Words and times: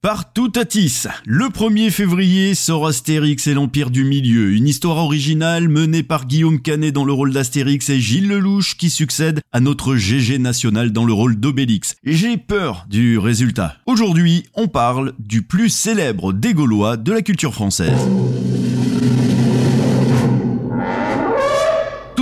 Par 0.00 0.32
Toutatis, 0.32 1.08
le 1.26 1.46
1er 1.46 1.90
février 1.90 2.54
sort 2.54 2.86
Astérix 2.86 3.48
et 3.48 3.54
l'Empire 3.54 3.90
du 3.90 4.04
Milieu, 4.04 4.52
une 4.52 4.68
histoire 4.68 4.98
originale 4.98 5.68
menée 5.68 6.04
par 6.04 6.26
Guillaume 6.26 6.60
Canet 6.62 6.94
dans 6.94 7.04
le 7.04 7.12
rôle 7.12 7.32
d'Astérix 7.32 7.90
et 7.90 7.98
Gilles 7.98 8.28
Lelouch 8.28 8.76
qui 8.76 8.90
succède 8.90 9.40
à 9.50 9.58
notre 9.58 9.96
GG 9.96 10.38
national 10.38 10.92
dans 10.92 11.04
le 11.04 11.12
rôle 11.12 11.34
d'Obélix. 11.34 11.96
J'ai 12.04 12.36
peur 12.36 12.86
du 12.88 13.18
résultat. 13.18 13.74
Aujourd'hui, 13.86 14.44
on 14.54 14.68
parle 14.68 15.14
du 15.18 15.42
plus 15.42 15.68
célèbre 15.68 16.32
des 16.32 16.54
Gaulois 16.54 16.96
de 16.96 17.10
la 17.10 17.22
culture 17.22 17.52
française. 17.52 17.98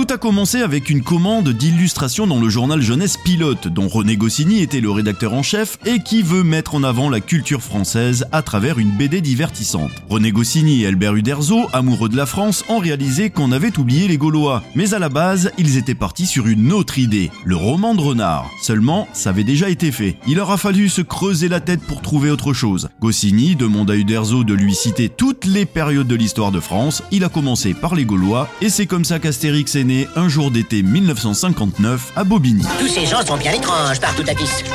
Tout 0.07 0.13
a 0.13 0.17
commencé 0.17 0.61
avec 0.61 0.89
une 0.89 1.03
commande 1.03 1.49
d'illustration 1.49 2.27
dans 2.27 2.39
le 2.39 2.47
journal 2.47 2.81
Jeunesse 2.81 3.17
Pilote, 3.17 3.67
dont 3.67 3.89
René 3.89 4.15
Goscinny 4.15 4.61
était 4.61 4.79
le 4.79 4.89
rédacteur 4.89 5.33
en 5.33 5.43
chef 5.43 5.77
et 5.85 5.99
qui 5.99 6.21
veut 6.21 6.43
mettre 6.43 6.75
en 6.75 6.83
avant 6.83 7.09
la 7.09 7.19
culture 7.19 7.61
française 7.61 8.25
à 8.31 8.41
travers 8.41 8.79
une 8.79 8.91
BD 8.91 9.19
divertissante. 9.19 9.91
René 10.09 10.31
Goscinny 10.31 10.83
et 10.83 10.87
Albert 10.87 11.15
Uderzo, 11.15 11.67
amoureux 11.73 12.07
de 12.07 12.15
la 12.15 12.25
France, 12.25 12.63
ont 12.69 12.77
réalisé 12.77 13.31
qu'on 13.31 13.51
avait 13.51 13.77
oublié 13.77 14.07
les 14.07 14.17
Gaulois. 14.17 14.63
Mais 14.75 14.93
à 14.93 14.99
la 14.99 15.09
base, 15.09 15.51
ils 15.57 15.75
étaient 15.75 15.93
partis 15.93 16.25
sur 16.25 16.47
une 16.47 16.71
autre 16.71 16.99
idée, 16.99 17.29
le 17.43 17.57
roman 17.57 17.93
de 17.93 18.01
Renard. 18.01 18.49
Seulement, 18.61 19.09
ça 19.11 19.31
avait 19.31 19.43
déjà 19.43 19.69
été 19.69 19.91
fait. 19.91 20.15
Il 20.25 20.35
leur 20.35 20.51
a 20.51 20.57
fallu 20.57 20.87
se 20.87 21.01
creuser 21.01 21.49
la 21.49 21.59
tête 21.59 21.81
pour 21.81 22.01
trouver 22.01 22.31
autre 22.31 22.53
chose. 22.53 22.87
Goscinny 23.01 23.57
demande 23.57 23.91
à 23.91 23.97
Uderzo 23.97 24.45
de 24.45 24.53
lui 24.53 24.73
citer 24.73 25.09
toutes 25.09 25.43
les 25.43 25.65
périodes 25.65 26.07
de 26.07 26.15
l'histoire 26.15 26.53
de 26.53 26.61
France. 26.61 27.03
Il 27.11 27.25
a 27.25 27.29
commencé 27.29 27.73
par 27.73 27.93
les 27.93 28.05
Gaulois 28.05 28.47
et 28.61 28.69
c'est 28.69 28.85
comme 28.85 29.03
ça 29.03 29.19
qu'Astérix 29.19 29.75
est 29.75 29.83
né 29.83 29.96
un 30.15 30.27
jour 30.27 30.51
d'été 30.51 30.83
1959 30.83 32.11
à 32.15 32.23
Bobigny. 32.23 32.65
Tous 32.79 32.87
ces 32.87 33.05
gens 33.05 33.25
sont 33.25 33.37
bien 33.37 33.53
étranges 33.53 33.99
partout 33.99 34.23
à 34.27 34.35
piste. 34.35 34.65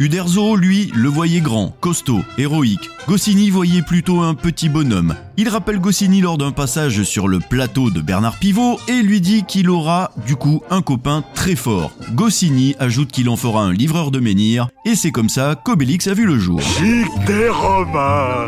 Uderzo, 0.00 0.56
lui, 0.56 0.90
le 0.94 1.10
voyait 1.10 1.42
grand, 1.42 1.76
costaud, 1.78 2.22
héroïque. 2.38 2.88
Goscinny 3.06 3.50
voyait 3.50 3.82
plutôt 3.82 4.20
un 4.20 4.32
petit 4.32 4.70
bonhomme. 4.70 5.14
Il 5.36 5.50
rappelle 5.50 5.78
Goscinny 5.78 6.22
lors 6.22 6.38
d'un 6.38 6.52
passage 6.52 7.02
sur 7.02 7.28
le 7.28 7.38
plateau 7.38 7.90
de 7.90 8.00
Bernard 8.00 8.38
Pivot 8.38 8.78
et 8.88 9.02
lui 9.02 9.20
dit 9.20 9.44
qu'il 9.44 9.68
aura, 9.68 10.12
du 10.26 10.36
coup, 10.36 10.62
un 10.70 10.80
copain 10.80 11.22
très 11.34 11.54
fort. 11.54 11.92
Goscinny 12.14 12.74
ajoute 12.78 13.12
qu'il 13.12 13.28
en 13.28 13.36
fera 13.36 13.62
un 13.62 13.74
livreur 13.74 14.10
de 14.10 14.20
menhir, 14.20 14.68
et 14.86 14.94
c'est 14.94 15.10
comme 15.10 15.28
ça 15.28 15.54
qu'Obélix 15.54 16.06
a 16.06 16.14
vu 16.14 16.24
le 16.24 16.38
jour. 16.38 16.60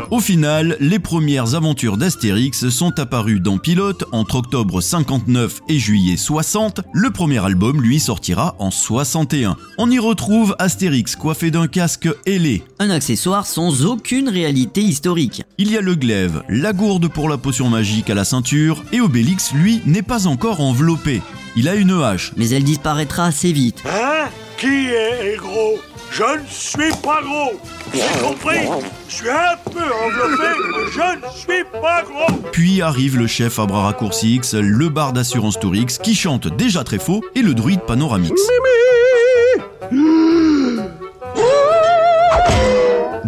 Au 0.09 0.19
final, 0.19 0.75
les 0.79 0.99
premières 0.99 1.53
aventures 1.53 1.97
d'Astérix 1.97 2.69
sont 2.69 2.99
apparues 2.99 3.39
dans 3.39 3.59
Pilote 3.59 4.05
entre 4.11 4.37
octobre 4.37 4.81
59 4.81 5.61
et 5.69 5.77
juillet 5.77 6.17
60. 6.17 6.81
Le 6.93 7.11
premier 7.11 7.45
album, 7.45 7.79
lui, 7.79 7.99
sortira 7.99 8.55
en 8.57 8.71
61. 8.71 9.55
On 9.77 9.91
y 9.91 9.99
retrouve 9.99 10.55
Astérix 10.57 11.15
coiffé 11.15 11.42
d'un 11.51 11.67
casque 11.67 12.09
ailé. 12.25 12.63
un 12.79 12.89
accessoire 12.89 13.45
sans 13.45 13.85
aucune 13.85 14.29
réalité 14.29 14.81
historique. 14.81 15.43
Il 15.57 15.71
y 15.71 15.77
a 15.77 15.81
le 15.81 15.95
glaive, 15.95 16.43
la 16.49 16.73
gourde 16.73 17.07
pour 17.07 17.29
la 17.29 17.37
potion 17.37 17.69
magique 17.69 18.09
à 18.09 18.15
la 18.15 18.25
ceinture, 18.25 18.83
et 18.91 19.01
Obélix, 19.01 19.53
lui, 19.53 19.81
n'est 19.85 20.01
pas 20.01 20.27
encore 20.27 20.61
enveloppé. 20.61 21.21
Il 21.55 21.67
a 21.69 21.75
une 21.75 21.91
hache. 21.91 22.31
Mais 22.37 22.49
elle 22.49 22.63
disparaîtra 22.63 23.25
assez 23.25 23.51
vite. 23.51 23.83
Hein? 23.85 24.29
Qui 24.57 24.87
est 24.87 25.37
gros? 25.37 25.79
Je 26.11 26.23
ne 26.23 26.47
suis 26.47 26.91
pas 27.01 27.21
gros 27.23 27.59
avez 28.01 28.21
compris 28.21 28.59
Je 29.07 29.15
suis 29.15 29.29
un 29.29 29.57
peu 29.65 29.79
enveloppé, 29.79 30.43
mais 30.71 30.91
je 30.91 31.27
ne 31.27 31.31
suis 31.33 31.63
pas 31.81 32.03
gros 32.03 32.49
Puis 32.51 32.81
arrive 32.81 33.17
le 33.17 33.27
chef 33.27 33.59
à 33.59 33.65
bras 33.65 33.83
raccourcis 33.83 34.41
le 34.53 34.89
bar 34.89 35.13
d'assurance 35.13 35.59
Tourix, 35.59 35.97
qui 36.01 36.15
chante 36.15 36.47
déjà 36.55 36.83
très 36.83 36.99
faux, 36.99 37.23
et 37.35 37.41
le 37.41 37.53
druide 37.53 37.81
Panoramix. 37.81 38.39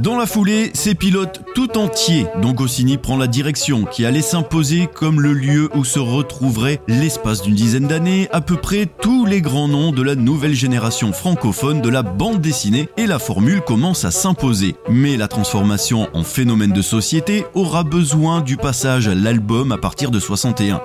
Dans 0.06 0.18
la 0.18 0.28
foulée, 0.28 0.70
c'est 0.76 0.94
Pilote 0.94 1.42
tout 1.56 1.80
entier 1.80 2.28
dont 2.40 2.52
Goscinny 2.52 2.98
prend 2.98 3.18
la 3.18 3.26
direction, 3.26 3.86
qui 3.86 4.06
allait 4.06 4.22
s'imposer 4.22 4.86
comme 4.86 5.20
le 5.20 5.34
lieu 5.34 5.68
où 5.74 5.84
se 5.84 5.98
retrouveraient 5.98 6.80
l'espace 6.88 7.42
d'une 7.42 7.56
dizaine 7.56 7.88
d'années 7.88 8.30
à 8.32 8.40
peu 8.40 8.56
près 8.56 8.86
tous 8.86 9.26
les 9.26 9.42
grands 9.42 9.68
noms 9.68 9.92
de 9.92 10.04
la 10.04 10.14
nouvelle 10.14 10.54
génération 10.54 11.12
francophone 11.12 11.82
de 11.82 11.90
la 11.90 12.04
bande 12.04 12.40
dessinée, 12.40 12.88
et 12.98 13.08
la 13.08 13.18
formule 13.18 13.62
commence 13.62 14.06
à 14.06 14.12
s'imposer. 14.12 14.76
Mais 14.92 15.18
la 15.18 15.28
transformation 15.28 16.08
en 16.14 16.22
phénomène 16.22 16.72
de 16.72 16.84
société 16.84 17.44
aura 17.56 17.84
besoin 17.84 18.42
du 18.42 18.58
passage 18.58 19.08
à 19.08 19.16
l'album 19.16 19.72
à 19.72 19.80
partir 19.80 20.12
de 20.12 20.20
61. 20.20 20.82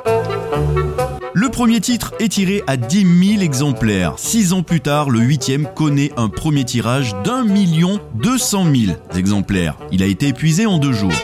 Le 1.40 1.48
premier 1.48 1.80
titre 1.80 2.12
est 2.20 2.28
tiré 2.28 2.62
à 2.66 2.76
10 2.76 3.28
000 3.38 3.42
exemplaires. 3.42 4.12
Six 4.18 4.52
ans 4.52 4.62
plus 4.62 4.82
tard, 4.82 5.08
le 5.08 5.20
huitième 5.20 5.66
connaît 5.74 6.12
un 6.18 6.28
premier 6.28 6.64
tirage 6.64 7.14
d'un 7.24 7.44
million 7.44 7.98
deux 8.12 8.36
cent 8.36 8.62
mille 8.66 8.98
exemplaires. 9.16 9.78
Il 9.90 10.02
a 10.02 10.06
été 10.06 10.28
épuisé 10.28 10.66
en 10.66 10.76
deux 10.76 10.92
jours. 10.92 11.14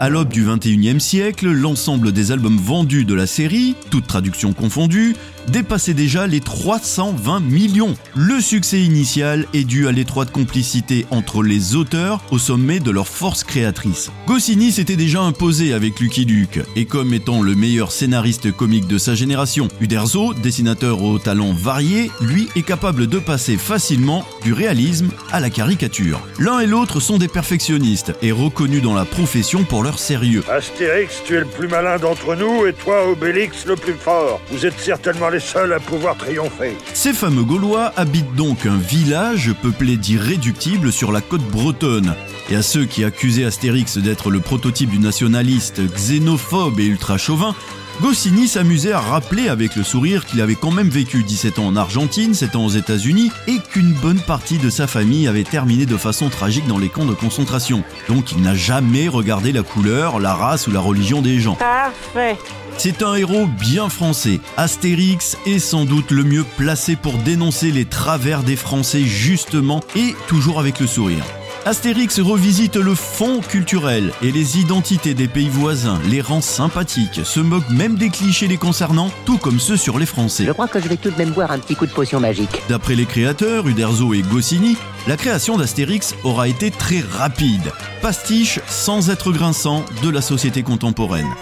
À 0.00 0.08
l'aube 0.08 0.28
du 0.28 0.44
21e 0.44 0.98
siècle, 0.98 1.48
l'ensemble 1.48 2.10
des 2.10 2.32
albums 2.32 2.58
vendus 2.58 3.04
de 3.04 3.14
la 3.14 3.28
série, 3.28 3.76
toutes 3.92 4.08
traductions 4.08 4.54
confondues, 4.54 5.14
dépassait 5.48 5.94
déjà 5.94 6.26
les 6.26 6.40
320 6.40 7.40
millions. 7.40 7.94
Le 8.14 8.40
succès 8.40 8.80
initial 8.80 9.46
est 9.54 9.64
dû 9.64 9.88
à 9.88 9.92
l'étroite 9.92 10.30
complicité 10.30 11.06
entre 11.10 11.42
les 11.42 11.74
auteurs 11.74 12.22
au 12.30 12.38
sommet 12.38 12.80
de 12.80 12.90
leur 12.90 13.08
force 13.08 13.44
créatrice. 13.44 14.10
Goscinny 14.26 14.72
s'était 14.72 14.96
déjà 14.96 15.20
imposé 15.20 15.72
avec 15.72 16.00
Lucky 16.00 16.24
Luke, 16.24 16.60
et 16.76 16.84
comme 16.84 17.14
étant 17.14 17.42
le 17.42 17.54
meilleur 17.54 17.92
scénariste 17.92 18.52
comique 18.52 18.86
de 18.86 18.98
sa 18.98 19.14
génération, 19.14 19.68
Uderzo, 19.80 20.34
dessinateur 20.34 21.02
au 21.02 21.18
talent 21.18 21.52
varié, 21.52 22.10
lui 22.20 22.48
est 22.56 22.62
capable 22.62 23.06
de 23.06 23.18
passer 23.18 23.56
facilement 23.56 24.24
du 24.42 24.52
réalisme 24.52 25.10
à 25.32 25.40
la 25.40 25.50
caricature. 25.50 26.20
L'un 26.38 26.60
et 26.60 26.66
l'autre 26.66 27.00
sont 27.00 27.18
des 27.18 27.28
perfectionnistes 27.28 28.12
et 28.22 28.32
reconnus 28.32 28.82
dans 28.82 28.94
la 28.94 29.04
profession 29.04 29.64
pour 29.64 29.82
leur 29.82 29.98
sérieux. 29.98 30.42
Astérix, 30.50 31.22
tu 31.24 31.34
es 31.36 31.40
le 31.40 31.46
plus 31.46 31.68
malin 31.68 31.98
d'entre 31.98 32.34
nous, 32.34 32.66
et 32.66 32.72
toi, 32.72 33.08
Obélix, 33.08 33.66
le 33.66 33.76
plus 33.76 33.94
fort. 33.94 34.40
Vous 34.50 34.66
êtes 34.66 34.78
certainement 34.78 35.30
les 35.34 35.40
seuls 35.40 35.72
à 35.72 35.80
pouvoir 35.80 36.16
triompher. 36.16 36.76
Ces 36.92 37.12
fameux 37.12 37.42
Gaulois 37.42 37.92
habitent 37.96 38.36
donc 38.36 38.66
un 38.66 38.76
village 38.76 39.52
peuplé 39.62 39.96
d'irréductibles 39.96 40.92
sur 40.92 41.10
la 41.10 41.20
côte 41.20 41.42
bretonne. 41.42 42.14
Et 42.50 42.54
à 42.54 42.62
ceux 42.62 42.84
qui 42.84 43.02
accusaient 43.02 43.44
Astérix 43.44 43.98
d'être 43.98 44.30
le 44.30 44.38
prototype 44.38 44.90
du 44.90 45.00
nationaliste 45.00 45.80
xénophobe 45.92 46.78
et 46.78 46.86
ultra 46.86 47.18
chauvin, 47.18 47.56
Goscinny 48.00 48.46
s'amusait 48.46 48.92
à 48.92 49.00
rappeler 49.00 49.48
avec 49.48 49.74
le 49.74 49.82
sourire 49.82 50.24
qu'il 50.24 50.40
avait 50.40 50.54
quand 50.54 50.70
même 50.70 50.88
vécu 50.88 51.24
17 51.24 51.58
ans 51.58 51.66
en 51.66 51.76
Argentine, 51.76 52.32
7 52.32 52.54
ans 52.54 52.66
aux 52.66 52.70
États-Unis 52.70 53.32
et 53.48 53.58
qu'une 53.58 53.92
bonne 53.92 54.20
partie 54.20 54.58
de 54.58 54.70
sa 54.70 54.86
famille 54.86 55.26
avait 55.26 55.42
terminé 55.42 55.84
de 55.84 55.96
façon 55.96 56.28
tragique 56.28 56.68
dans 56.68 56.78
les 56.78 56.90
camps 56.90 57.06
de 57.06 57.14
concentration. 57.14 57.82
Donc 58.08 58.30
il 58.30 58.40
n'a 58.40 58.54
jamais 58.54 59.08
regardé 59.08 59.50
la 59.50 59.62
couleur, 59.62 60.20
la 60.20 60.34
race 60.34 60.68
ou 60.68 60.70
la 60.70 60.80
religion 60.80 61.22
des 61.22 61.40
gens. 61.40 61.56
Parfait. 61.56 62.36
C'est 62.76 63.02
un 63.02 63.14
héros 63.14 63.46
bien 63.46 63.88
français. 63.88 64.40
Astérix 64.56 65.38
est 65.46 65.58
sans 65.58 65.84
doute 65.84 66.10
le 66.10 66.24
mieux 66.24 66.44
placé 66.56 66.96
pour 66.96 67.14
dénoncer 67.14 67.70
les 67.70 67.84
travers 67.84 68.42
des 68.42 68.56
Français 68.56 69.04
justement 69.04 69.80
et 69.96 70.14
toujours 70.26 70.60
avec 70.60 70.80
le 70.80 70.86
sourire. 70.86 71.24
Astérix 71.64 72.20
revisite 72.20 72.76
le 72.76 72.94
fond 72.94 73.40
culturel 73.40 74.12
et 74.20 74.30
les 74.30 74.58
identités 74.58 75.14
des 75.14 75.28
pays 75.28 75.48
voisins, 75.48 75.98
les 76.10 76.20
rend 76.20 76.42
sympathiques, 76.42 77.22
se 77.24 77.40
moque 77.40 77.70
même 77.70 77.94
des 77.96 78.10
clichés 78.10 78.48
les 78.48 78.58
concernant, 78.58 79.10
tout 79.24 79.38
comme 79.38 79.58
ceux 79.58 79.78
sur 79.78 79.98
les 79.98 80.04
Français. 80.04 80.44
Je 80.44 80.52
crois 80.52 80.68
que 80.68 80.78
je 80.78 80.88
vais 80.88 80.98
tout 80.98 81.10
de 81.10 81.16
même 81.16 81.30
boire 81.30 81.52
un 81.52 81.58
petit 81.58 81.74
coup 81.74 81.86
de 81.86 81.92
potion 81.92 82.20
magique. 82.20 82.62
D'après 82.68 82.96
les 82.96 83.06
créateurs, 83.06 83.66
Uderzo 83.66 84.12
et 84.12 84.20
Goscinny, 84.20 84.76
la 85.08 85.16
création 85.16 85.56
d'Astérix 85.56 86.14
aura 86.22 86.48
été 86.48 86.70
très 86.70 87.00
rapide. 87.00 87.72
Pastiche, 88.02 88.60
sans 88.68 89.08
être 89.08 89.32
grinçant, 89.32 89.86
de 90.02 90.10
la 90.10 90.20
société 90.20 90.62
contemporaine. 90.62 91.32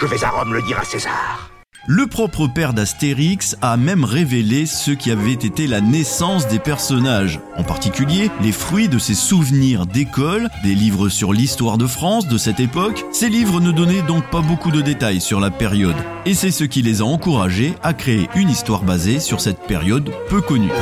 Je 0.00 0.06
vais 0.06 0.24
à 0.24 0.30
Rome 0.30 0.52
le 0.52 0.62
dire 0.62 0.78
à 0.78 0.84
César. 0.84 1.50
Le 1.88 2.06
propre 2.06 2.48
père 2.48 2.74
d'Astérix 2.74 3.56
a 3.62 3.76
même 3.76 4.04
révélé 4.04 4.66
ce 4.66 4.90
qui 4.90 5.10
avait 5.10 5.32
été 5.32 5.68
la 5.68 5.80
naissance 5.80 6.48
des 6.48 6.58
personnages, 6.58 7.40
en 7.56 7.62
particulier 7.62 8.28
les 8.42 8.50
fruits 8.50 8.88
de 8.88 8.98
ses 8.98 9.14
souvenirs 9.14 9.86
d'école, 9.86 10.48
des 10.64 10.74
livres 10.74 11.08
sur 11.08 11.32
l'histoire 11.32 11.78
de 11.78 11.86
France 11.86 12.26
de 12.26 12.38
cette 12.38 12.58
époque. 12.58 13.04
Ces 13.12 13.28
livres 13.28 13.60
ne 13.60 13.70
donnaient 13.70 14.02
donc 14.02 14.28
pas 14.30 14.40
beaucoup 14.40 14.72
de 14.72 14.80
détails 14.80 15.20
sur 15.20 15.38
la 15.38 15.52
période, 15.52 15.96
et 16.26 16.34
c'est 16.34 16.50
ce 16.50 16.64
qui 16.64 16.82
les 16.82 17.02
a 17.02 17.04
encouragés 17.04 17.74
à 17.82 17.94
créer 17.94 18.28
une 18.34 18.50
histoire 18.50 18.82
basée 18.82 19.20
sur 19.20 19.40
cette 19.40 19.60
période 19.60 20.10
peu 20.28 20.40
connue. 20.40 20.72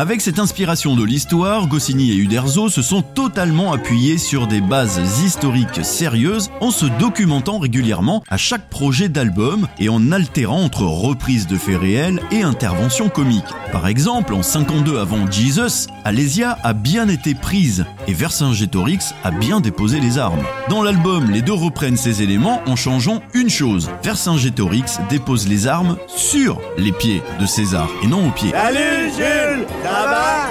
Avec 0.00 0.20
cette 0.20 0.38
inspiration 0.38 0.94
de 0.94 1.02
l'histoire, 1.02 1.66
Goscinny 1.66 2.12
et 2.12 2.14
Uderzo 2.14 2.68
se 2.68 2.82
sont 2.82 3.02
totalement 3.02 3.72
appuyés 3.72 4.16
sur 4.16 4.46
des 4.46 4.60
bases 4.60 5.00
historiques 5.24 5.84
sérieuses 5.84 6.50
en 6.60 6.70
se 6.70 6.86
documentant 6.86 7.58
régulièrement 7.58 8.22
à 8.28 8.36
chaque 8.36 8.70
projet 8.70 9.08
d'album 9.08 9.66
et 9.80 9.88
en 9.88 10.12
altérant 10.12 10.62
entre 10.62 10.84
reprises 10.84 11.48
de 11.48 11.56
faits 11.56 11.80
réels 11.80 12.20
et 12.30 12.42
interventions 12.42 13.08
comiques. 13.08 13.42
Par 13.72 13.88
exemple, 13.88 14.34
en 14.34 14.44
52 14.44 15.00
avant 15.00 15.28
Jesus, 15.28 15.88
Alésia 16.04 16.56
a 16.62 16.74
bien 16.74 17.08
été 17.08 17.34
prise 17.34 17.84
et 18.08 18.14
Vercingétorix 18.14 19.14
a 19.22 19.30
bien 19.30 19.60
déposé 19.60 20.00
les 20.00 20.18
armes. 20.18 20.42
Dans 20.68 20.82
l'album, 20.82 21.30
les 21.30 21.42
deux 21.42 21.52
reprennent 21.52 21.96
ces 21.96 22.22
éléments 22.22 22.62
en 22.66 22.74
changeant 22.74 23.22
une 23.34 23.50
chose. 23.50 23.90
Vercingétorix 24.02 24.98
dépose 25.08 25.46
les 25.46 25.66
armes 25.66 25.96
sur 26.08 26.60
les 26.78 26.92
pieds 26.92 27.22
de 27.38 27.46
César 27.46 27.88
et 28.02 28.06
non 28.06 28.28
aux 28.28 28.32
pieds. 28.32 28.54
Allez, 28.54 29.10
Jules, 29.16 29.66
là-bas 29.84 30.48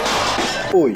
Oui. 0.74 0.94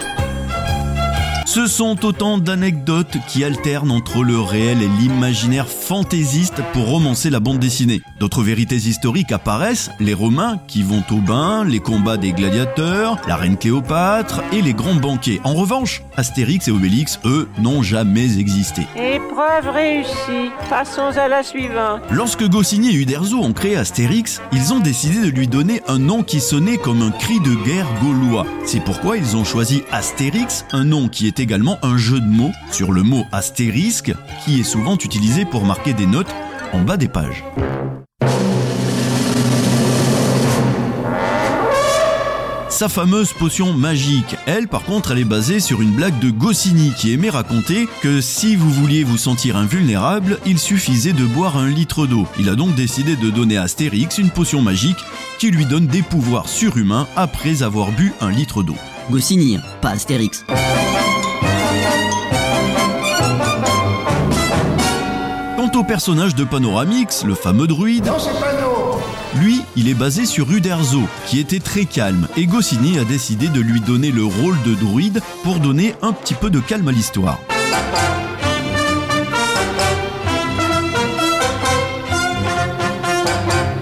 Ce 1.54 1.68
sont 1.68 2.06
autant 2.06 2.38
d'anecdotes 2.38 3.18
qui 3.28 3.44
alternent 3.44 3.92
entre 3.92 4.24
le 4.24 4.40
réel 4.40 4.82
et 4.82 4.88
l'imaginaire 4.88 5.68
fantaisiste 5.68 6.62
pour 6.72 6.88
romancer 6.88 7.30
la 7.30 7.42
bande 7.42 7.60
dessinée. 7.60 8.02
D'autres 8.22 8.42
vérités 8.42 8.78
historiques 8.78 9.34
apparaissent, 9.34 9.92
les 10.00 10.14
Romains 10.14 10.62
qui 10.70 10.82
vont 10.82 11.04
au 11.12 11.18
bain, 11.18 11.66
les 11.66 11.82
combats 11.82 12.16
des 12.16 12.32
gladiateurs, 12.32 13.18
la 13.28 13.36
reine 13.36 13.58
Cléopâtre 13.58 14.42
et 14.54 14.62
les 14.62 14.74
grands 14.74 14.96
banquets. 14.96 15.42
En 15.44 15.54
revanche, 15.54 16.04
Astérix 16.16 16.70
et 16.70 16.72
Obélix, 16.72 17.20
eux, 17.26 17.50
n'ont 17.60 17.84
jamais 17.84 18.40
existé. 18.40 18.84
Épreuve 18.96 19.74
réussie. 19.74 20.52
Passons 20.70 21.18
à 21.18 21.28
la 21.28 21.44
suivante. 21.44 22.04
Lorsque 22.12 22.48
Goscinny 22.48 22.92
et 22.92 22.96
Uderzo 22.96 23.36
ont 23.36 23.52
créé 23.52 23.76
Astérix, 23.76 24.42
ils 24.54 24.72
ont 24.72 24.80
décidé 24.80 25.20
de 25.20 25.36
lui 25.36 25.50
donner 25.50 25.82
un 25.90 26.00
nom 26.00 26.24
qui 26.24 26.40
sonnait 26.40 26.78
comme 26.78 27.02
un 27.02 27.12
cri 27.12 27.42
de 27.42 27.56
guerre 27.66 27.88
gaulois. 28.02 28.46
C'est 28.66 28.82
pourquoi 28.82 29.18
ils 29.18 29.36
ont 29.36 29.44
choisi 29.44 29.84
Astérix, 29.92 30.64
un 30.72 30.86
nom 30.86 31.10
qui 31.10 31.28
est 31.28 31.41
également 31.42 31.78
un 31.84 31.98
jeu 31.98 32.20
de 32.20 32.28
mots 32.28 32.52
sur 32.72 32.92
le 32.92 33.04
mot 33.04 33.26
astérisque, 33.32 34.14
qui 34.46 34.60
est 34.60 34.64
souvent 34.64 34.96
utilisé 34.96 35.46
pour 35.46 35.66
marquer 35.66 35.94
des 35.94 36.06
notes 36.06 36.34
en 36.74 36.82
bas 36.82 36.98
des 36.98 37.08
pages. 37.08 37.44
Sa 42.82 42.90
fameuse 42.90 43.32
potion 43.34 43.74
magique, 43.74 44.36
elle 44.48 44.68
par 44.68 44.82
contre 44.84 45.12
elle 45.12 45.20
est 45.20 45.24
basée 45.24 45.60
sur 45.60 45.84
une 45.84 45.92
blague 45.92 46.18
de 46.18 46.32
Goscinny 46.32 46.94
qui 46.98 47.14
aimait 47.14 47.30
raconter 47.30 47.88
que 48.02 48.22
si 48.22 48.56
vous 48.56 48.72
vouliez 48.72 49.04
vous 49.04 49.20
sentir 49.20 49.56
invulnérable, 49.56 50.40
il 50.48 50.58
suffisait 50.58 51.14
de 51.14 51.26
boire 51.26 51.58
un 51.58 51.70
litre 51.70 52.08
d'eau. 52.08 52.26
Il 52.40 52.50
a 52.50 52.56
donc 52.56 52.74
décidé 52.74 53.16
de 53.16 53.30
donner 53.30 53.58
à 53.58 53.64
Astérix 53.64 54.18
une 54.18 54.32
potion 54.32 54.64
magique 54.64 54.98
qui 55.38 55.52
lui 55.52 55.68
donne 55.68 55.86
des 55.86 56.02
pouvoirs 56.02 56.50
surhumains 56.50 57.08
après 57.16 57.62
avoir 57.62 57.92
bu 57.92 58.14
un 58.20 58.32
litre 58.32 58.64
d'eau. 58.64 58.78
Goscinny, 59.12 59.60
pas 59.82 59.90
Astérix. 59.90 60.44
Au 65.82 65.84
personnage 65.84 66.36
de 66.36 66.44
Panoramix, 66.44 67.24
le 67.24 67.34
fameux 67.34 67.66
druide, 67.66 68.08
lui, 69.40 69.64
il 69.76 69.90
est 69.90 69.96
basé 69.96 70.28
sur 70.28 70.52
Uderzo, 70.52 71.02
qui 71.26 71.40
était 71.40 71.60
très 71.60 71.86
calme, 71.86 72.28
et 72.38 72.46
Goscinny 72.46 73.00
a 73.00 73.04
décidé 73.04 73.48
de 73.48 73.60
lui 73.60 73.82
donner 73.82 74.12
le 74.12 74.24
rôle 74.24 74.62
de 74.64 74.76
druide 74.76 75.22
pour 75.42 75.60
donner 75.60 75.96
un 76.04 76.14
petit 76.14 76.36
peu 76.36 76.52
de 76.52 76.60
calme 76.60 76.88
à 76.88 76.92
l'histoire. 76.92 77.40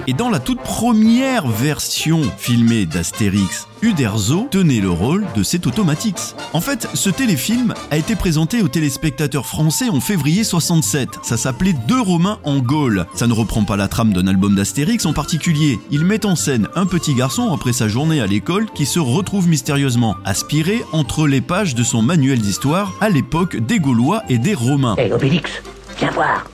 Et 0.09 0.13
dans 0.13 0.31
la 0.31 0.39
toute 0.39 0.61
première 0.61 1.47
version 1.47 2.21
filmée 2.39 2.87
d'Astérix, 2.87 3.67
Uderzo 3.83 4.47
tenait 4.49 4.79
le 4.79 4.89
rôle 4.89 5.23
de 5.35 5.43
cet 5.43 5.67
Automatix. 5.67 6.35
En 6.51 6.61
fait, 6.61 6.87
ce 6.95 7.11
téléfilm 7.11 7.75
a 7.91 7.97
été 7.97 8.15
présenté 8.15 8.63
aux 8.63 8.67
téléspectateurs 8.67 9.45
français 9.45 9.87
en 9.87 9.99
février 9.99 10.43
67. 10.43 11.19
Ça 11.21 11.37
s'appelait 11.37 11.75
Deux 11.87 12.01
Romains 12.01 12.39
en 12.43 12.57
Gaule. 12.57 13.05
Ça 13.13 13.27
ne 13.27 13.33
reprend 13.33 13.65
pas 13.65 13.77
la 13.77 13.87
trame 13.87 14.11
d'un 14.11 14.25
album 14.25 14.55
d'Astérix 14.55 15.05
en 15.05 15.13
particulier. 15.13 15.77
Il 15.91 16.05
met 16.05 16.25
en 16.25 16.35
scène 16.35 16.69
un 16.73 16.87
petit 16.87 17.13
garçon 17.13 17.53
après 17.53 17.71
sa 17.71 17.87
journée 17.87 18.19
à 18.19 18.25
l'école 18.25 18.65
qui 18.73 18.87
se 18.87 18.97
retrouve 18.97 19.47
mystérieusement 19.47 20.15
aspiré 20.25 20.83
entre 20.91 21.27
les 21.27 21.41
pages 21.41 21.75
de 21.75 21.83
son 21.83 22.01
manuel 22.01 22.39
d'histoire 22.39 22.93
à 22.99 23.09
l'époque 23.09 23.57
des 23.57 23.77
Gaulois 23.77 24.23
et 24.27 24.39
des 24.39 24.55
Romains. 24.55 24.95
Hé, 24.97 25.13
Obélix, 25.13 25.51
viens 25.99 26.09
voir. 26.09 26.45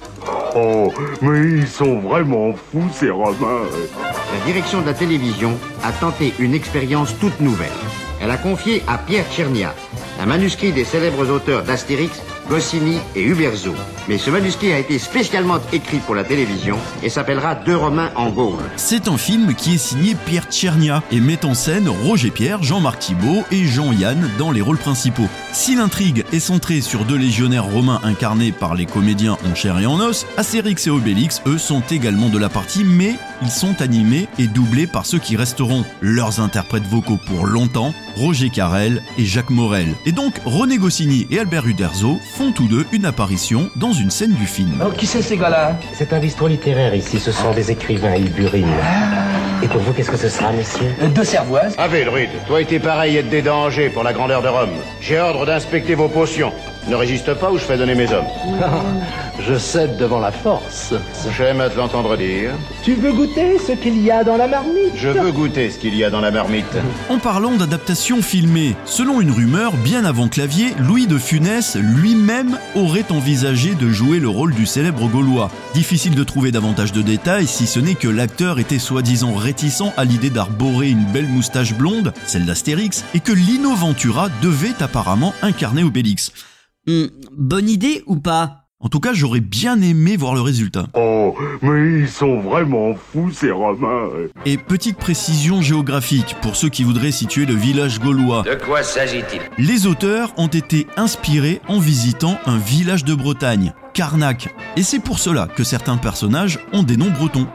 Oh, 0.56 0.92
mais 1.22 1.40
ils 1.42 1.68
sont 1.68 2.00
vraiment 2.00 2.54
fous, 2.54 2.90
ces 2.94 3.10
Romains. 3.10 3.64
La 4.34 4.46
direction 4.46 4.82
de 4.82 4.88
la 4.88 4.94
télévision 4.94 5.58
a 5.84 5.92
tenté 5.92 6.34
une 6.40 6.54
expérience 6.54 7.18
toute 7.20 7.40
nouvelle. 7.42 7.68
Elle 8.22 8.32
a 8.32 8.38
confié 8.38 8.82
à 8.88 8.98
Pierre 8.98 9.26
Tchernia 9.32 9.74
un 10.20 10.26
manuscrit 10.26 10.72
des 10.72 10.86
célèbres 10.86 11.30
auteurs 11.30 11.64
d'Astérix, 11.64 12.22
Goscinny 12.50 12.98
et 13.16 13.24
Uberzo. 13.24 13.74
Mais 14.08 14.18
ce 14.18 14.30
manuscrit 14.30 14.72
a 14.72 14.80
été 14.80 15.00
spécialement 15.00 15.58
écrit 15.74 15.98
pour 15.98 16.16
la 16.16 16.24
télévision 16.24 16.78
et 17.02 17.10
s'appellera 17.10 17.56
Deux 17.56 17.76
Romains 17.76 18.12
en 18.16 18.30
Gaule. 18.30 18.64
C'est 18.76 19.08
un 19.08 19.18
film 19.18 19.56
qui 19.56 19.76
est 19.76 19.80
signé 19.80 20.16
Pierre 20.26 20.46
Tchernia 20.50 21.04
et 21.12 21.20
met 21.20 21.46
en 21.46 21.54
scène 21.54 21.90
Roger 21.90 22.30
Pierre, 22.30 22.62
Jean-Marc 22.62 23.00
Thibault 23.00 23.44
et 23.52 23.66
Jean-Yann 23.66 24.30
dans 24.38 24.52
les 24.52 24.62
rôles 24.62 24.78
principaux. 24.78 25.28
Si 25.54 25.76
l'intrigue 25.76 26.26
est 26.32 26.40
centrée 26.40 26.82
sur 26.82 27.06
deux 27.06 27.18
légionnaires 27.18 27.66
romains 27.66 28.02
incarnés 28.04 28.52
par 28.52 28.76
les 28.76 28.86
comédiens 28.86 29.38
en 29.50 29.56
chair 29.56 29.80
et 29.80 29.86
en 29.86 30.00
os, 30.00 30.26
Astérix 30.38 30.86
et 30.88 30.90
Obélix, 30.90 31.42
eux, 31.48 31.58
sont 31.58 31.82
également 31.90 32.30
de 32.30 32.38
la 32.38 32.50
partie, 32.50 32.84
mais 32.84 33.16
ils 33.42 33.52
sont 33.52 33.82
animés 33.82 34.28
et 34.38 34.48
doublés 34.48 34.88
par 34.88 35.06
ceux 35.06 35.20
qui 35.20 35.36
resteront 35.36 35.84
leurs 36.02 36.40
interprètes 36.40 36.88
vocaux 36.88 37.20
pour 37.26 37.46
longtemps, 37.46 37.94
Roger 38.16 38.50
Carrel 38.50 39.02
et 39.18 39.26
Jacques 39.26 39.50
Morel. 39.50 39.88
Et 40.06 40.12
donc, 40.12 40.36
René 40.46 40.78
Goscinny 40.78 41.28
et 41.32 41.40
Albert 41.40 41.68
Uderzo 41.68 42.20
font 42.36 42.52
tous 42.52 42.68
deux 42.68 42.86
une 42.92 43.06
apparition 43.06 43.70
dans 43.78 43.94
une 43.94 44.12
scène 44.12 44.34
du 44.34 44.46
film. 44.46 44.84
Oh, 44.86 44.92
qui 44.92 45.06
c'est 45.08 45.22
ces 45.22 45.38
gars-là 45.38 45.78
C'est 45.94 46.12
un 46.12 46.20
bistrot 46.20 46.50
littéraire 46.50 46.94
ici, 46.94 47.18
ce 47.18 47.32
sont 47.32 47.54
des 47.54 47.72
écrivains 47.72 48.16
ilburines. 48.16 48.68
Et 49.64 49.68
pour 49.70 49.80
vous, 49.80 49.94
qu'est-ce 49.94 50.12
que 50.12 50.18
ce 50.18 50.28
sera, 50.28 50.52
monsieur 50.52 50.88
Euh, 51.02 51.08
Deux 51.08 51.24
cervoises. 51.24 51.76
Ave, 51.78 52.04
druide, 52.04 52.30
toi 52.46 52.60
et 52.62 52.66
tes 52.66 52.80
pareils 52.80 53.16
êtes 53.16 53.30
des 53.30 53.42
dangers 53.42 53.90
pour 53.90 54.04
la 54.04 54.12
grandeur 54.12 54.42
de 54.42 54.50
Rome. 54.50 54.70
J'ai 55.00 55.18
ordre 55.18 55.46
d'inspecter 55.46 55.96
vos 55.96 56.10
potions. 56.10 56.52
Ne 56.88 56.96
résiste 56.96 57.34
pas 57.34 57.52
ou 57.52 57.58
je 57.58 57.64
fais 57.64 57.78
donner 57.78 57.96
mes 57.96 58.12
hommes. 58.12 58.26
Je 59.48 59.58
cède 59.58 59.98
devant 59.98 60.20
la 60.20 60.32
force. 60.32 60.94
J'aime 61.38 61.60
à 61.60 61.70
te 61.70 61.78
l'entendre 61.78 62.16
dire. 62.16 62.52
Tu 62.84 62.94
veux 62.94 63.12
goûter 63.12 63.60
ce 63.60 63.74
qu'il 63.74 64.02
y 64.02 64.10
a 64.10 64.24
dans 64.24 64.38
la 64.38 64.48
marmite 64.48 64.94
Je 64.96 65.10
veux 65.10 65.32
goûter 65.32 65.70
ce 65.70 65.78
qu'il 65.78 65.94
y 65.94 66.04
a 66.04 66.10
dans 66.10 66.22
la 66.22 66.32
marmite. 66.32 66.66
En 67.10 67.20
parlant 67.20 67.56
d'adaptation 67.56 68.22
filmée, 68.22 68.76
selon 68.86 69.20
une 69.20 69.32
rumeur, 69.32 69.74
bien 69.74 70.06
avant 70.06 70.30
Clavier, 70.30 70.74
Louis 70.80 71.06
de 71.06 71.18
Funès 71.18 71.76
lui-même 71.76 72.58
aurait 72.76 73.12
envisagé 73.12 73.76
de 73.76 73.90
jouer 73.90 74.20
le 74.20 74.30
rôle 74.30 74.54
du 74.54 74.66
célèbre 74.66 75.08
Gaulois. 75.10 75.52
Difficile 75.74 76.16
de 76.16 76.24
trouver 76.24 76.52
davantage 76.52 76.94
de 76.94 77.02
détails 77.02 77.48
si 77.48 77.68
ce 77.68 77.80
n'est 77.80 77.96
que 77.96 78.08
l'acteur 78.08 78.58
était 78.58 78.80
soi-disant 78.80 79.34
réticent 79.34 79.94
à 79.98 80.06
l'idée 80.06 80.30
d'arborer 80.30 80.90
une 80.90 81.06
belle 81.06 81.28
moustache 81.28 81.74
blonde, 81.74 82.14
celle 82.26 82.46
d'Astérix, 82.46 83.04
et 83.14 83.20
que 83.20 83.34
Lino 83.34 83.76
Ventura 83.76 84.30
devait 84.42 84.82
apparemment 84.82 85.34
incarner 85.42 85.84
Obélix. 85.84 86.32
Hmm, 86.88 87.06
bonne 87.32 87.68
idée 87.68 88.04
ou 88.06 88.18
pas? 88.18 88.66
En 88.80 88.90
tout 88.90 89.00
cas, 89.00 89.14
j'aurais 89.14 89.40
bien 89.40 89.82
aimé 89.82 90.16
voir 90.18 90.36
le 90.36 90.42
résultat. 90.42 90.86
Oh, 90.94 91.36
mais 91.64 92.02
ils 92.02 92.08
sont 92.08 92.42
vraiment 92.42 92.94
fous, 92.94 93.32
ces 93.32 93.50
Romains. 93.50 94.10
Et 94.46 94.58
petite 94.58 94.98
précision 94.98 95.64
géographique 95.64 96.36
pour 96.44 96.56
ceux 96.56 96.70
qui 96.70 96.84
voudraient 96.84 97.12
situer 97.12 97.48
le 97.48 97.56
village 97.56 98.00
gaulois. 98.00 98.44
De 98.44 98.54
quoi 98.54 98.84
s'agit-il? 98.84 99.42
Les 99.58 99.88
auteurs 99.88 100.32
ont 100.38 100.46
été 100.46 100.86
inspirés 100.96 101.60
en 101.68 101.80
visitant 101.80 102.38
un 102.46 102.60
village 102.60 103.04
de 103.04 103.16
Bretagne, 103.16 103.74
Carnac. 103.96 104.54
Et 104.78 104.84
c'est 104.84 105.00
pour 105.00 105.18
cela 105.18 105.48
que 105.48 105.64
certains 105.64 105.98
personnages 105.98 106.60
ont 106.72 106.84
des 106.84 106.98
noms 106.98 107.10
bretons. 107.10 107.48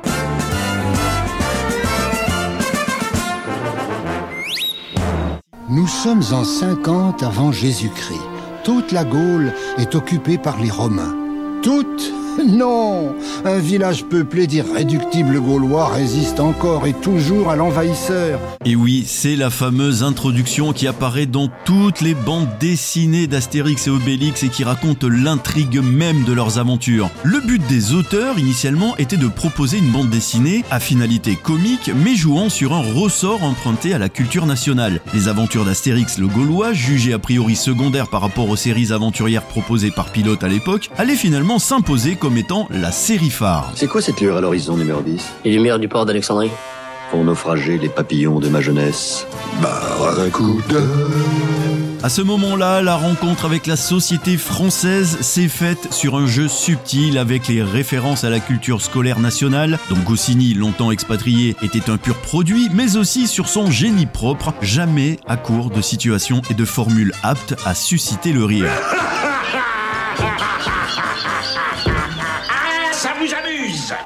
Nous 5.68 5.86
sommes 5.86 6.24
en 6.32 6.42
50 6.42 7.22
avant 7.22 7.52
Jésus-Christ. 7.52 8.29
Toute 8.70 8.92
la 8.92 9.02
Gaule 9.04 9.52
est 9.78 9.96
occupée 9.96 10.38
par 10.38 10.60
les 10.60 10.70
Romains. 10.70 11.16
Toute 11.60 12.12
Non 12.48 13.14
Un 13.44 13.58
village 13.58 14.04
peuplé 14.04 14.46
d'irréductibles 14.46 15.40
Gaulois 15.40 15.88
résiste 15.88 16.40
encore 16.40 16.86
et 16.86 16.92
toujours 16.92 17.50
à 17.50 17.56
l'envahisseur. 17.56 18.40
Et 18.64 18.76
oui, 18.76 19.04
c'est 19.06 19.36
la 19.36 19.50
fameuse 19.50 20.02
introduction 20.02 20.72
qui 20.72 20.86
apparaît 20.86 21.26
dans 21.26 21.48
toutes 21.64 22.00
les 22.00 22.14
bandes 22.14 22.48
dessinées 22.58 23.26
d'Astérix 23.26 23.86
et 23.86 23.90
Obélix 23.90 24.42
et 24.42 24.48
qui 24.48 24.64
raconte 24.64 25.04
l'intrigue 25.04 25.80
même 25.80 26.24
de 26.24 26.32
leurs 26.32 26.58
aventures. 26.58 27.10
Le 27.22 27.40
but 27.40 27.62
des 27.66 27.92
auteurs 27.92 28.38
initialement 28.38 28.96
était 28.96 29.16
de 29.16 29.28
proposer 29.28 29.78
une 29.78 29.90
bande 29.90 30.10
dessinée 30.10 30.64
à 30.70 30.80
finalité 30.80 31.36
comique 31.36 31.90
mais 32.04 32.14
jouant 32.14 32.48
sur 32.48 32.74
un 32.74 32.82
ressort 32.94 33.42
emprunté 33.44 33.94
à 33.94 33.98
la 33.98 34.08
culture 34.08 34.46
nationale. 34.46 35.00
Les 35.14 35.28
aventures 35.28 35.64
d'Astérix 35.64 36.18
le 36.18 36.26
Gaulois, 36.26 36.72
jugées 36.72 37.12
a 37.12 37.18
priori 37.18 37.56
secondaires 37.56 38.08
par 38.08 38.20
rapport 38.20 38.48
aux 38.48 38.56
séries 38.56 38.92
aventurières 38.92 39.46
proposées 39.46 39.90
par 39.90 40.10
Pilote 40.10 40.44
à 40.44 40.48
l'époque, 40.48 40.90
allaient 40.98 41.14
finalement 41.16 41.58
s'imposer 41.58 42.16
comme 42.16 42.29
étant 42.36 42.68
la 42.70 42.92
série 42.92 43.30
phare. 43.30 43.72
C'est 43.74 43.86
quoi 43.86 44.02
cette 44.02 44.20
lueur 44.20 44.36
à 44.36 44.40
l'horizon 44.40 44.76
numéro 44.76 45.02
10 45.02 45.22
Les 45.44 45.52
lumières 45.52 45.78
du 45.78 45.88
port 45.88 46.06
d'Alexandrie. 46.06 46.50
font 47.10 47.24
naufrager 47.24 47.78
les 47.78 47.88
papillons 47.88 48.40
de 48.40 48.48
ma 48.48 48.60
jeunesse. 48.60 49.26
Barracuda. 49.60 50.80
À 52.02 52.08
ce 52.08 52.22
moment-là, 52.22 52.80
la 52.80 52.96
rencontre 52.96 53.44
avec 53.44 53.66
la 53.66 53.76
société 53.76 54.38
française 54.38 55.18
s'est 55.20 55.48
faite 55.48 55.92
sur 55.92 56.16
un 56.16 56.26
jeu 56.26 56.48
subtil 56.48 57.18
avec 57.18 57.46
les 57.48 57.62
références 57.62 58.24
à 58.24 58.30
la 58.30 58.40
culture 58.40 58.80
scolaire 58.80 59.20
nationale, 59.20 59.78
dont 59.90 59.98
Goscinny, 60.06 60.54
longtemps 60.54 60.92
expatrié, 60.92 61.56
était 61.62 61.90
un 61.90 61.98
pur 61.98 62.16
produit, 62.16 62.70
mais 62.72 62.96
aussi 62.96 63.26
sur 63.26 63.48
son 63.48 63.70
génie 63.70 64.06
propre, 64.06 64.54
jamais 64.62 65.18
à 65.28 65.36
court 65.36 65.68
de 65.68 65.82
situations 65.82 66.40
et 66.48 66.54
de 66.54 66.64
formules 66.64 67.12
aptes 67.22 67.54
à 67.66 67.74
susciter 67.74 68.32
le 68.32 68.44
rire. 68.44 68.70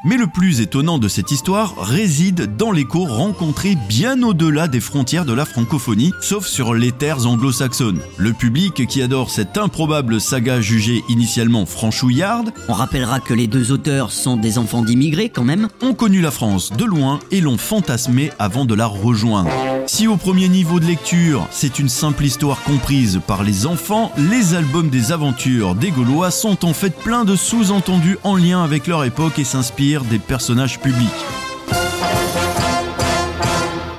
Mais 0.05 0.17
le 0.17 0.27
plus 0.27 0.61
étonnant 0.61 0.99
de 0.99 1.09
cette 1.09 1.31
histoire 1.31 1.75
réside 1.79 2.57
dans 2.57 2.73
l'écho 2.73 3.05
rencontré 3.05 3.77
bien 3.89 4.23
au-delà 4.23 4.69
des 4.69 4.81
frontières 4.81 5.25
de 5.25 5.33
la 5.33 5.45
francophonie, 5.45 6.13
sauf 6.21 6.47
sur 6.47 6.75
les 6.75 6.93
terres 6.93 7.27
anglo-saxonnes. 7.27 8.01
Le 8.17 8.33
public 8.33 8.87
qui 8.87 9.03
adore 9.03 9.31
cette 9.31 9.59
improbable 9.59 10.21
saga 10.21 10.61
jugée 10.61 11.03
initialement 11.09 11.67
franchouillarde, 11.67 12.53
On 12.69 12.73
rappellera 12.73 13.21
que 13.21 13.35
les 13.35 13.47
deux 13.47 13.73
auteurs 13.73 14.13
sont 14.13 14.37
des 14.37 14.59
enfants 14.59 14.83
d'immigrés 14.83 15.29
quand 15.29 15.45
même. 15.45 15.69
ont 15.83 15.95
connu 15.95 16.21
la 16.21 16.31
France 16.31 16.73
de 16.73 16.85
loin 16.85 17.21
et 17.31 17.41
l'ont 17.41 17.59
fantasmée 17.59 18.31
avant 18.39 18.65
de 18.65 18.75
la 18.75 18.87
rejoindre. 18.87 19.51
Si 19.87 20.09
au 20.09 20.17
premier 20.17 20.49
niveau 20.49 20.81
de 20.81 20.87
lecture, 20.87 21.47
c'est 21.51 21.79
une 21.79 21.89
simple 21.89 22.25
histoire 22.25 22.63
comprise 22.63 23.21
par 23.27 23.43
les 23.43 23.67
enfants, 23.67 24.13
les 24.17 24.55
albums 24.55 24.89
des 24.89 25.13
aventures 25.13 25.75
des 25.75 25.91
Gaulois 25.91 26.31
sont 26.31 26.65
en 26.65 26.73
fait 26.73 26.95
pleins 26.95 27.25
de 27.25 27.37
sous-entendus 27.37 28.19
en 28.25 28.37
lien 28.37 28.65
avec 28.65 28.87
leur 28.87 29.05
époque 29.05 29.39
et 29.39 29.45
s'inspirent 29.45 30.05
des 30.05 30.19
personnages 30.19 30.81
publics. 30.81 31.11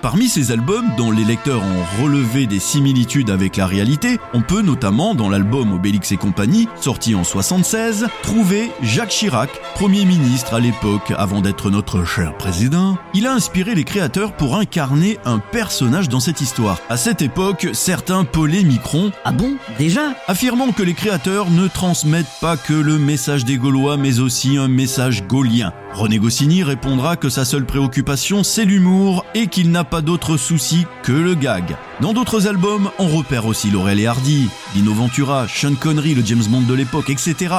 Parmi 0.05 0.29
ces 0.29 0.51
albums, 0.51 0.85
dont 0.97 1.09
les 1.09 1.23
lecteurs 1.23 1.63
ont 1.63 2.03
relevé 2.03 2.45
des 2.45 2.59
similitudes 2.59 3.31
avec 3.31 3.57
la 3.57 3.65
réalité, 3.65 4.19
on 4.35 4.43
peut 4.43 4.61
notamment, 4.61 5.15
dans 5.15 5.29
l'album 5.29 5.73
Obélix 5.73 6.11
et 6.11 6.15
compagnie, 6.15 6.69
sorti 6.79 7.15
en 7.15 7.23
76, 7.23 8.05
trouver 8.21 8.69
Jacques 8.83 9.09
Chirac, 9.09 9.49
Premier 9.73 10.05
ministre 10.05 10.53
à 10.53 10.59
l'époque 10.59 11.11
avant 11.17 11.41
d'être 11.41 11.71
notre 11.71 12.05
cher 12.05 12.37
président. 12.37 12.99
Il 13.15 13.25
a 13.25 13.33
inspiré 13.33 13.73
les 13.73 13.83
créateurs 13.83 14.33
pour 14.33 14.55
incarner 14.55 15.17
un 15.25 15.39
personnage 15.39 16.07
dans 16.07 16.19
cette 16.19 16.39
histoire. 16.39 16.77
À 16.87 16.97
cette 16.97 17.23
époque, 17.23 17.69
certains 17.73 18.25
polémiqueront 18.25 19.11
Ah 19.23 19.31
bon 19.31 19.55
Déjà? 19.79 20.13
Affirmant 20.27 20.71
que 20.71 20.83
les 20.83 20.93
créateurs 20.93 21.49
ne 21.49 21.67
transmettent 21.67 22.27
pas 22.41 22.57
que 22.57 22.73
le 22.73 22.99
message 22.99 23.43
des 23.43 23.57
Gaulois, 23.57 23.97
mais 23.97 24.19
aussi 24.19 24.55
un 24.55 24.67
message 24.67 25.25
gaulien. 25.25 25.73
René 25.95 26.19
Goscinny 26.19 26.61
répondra 26.61 27.15
que 27.15 27.29
sa 27.29 27.45
seule 27.45 27.65
préoccupation, 27.65 28.43
c'est 28.43 28.65
l'humour 28.65 29.25
et 29.33 29.47
qu'il 29.47 29.71
n'a 29.71 29.85
pas 29.85 30.01
d'autre 30.01 30.35
souci 30.35 30.85
que 31.03 31.13
le 31.13 31.35
gag. 31.35 31.77
Dans 32.01 32.11
d'autres 32.11 32.47
albums, 32.47 32.91
on 32.99 33.07
repère 33.07 33.45
aussi 33.45 33.71
Laurel 33.71 34.01
et 34.01 34.05
Hardy, 34.05 34.49
Dino 34.75 34.93
Ventura, 34.93 35.47
Sean 35.47 35.73
Connery, 35.75 36.15
le 36.15 36.25
James 36.25 36.43
Bond 36.49 36.63
de 36.63 36.73
l'époque, 36.73 37.09
etc. 37.09 37.55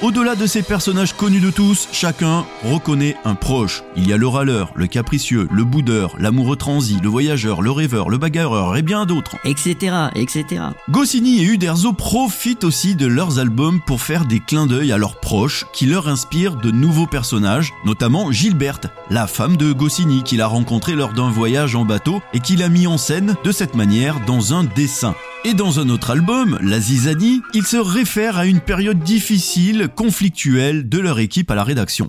Au-delà 0.00 0.36
de 0.36 0.46
ces 0.46 0.62
personnages 0.62 1.12
connus 1.12 1.40
de 1.40 1.50
tous, 1.50 1.88
chacun 1.92 2.44
reconnaît 2.64 3.16
un 3.24 3.34
proche. 3.34 3.82
Il 3.96 4.08
y 4.08 4.12
a 4.12 4.16
le 4.16 4.28
râleur, 4.28 4.70
le 4.76 4.86
capricieux, 4.86 5.48
le 5.50 5.64
boudeur, 5.64 6.14
l'amoureux 6.18 6.54
transi, 6.54 6.98
le 7.02 7.08
voyageur, 7.08 7.62
le 7.62 7.72
rêveur, 7.72 8.10
le 8.10 8.18
bagarreur 8.18 8.76
et 8.76 8.82
bien 8.82 9.06
d'autres. 9.06 9.36
Etc. 9.44 9.76
etc. 10.14 10.44
Goscinny 10.88 11.40
et 11.40 11.44
Uderzo 11.44 11.92
profitent 11.92 12.62
aussi 12.62 12.94
de 12.94 13.06
leurs 13.06 13.40
albums 13.40 13.80
pour 13.84 14.00
faire 14.00 14.24
des 14.24 14.38
clins 14.38 14.66
d'œil 14.66 14.92
à 14.92 14.98
leurs 14.98 15.18
proches 15.18 15.66
qui 15.72 15.86
leur 15.86 16.06
inspirent 16.06 16.56
de 16.56 16.70
nouveaux 16.70 17.08
personnages, 17.08 17.72
notamment 17.84 18.30
Gilberte, 18.30 18.86
la 19.10 19.26
femme 19.26 19.56
de 19.56 19.72
Goscinny 19.72 20.22
qu'il 20.22 20.40
a 20.40 20.46
rencontrée 20.46 20.94
lors 20.94 21.12
d'un 21.12 21.30
voyage 21.30 21.74
en 21.74 21.84
bateau 21.84 22.22
et 22.32 22.38
qu'il 22.40 22.62
a 22.62 22.68
mis 22.68 22.86
en 22.86 22.98
scène 22.98 23.34
de 23.42 23.50
cette 23.50 23.74
manière 23.74 24.20
dans 24.26 24.54
un 24.54 24.62
dessin. 24.62 25.16
Et 25.44 25.54
dans 25.54 25.80
un 25.80 25.88
autre 25.88 26.10
album, 26.10 26.56
La 26.62 26.78
Zizanie, 26.78 27.42
il 27.52 27.66
se 27.66 27.76
réfère 27.76 28.38
à 28.38 28.46
une 28.46 28.60
période 28.60 29.00
difficile, 29.00 29.88
conflictuelle 29.92 30.88
de 30.88 31.00
leur 31.00 31.18
équipe 31.18 31.50
à 31.50 31.56
la 31.56 31.64
rédaction. 31.64 32.08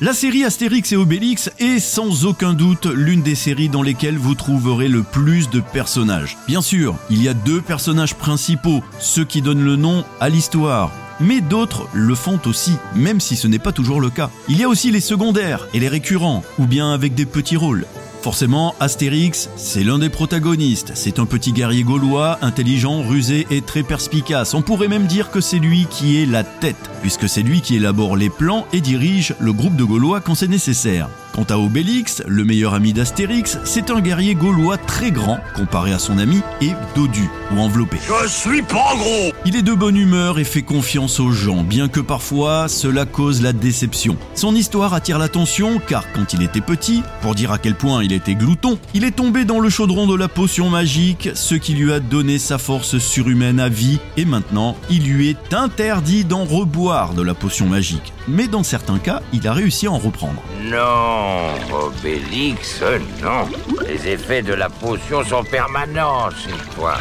La 0.00 0.12
série 0.12 0.44
Astérix 0.44 0.92
et 0.92 0.96
Obélix 0.96 1.50
est 1.58 1.80
sans 1.80 2.24
aucun 2.24 2.52
doute 2.52 2.86
l'une 2.86 3.22
des 3.22 3.34
séries 3.34 3.68
dans 3.68 3.82
lesquelles 3.82 4.16
vous 4.16 4.36
trouverez 4.36 4.86
le 4.86 5.02
plus 5.02 5.50
de 5.50 5.58
personnages. 5.58 6.36
Bien 6.46 6.62
sûr, 6.62 6.94
il 7.10 7.20
y 7.20 7.28
a 7.28 7.34
deux 7.34 7.60
personnages 7.60 8.14
principaux, 8.14 8.80
ceux 9.00 9.24
qui 9.24 9.42
donnent 9.42 9.64
le 9.64 9.74
nom 9.74 10.04
à 10.20 10.28
l'histoire. 10.28 10.92
Mais 11.20 11.40
d'autres 11.40 11.88
le 11.92 12.14
font 12.14 12.40
aussi, 12.46 12.72
même 12.94 13.20
si 13.20 13.36
ce 13.36 13.46
n'est 13.46 13.58
pas 13.58 13.72
toujours 13.72 14.00
le 14.00 14.10
cas. 14.10 14.30
Il 14.48 14.58
y 14.58 14.64
a 14.64 14.68
aussi 14.68 14.90
les 14.90 15.00
secondaires 15.00 15.66
et 15.74 15.80
les 15.80 15.88
récurrents, 15.88 16.44
ou 16.58 16.66
bien 16.66 16.92
avec 16.92 17.14
des 17.14 17.26
petits 17.26 17.56
rôles. 17.56 17.86
Forcément, 18.22 18.74
Astérix, 18.80 19.48
c'est 19.56 19.84
l'un 19.84 19.98
des 19.98 20.08
protagonistes. 20.08 20.92
C'est 20.94 21.18
un 21.18 21.26
petit 21.26 21.52
guerrier 21.52 21.84
gaulois, 21.84 22.38
intelligent, 22.42 23.02
rusé 23.02 23.46
et 23.50 23.62
très 23.62 23.82
perspicace. 23.82 24.54
On 24.54 24.62
pourrait 24.62 24.88
même 24.88 25.06
dire 25.06 25.30
que 25.30 25.40
c'est 25.40 25.58
lui 25.58 25.86
qui 25.88 26.20
est 26.20 26.26
la 26.26 26.42
tête, 26.42 26.90
puisque 27.00 27.28
c'est 27.28 27.42
lui 27.42 27.60
qui 27.60 27.76
élabore 27.76 28.16
les 28.16 28.30
plans 28.30 28.66
et 28.72 28.80
dirige 28.80 29.34
le 29.38 29.52
groupe 29.52 29.76
de 29.76 29.84
Gaulois 29.84 30.20
quand 30.20 30.34
c'est 30.34 30.48
nécessaire. 30.48 31.08
Quant 31.38 31.54
à 31.54 31.56
Obélix, 31.56 32.20
le 32.26 32.44
meilleur 32.44 32.74
ami 32.74 32.92
d'Astérix, 32.92 33.58
c'est 33.62 33.90
un 33.90 34.00
guerrier 34.00 34.34
gaulois 34.34 34.76
très 34.76 35.12
grand 35.12 35.38
comparé 35.54 35.92
à 35.92 36.00
son 36.00 36.18
ami 36.18 36.40
et 36.60 36.72
dodu 36.96 37.30
ou 37.54 37.60
enveloppé. 37.60 37.98
Je 38.02 38.28
suis 38.28 38.62
pas 38.62 38.96
gros 38.96 39.32
Il 39.44 39.54
est 39.54 39.62
de 39.62 39.72
bonne 39.72 39.96
humeur 39.96 40.40
et 40.40 40.44
fait 40.44 40.62
confiance 40.62 41.20
aux 41.20 41.30
gens, 41.30 41.62
bien 41.62 41.86
que 41.86 42.00
parfois 42.00 42.66
cela 42.66 43.06
cause 43.06 43.40
la 43.40 43.52
déception. 43.52 44.16
Son 44.34 44.56
histoire 44.56 44.94
attire 44.94 45.20
l'attention 45.20 45.80
car 45.86 46.10
quand 46.12 46.32
il 46.32 46.42
était 46.42 46.60
petit, 46.60 47.04
pour 47.22 47.36
dire 47.36 47.52
à 47.52 47.58
quel 47.58 47.76
point 47.76 48.00
il 48.08 48.14
était 48.14 48.34
glouton, 48.34 48.78
il 48.94 49.04
est 49.04 49.10
tombé 49.10 49.44
dans 49.44 49.60
le 49.60 49.68
chaudron 49.68 50.06
de 50.06 50.16
la 50.16 50.28
potion 50.28 50.70
magique, 50.70 51.28
ce 51.34 51.54
qui 51.54 51.74
lui 51.74 51.92
a 51.92 52.00
donné 52.00 52.38
sa 52.38 52.56
force 52.56 52.96
surhumaine 52.96 53.60
à 53.60 53.68
vie 53.68 53.98
et 54.16 54.24
maintenant 54.24 54.78
il 54.88 55.04
lui 55.04 55.28
est 55.28 55.52
interdit 55.52 56.24
d'en 56.24 56.44
reboire 56.44 57.12
de 57.12 57.20
la 57.20 57.34
potion 57.34 57.66
magique. 57.66 58.14
Mais 58.26 58.48
dans 58.48 58.62
certains 58.62 58.98
cas, 58.98 59.20
il 59.34 59.46
a 59.46 59.52
réussi 59.52 59.88
à 59.88 59.90
en 59.90 59.98
reprendre. 59.98 60.42
Non, 60.70 61.52
Obélix, 61.70 62.82
non. 63.22 63.46
Les 63.86 64.08
effets 64.08 64.40
de 64.42 64.54
la 64.54 64.70
potion 64.70 65.22
sont 65.22 65.44
permanents 65.44 66.30
chez 66.30 66.74
toi. 66.74 66.94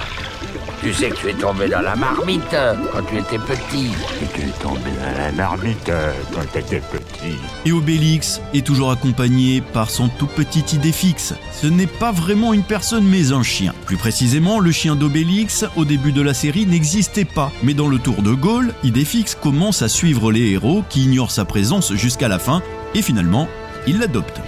Tu 0.81 0.93
sais 0.93 1.09
que 1.09 1.15
tu 1.15 1.29
es 1.29 1.33
tombé 1.33 1.67
dans 1.67 1.81
la 1.81 1.95
marmite 1.95 2.41
quand 2.51 3.03
tu 3.09 3.17
étais 3.17 3.39
petit. 3.39 3.91
Tu 4.33 4.41
es 4.41 4.63
tombé 4.63 4.91
dans 4.99 5.23
la 5.23 5.31
marmite 5.31 5.91
quand 6.33 6.45
t'étais 6.53 6.81
petit. 6.81 7.35
Et 7.65 7.71
Obélix 7.71 8.41
est 8.53 8.65
toujours 8.65 8.91
accompagné 8.91 9.61
par 9.61 9.89
son 9.89 10.07
tout 10.07 10.27
petit 10.27 10.63
Idéfix. 10.73 11.33
Ce 11.51 11.67
n'est 11.67 11.87
pas 11.87 12.11
vraiment 12.11 12.53
une 12.53 12.63
personne 12.63 13.05
mais 13.05 13.31
un 13.31 13.43
chien. 13.43 13.73
Plus 13.85 13.97
précisément, 13.97 14.59
le 14.59 14.71
chien 14.71 14.95
d'Obélix, 14.95 15.65
au 15.75 15.85
début 15.85 16.11
de 16.11 16.21
la 16.21 16.33
série, 16.33 16.65
n'existait 16.65 17.25
pas. 17.25 17.51
Mais 17.63 17.73
dans 17.73 17.87
le 17.87 17.99
tour 17.99 18.21
de 18.21 18.33
Gaulle, 18.33 18.73
Idéfix 18.83 19.35
commence 19.35 19.81
à 19.81 19.87
suivre 19.87 20.31
les 20.31 20.51
héros 20.51 20.83
qui 20.89 21.05
ignorent 21.05 21.31
sa 21.31 21.45
présence 21.45 21.93
jusqu'à 21.93 22.27
la 22.27 22.39
fin 22.39 22.61
et 22.93 23.01
finalement, 23.01 23.47
il 23.87 23.99
l'adopte. 23.99 24.41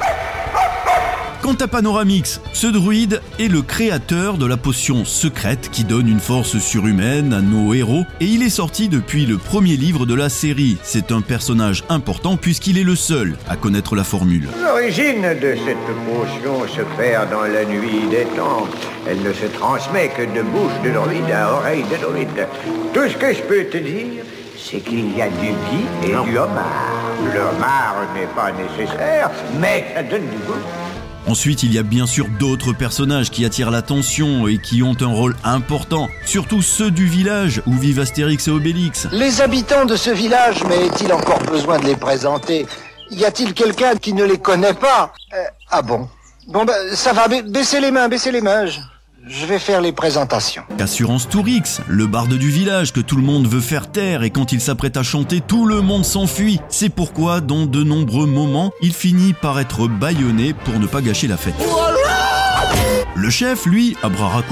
Quant 1.42 1.54
à 1.54 1.68
Panoramix, 1.68 2.42
ce 2.52 2.68
druide 2.68 3.22
est 3.40 3.48
le 3.48 3.62
créateur 3.62 4.38
de 4.38 4.46
la 4.46 4.58
potion 4.58 5.06
secrète 5.06 5.70
qui 5.72 5.86
donne 5.86 6.10
une 6.10 6.20
force 6.20 6.58
surhumaine 6.58 7.32
à 7.32 7.40
nos 7.40 7.74
héros 7.74 8.06
et 8.20 8.26
il 8.26 8.44
est 8.44 8.50
sorti 8.50 8.90
depuis 8.90 9.26
le 9.26 9.38
premier 9.38 9.78
livre 9.78 10.06
de 10.06 10.14
la 10.14 10.28
série. 10.28 10.78
C'est 10.84 11.14
un 11.14 11.22
personnage 11.22 11.86
important 11.88 12.36
puisqu'il 12.36 12.78
est 12.78 12.84
le 12.84 12.96
seul 12.96 13.38
à 13.48 13.56
connaître 13.56 13.96
la 13.96 14.04
formule. 14.04 14.50
L'origine 14.62 15.22
de 15.22 15.56
cette 15.66 15.78
potion 16.06 16.68
se 16.68 16.82
perd 16.98 17.32
dans 17.32 17.44
la 17.44 17.64
nuit 17.64 18.08
des 18.12 18.26
temps. 18.36 18.68
Elle 19.08 19.22
ne 19.22 19.32
se 19.32 19.46
transmet 19.46 20.10
que 20.10 20.24
de 20.24 20.42
bouche 20.42 20.74
de 20.84 20.92
druide 20.92 21.32
à 21.32 21.54
oreille 21.54 21.86
de 21.90 21.96
druide. 22.06 22.48
Tout 22.94 23.10
ce 23.10 23.16
que 23.16 23.34
je 23.34 23.42
peux 23.44 23.64
te 23.64 23.78
dire, 23.78 24.24
c'est 24.58 24.82
qu'il 24.82 25.16
y 25.16 25.22
a 25.22 25.30
du 25.30 25.48
gui 25.48 25.86
et 26.04 26.30
du 26.30 26.38
homard. 26.38 27.00
Le 27.34 27.40
homard 27.40 27.96
n'est 28.14 28.28
pas 28.36 28.52
nécessaire, 28.52 29.32
mais 29.60 29.86
ça 29.96 30.04
donne 30.04 30.28
du 30.28 30.38
goût. 30.46 30.89
Ensuite, 31.28 31.64
il 31.64 31.74
y 31.74 31.78
a 31.78 31.84
bien 31.84 32.08
sûr 32.08 32.28
d'autres 32.40 32.74
personnages 32.74 33.30
qui 33.30 33.46
attirent 33.46 33.70
l'attention 33.72 34.48
et 34.48 34.58
qui 34.58 34.82
ont 34.82 34.96
un 35.02 35.08
rôle 35.08 35.36
important, 35.44 36.08
surtout 36.26 36.62
ceux 36.62 36.90
du 36.90 37.06
village 37.06 37.62
où 37.68 37.74
vivent 37.74 38.00
Astérix 38.00 38.48
et 38.48 38.52
Obélix. 38.52 39.08
Les 39.12 39.42
habitants 39.42 39.86
de 39.86 39.96
ce 39.96 40.10
village, 40.10 40.64
mais 40.68 40.88
est-il 40.88 41.14
encore 41.14 41.40
besoin 41.44 41.78
de 41.80 41.86
les 41.86 41.96
présenter? 41.96 42.66
Y 43.12 43.26
a-t-il 43.26 43.54
quelqu'un 43.54 43.96
qui 43.96 44.14
ne 44.14 44.24
les 44.24 44.38
connaît 44.40 44.74
pas? 44.74 45.14
Euh, 45.34 45.44
Ah 45.70 45.82
bon? 45.82 46.08
Bon 46.48 46.66
ben, 46.66 46.74
ça 46.96 47.14
va, 47.14 47.28
ba- 47.28 47.44
baissez 47.44 47.80
les 47.80 47.92
mains, 47.92 48.08
baissez 48.08 48.32
les 48.32 48.42
mains. 48.42 48.66
Je, 49.30 49.46
vais 49.46 49.60
faire 49.60 49.80
les 49.82 49.92
présentations. 49.92 50.64
Assurance 50.80 51.30
Tourix, 51.30 51.82
le 51.88 52.08
barde 52.08 52.34
du 52.34 52.50
village 52.50 52.92
que 52.94 53.00
tout 53.00 53.16
le 53.16 53.22
monde 53.22 53.48
veut 53.48 53.60
faire 53.60 53.92
taire 53.92 54.24
et 54.24 54.32
quand 54.32 54.52
il 54.52 54.60
s'apprête 54.60 54.98
à 54.98 55.04
chanter, 55.04 55.40
tout 55.40 55.68
le 55.68 55.82
monde 55.82 56.04
s'enfuit. 56.04 56.60
C'est 56.70 56.90
pourquoi, 56.90 57.40
dans 57.40 57.68
de 57.68 57.84
nombreux 57.84 58.26
moments, 58.26 58.72
il 58.82 58.94
finit 58.94 59.34
par 59.34 59.60
être 59.60 59.88
bâillonné 59.88 60.54
pour 60.54 60.80
ne 60.80 60.88
pas 60.88 61.02
gâcher 61.02 61.28
la 61.28 61.38
fête. 61.38 61.54
Le 63.16 63.30
chef, 63.30 63.66
lui, 63.66 63.98
à 64.04 64.10
bras 64.10 64.44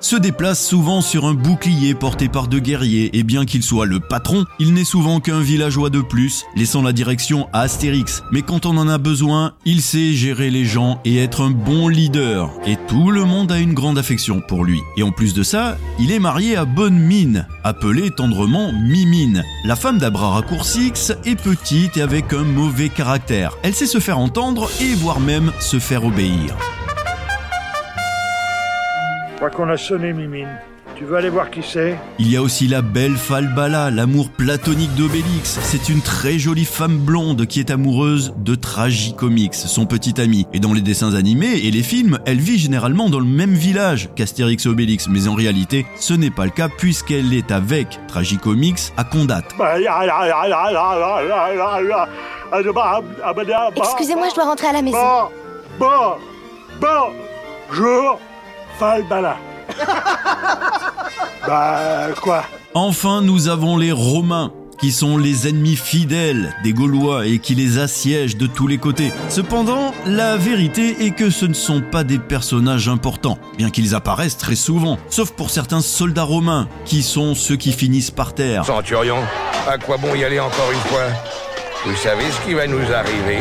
se 0.00 0.16
déplace 0.16 0.64
souvent 0.64 1.00
sur 1.00 1.24
un 1.24 1.34
bouclier 1.34 1.94
porté 1.94 2.28
par 2.28 2.46
deux 2.46 2.60
guerriers, 2.60 3.16
et 3.16 3.22
bien 3.22 3.44
qu'il 3.44 3.62
soit 3.62 3.86
le 3.86 4.00
patron, 4.00 4.44
il 4.58 4.74
n'est 4.74 4.84
souvent 4.84 5.18
qu'un 5.18 5.40
villageois 5.40 5.90
de 5.90 6.00
plus, 6.00 6.44
laissant 6.54 6.82
la 6.82 6.92
direction 6.92 7.48
à 7.52 7.62
Astérix. 7.62 8.22
Mais 8.32 8.42
quand 8.42 8.66
on 8.66 8.76
en 8.76 8.88
a 8.88 8.98
besoin, 8.98 9.54
il 9.64 9.82
sait 9.82 10.12
gérer 10.12 10.50
les 10.50 10.64
gens 10.64 11.00
et 11.04 11.16
être 11.16 11.42
un 11.42 11.50
bon 11.50 11.88
leader, 11.88 12.50
et 12.66 12.76
tout 12.86 13.10
le 13.10 13.24
monde 13.24 13.50
a 13.50 13.58
une 13.58 13.74
grande 13.74 13.98
affection 13.98 14.40
pour 14.40 14.64
lui. 14.64 14.80
Et 14.96 15.02
en 15.02 15.10
plus 15.10 15.34
de 15.34 15.42
ça, 15.42 15.76
il 15.98 16.12
est 16.12 16.20
marié 16.20 16.56
à 16.56 16.64
Bonne 16.64 16.98
Mine, 16.98 17.46
appelée 17.64 18.10
tendrement 18.10 18.72
Mimine. 18.72 19.42
La 19.64 19.76
femme 19.76 19.98
d'Abra 19.98 20.30
Raccourcix 20.30 21.12
est 21.24 21.40
petite 21.40 21.96
et 21.96 22.02
avec 22.02 22.32
un 22.32 22.44
mauvais 22.44 22.88
caractère. 22.88 23.56
Elle 23.62 23.74
sait 23.74 23.86
se 23.86 23.98
faire 23.98 24.18
entendre 24.18 24.70
et 24.80 24.94
voire 24.94 25.20
même 25.20 25.52
se 25.60 25.78
faire 25.78 26.04
obéir. 26.04 26.54
Je 29.36 29.40
crois 29.40 29.50
qu'on 29.50 29.68
a 29.68 29.76
sonné, 29.76 30.14
Mimine. 30.14 30.48
Tu 30.96 31.04
veux 31.04 31.16
aller 31.16 31.28
voir 31.28 31.50
qui 31.50 31.60
c'est? 31.62 31.94
Il 32.18 32.32
y 32.32 32.38
a 32.38 32.42
aussi 32.42 32.68
la 32.68 32.80
belle 32.80 33.18
Falbala, 33.18 33.90
l'amour 33.90 34.30
platonique 34.30 34.94
d'Obélix. 34.94 35.58
C'est 35.60 35.90
une 35.90 36.00
très 36.00 36.38
jolie 36.38 36.64
femme 36.64 36.96
blonde 36.96 37.44
qui 37.44 37.60
est 37.60 37.70
amoureuse 37.70 38.32
de 38.38 38.54
Tragicomix, 38.54 39.66
son 39.66 39.84
petit 39.84 40.18
ami. 40.18 40.46
Et 40.54 40.58
dans 40.58 40.72
les 40.72 40.80
dessins 40.80 41.14
animés 41.14 41.58
et 41.64 41.70
les 41.70 41.82
films, 41.82 42.18
elle 42.24 42.38
vit 42.38 42.56
généralement 42.56 43.10
dans 43.10 43.18
le 43.18 43.26
même 43.26 43.52
village 43.52 44.08
qu'Astérix 44.16 44.64
et 44.64 44.70
Obélix. 44.70 45.06
Mais 45.06 45.28
en 45.28 45.34
réalité, 45.34 45.84
ce 45.96 46.14
n'est 46.14 46.30
pas 46.30 46.46
le 46.46 46.50
cas 46.50 46.70
puisqu'elle 46.70 47.34
est 47.34 47.50
avec 47.50 48.00
Tragicomix 48.08 48.94
à 48.96 49.04
Condat. 49.04 49.42
Excusez-moi, 53.76 54.28
je 54.30 54.34
dois 54.34 54.44
rentrer 54.44 54.68
à 54.68 54.72
la 54.72 54.80
maison. 54.80 54.96
Bon, 55.78 56.14
bon, 56.80 57.12
bonjour, 57.68 58.18
Falbala. 58.78 59.36
bah, 61.46 62.08
quoi? 62.20 62.44
Enfin, 62.74 63.22
nous 63.22 63.48
avons 63.48 63.76
les 63.76 63.92
Romains 63.92 64.52
qui 64.78 64.92
sont 64.92 65.16
les 65.16 65.48
ennemis 65.48 65.76
fidèles 65.76 66.54
des 66.62 66.72
Gaulois 66.72 67.26
et 67.26 67.38
qui 67.38 67.54
les 67.54 67.78
assiègent 67.78 68.36
de 68.36 68.46
tous 68.46 68.66
les 68.66 68.78
côtés. 68.78 69.12
Cependant, 69.28 69.94
la 70.06 70.36
vérité 70.36 71.06
est 71.06 71.12
que 71.12 71.30
ce 71.30 71.46
ne 71.46 71.54
sont 71.54 71.80
pas 71.80 72.04
des 72.04 72.18
personnages 72.18 72.88
importants, 72.88 73.38
bien 73.56 73.70
qu'ils 73.70 73.94
apparaissent 73.94 74.36
très 74.36 74.56
souvent, 74.56 74.98
sauf 75.08 75.30
pour 75.30 75.50
certains 75.50 75.80
soldats 75.80 76.24
romains, 76.24 76.68
qui 76.84 77.02
sont 77.02 77.34
ceux 77.34 77.56
qui 77.56 77.72
finissent 77.72 78.10
par 78.10 78.34
terre. 78.34 78.66
Centurion, 78.66 79.18
à 79.66 79.78
quoi 79.78 79.96
bon 79.96 80.14
y 80.14 80.24
aller 80.24 80.40
encore 80.40 80.70
une 80.72 80.78
fois? 80.80 81.45
Vous 81.86 81.94
savez 81.94 82.24
ce 82.32 82.44
qui 82.44 82.52
va 82.52 82.66
nous 82.66 82.92
arriver? 82.92 83.38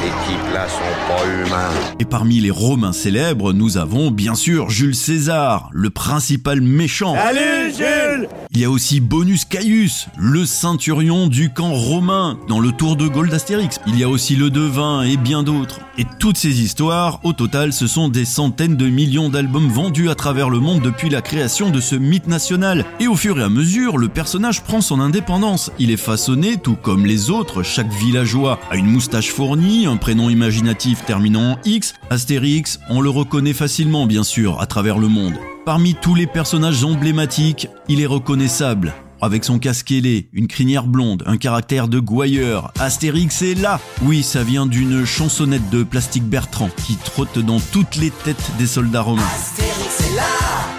Ces 0.00 0.30
types-là 0.30 0.68
sont 0.68 1.08
pas 1.08 1.26
humains. 1.26 1.70
Et 1.98 2.04
parmi 2.04 2.38
les 2.38 2.52
Romains 2.52 2.92
célèbres, 2.92 3.52
nous 3.52 3.78
avons 3.78 4.12
bien 4.12 4.36
sûr 4.36 4.70
Jules 4.70 4.94
César, 4.94 5.68
le 5.72 5.90
principal 5.90 6.60
méchant. 6.60 7.16
Allez, 7.18 7.72
Jules 7.76 8.28
Il 8.52 8.60
y 8.60 8.64
a 8.64 8.70
aussi 8.70 9.00
Bonus 9.00 9.44
Caius, 9.44 10.06
le 10.16 10.46
ceinturion 10.46 11.26
du 11.26 11.52
camp 11.52 11.72
romain 11.72 12.38
dans 12.48 12.60
le 12.60 12.70
Tour 12.70 12.94
de 12.94 13.08
Gaulle 13.08 13.28
d'Astérix. 13.28 13.80
Il 13.88 13.98
y 13.98 14.04
a 14.04 14.08
aussi 14.08 14.36
le 14.36 14.50
devin 14.50 15.02
et 15.02 15.16
bien 15.16 15.42
d'autres. 15.42 15.80
Et 15.98 16.06
toutes 16.20 16.38
ces 16.38 16.60
histoires, 16.62 17.18
au 17.24 17.32
total, 17.32 17.72
ce 17.72 17.88
sont 17.88 18.08
des 18.08 18.24
centaines 18.24 18.76
de 18.76 18.86
millions 18.86 19.30
d'albums 19.30 19.68
vendus 19.68 20.10
à 20.10 20.14
travers 20.14 20.48
le 20.48 20.60
monde 20.60 20.80
depuis 20.80 21.10
la 21.10 21.22
création 21.22 21.70
de 21.70 21.80
ce 21.80 21.96
mythe 21.96 22.28
national. 22.28 22.84
Et 23.00 23.08
au 23.08 23.16
fur 23.16 23.40
et 23.40 23.42
à 23.42 23.48
mesure, 23.48 23.98
le 23.98 24.08
personnage 24.08 24.62
prend 24.62 24.80
son 24.80 25.00
indépendance. 25.00 25.72
Il 25.80 25.90
est 25.90 25.96
façonné, 25.96 26.56
tout 26.56 26.76
comme 26.76 27.04
les 27.04 27.30
autres, 27.30 27.47
chaque 27.62 27.92
villageois 27.92 28.60
a 28.70 28.76
une 28.76 28.86
moustache 28.86 29.30
fournie, 29.30 29.86
un 29.86 29.96
prénom 29.96 30.30
imaginatif 30.30 31.04
terminant 31.04 31.52
en 31.52 31.58
X, 31.64 31.94
Astérix, 32.10 32.78
on 32.88 33.00
le 33.00 33.10
reconnaît 33.10 33.52
facilement 33.52 34.06
bien 34.06 34.22
sûr 34.22 34.60
à 34.60 34.66
travers 34.66 34.98
le 34.98 35.08
monde. 35.08 35.34
Parmi 35.64 35.94
tous 35.94 36.14
les 36.14 36.26
personnages 36.26 36.84
emblématiques, 36.84 37.68
il 37.88 38.00
est 38.00 38.06
reconnaissable. 38.06 38.94
Avec 39.20 39.44
son 39.44 39.58
casque 39.58 39.90
ailé, 39.90 40.28
une 40.32 40.46
crinière 40.46 40.86
blonde, 40.86 41.24
un 41.26 41.36
caractère 41.36 41.88
de 41.88 41.98
gouailleur, 41.98 42.72
Astérix 42.78 43.42
est 43.42 43.54
là 43.54 43.80
Oui, 44.02 44.22
ça 44.22 44.44
vient 44.44 44.66
d'une 44.66 45.04
chansonnette 45.04 45.68
de 45.70 45.82
Plastique 45.82 46.24
Bertrand 46.24 46.70
qui 46.86 46.96
trotte 46.96 47.38
dans 47.38 47.60
toutes 47.60 47.96
les 47.96 48.10
têtes 48.10 48.52
des 48.58 48.66
soldats 48.66 49.02
romains. 49.02 49.22
Astérix 49.34 50.00
est 50.00 50.16
là 50.16 50.77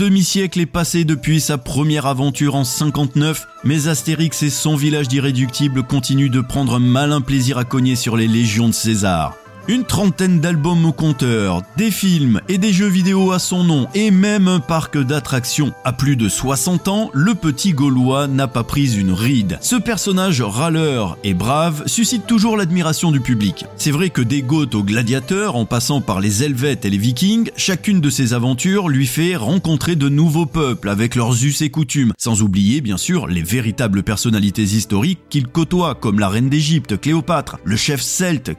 demi-siècle 0.00 0.60
est 0.60 0.66
passé 0.66 1.04
depuis 1.04 1.40
sa 1.40 1.58
première 1.58 2.06
aventure 2.06 2.54
en 2.54 2.64
59, 2.64 3.46
mais 3.64 3.86
Astérix 3.86 4.42
et 4.42 4.48
son 4.48 4.74
village 4.74 5.08
d'irréductibles 5.08 5.82
continuent 5.82 6.30
de 6.30 6.40
prendre 6.40 6.76
un 6.76 6.80
malin 6.80 7.20
plaisir 7.20 7.58
à 7.58 7.64
cogner 7.64 7.96
sur 7.96 8.16
les 8.16 8.26
légions 8.26 8.68
de 8.68 8.72
César. 8.72 9.36
Une 9.70 9.84
trentaine 9.84 10.40
d'albums 10.40 10.84
au 10.84 10.90
compteur, 10.90 11.62
des 11.76 11.92
films 11.92 12.40
et 12.48 12.58
des 12.58 12.72
jeux 12.72 12.88
vidéo 12.88 13.30
à 13.30 13.38
son 13.38 13.62
nom, 13.62 13.86
et 13.94 14.10
même 14.10 14.48
un 14.48 14.58
parc 14.58 14.98
d'attractions. 14.98 15.72
À 15.84 15.92
plus 15.92 16.16
de 16.16 16.28
60 16.28 16.88
ans, 16.88 17.08
le 17.14 17.36
petit 17.36 17.72
Gaulois 17.72 18.26
n'a 18.26 18.48
pas 18.48 18.64
pris 18.64 18.96
une 18.98 19.12
ride. 19.12 19.58
Ce 19.60 19.76
personnage 19.76 20.42
râleur 20.42 21.18
et 21.22 21.34
brave 21.34 21.84
suscite 21.86 22.26
toujours 22.26 22.56
l'admiration 22.56 23.12
du 23.12 23.20
public. 23.20 23.64
C'est 23.76 23.92
vrai 23.92 24.10
que 24.10 24.22
des 24.22 24.42
Goths 24.42 24.74
aux 24.74 24.82
gladiateurs, 24.82 25.54
en 25.54 25.66
passant 25.66 26.00
par 26.00 26.18
les 26.18 26.42
Helvètes 26.42 26.84
et 26.84 26.90
les 26.90 26.98
Vikings, 26.98 27.52
chacune 27.54 28.00
de 28.00 28.10
ses 28.10 28.34
aventures 28.34 28.88
lui 28.88 29.06
fait 29.06 29.36
rencontrer 29.36 29.94
de 29.94 30.08
nouveaux 30.08 30.46
peuples 30.46 30.88
avec 30.88 31.14
leurs 31.14 31.44
us 31.44 31.62
et 31.62 31.70
coutumes, 31.70 32.12
sans 32.18 32.42
oublier 32.42 32.80
bien 32.80 32.96
sûr 32.96 33.28
les 33.28 33.42
véritables 33.42 34.02
personnalités 34.02 34.64
historiques 34.64 35.20
qu'il 35.30 35.46
côtoie, 35.46 35.94
comme 35.94 36.18
la 36.18 36.28
reine 36.28 36.48
d'Égypte, 36.48 37.00
Cléopâtre, 37.00 37.58
le 37.62 37.76
chef 37.76 38.00
celte, 38.00 38.50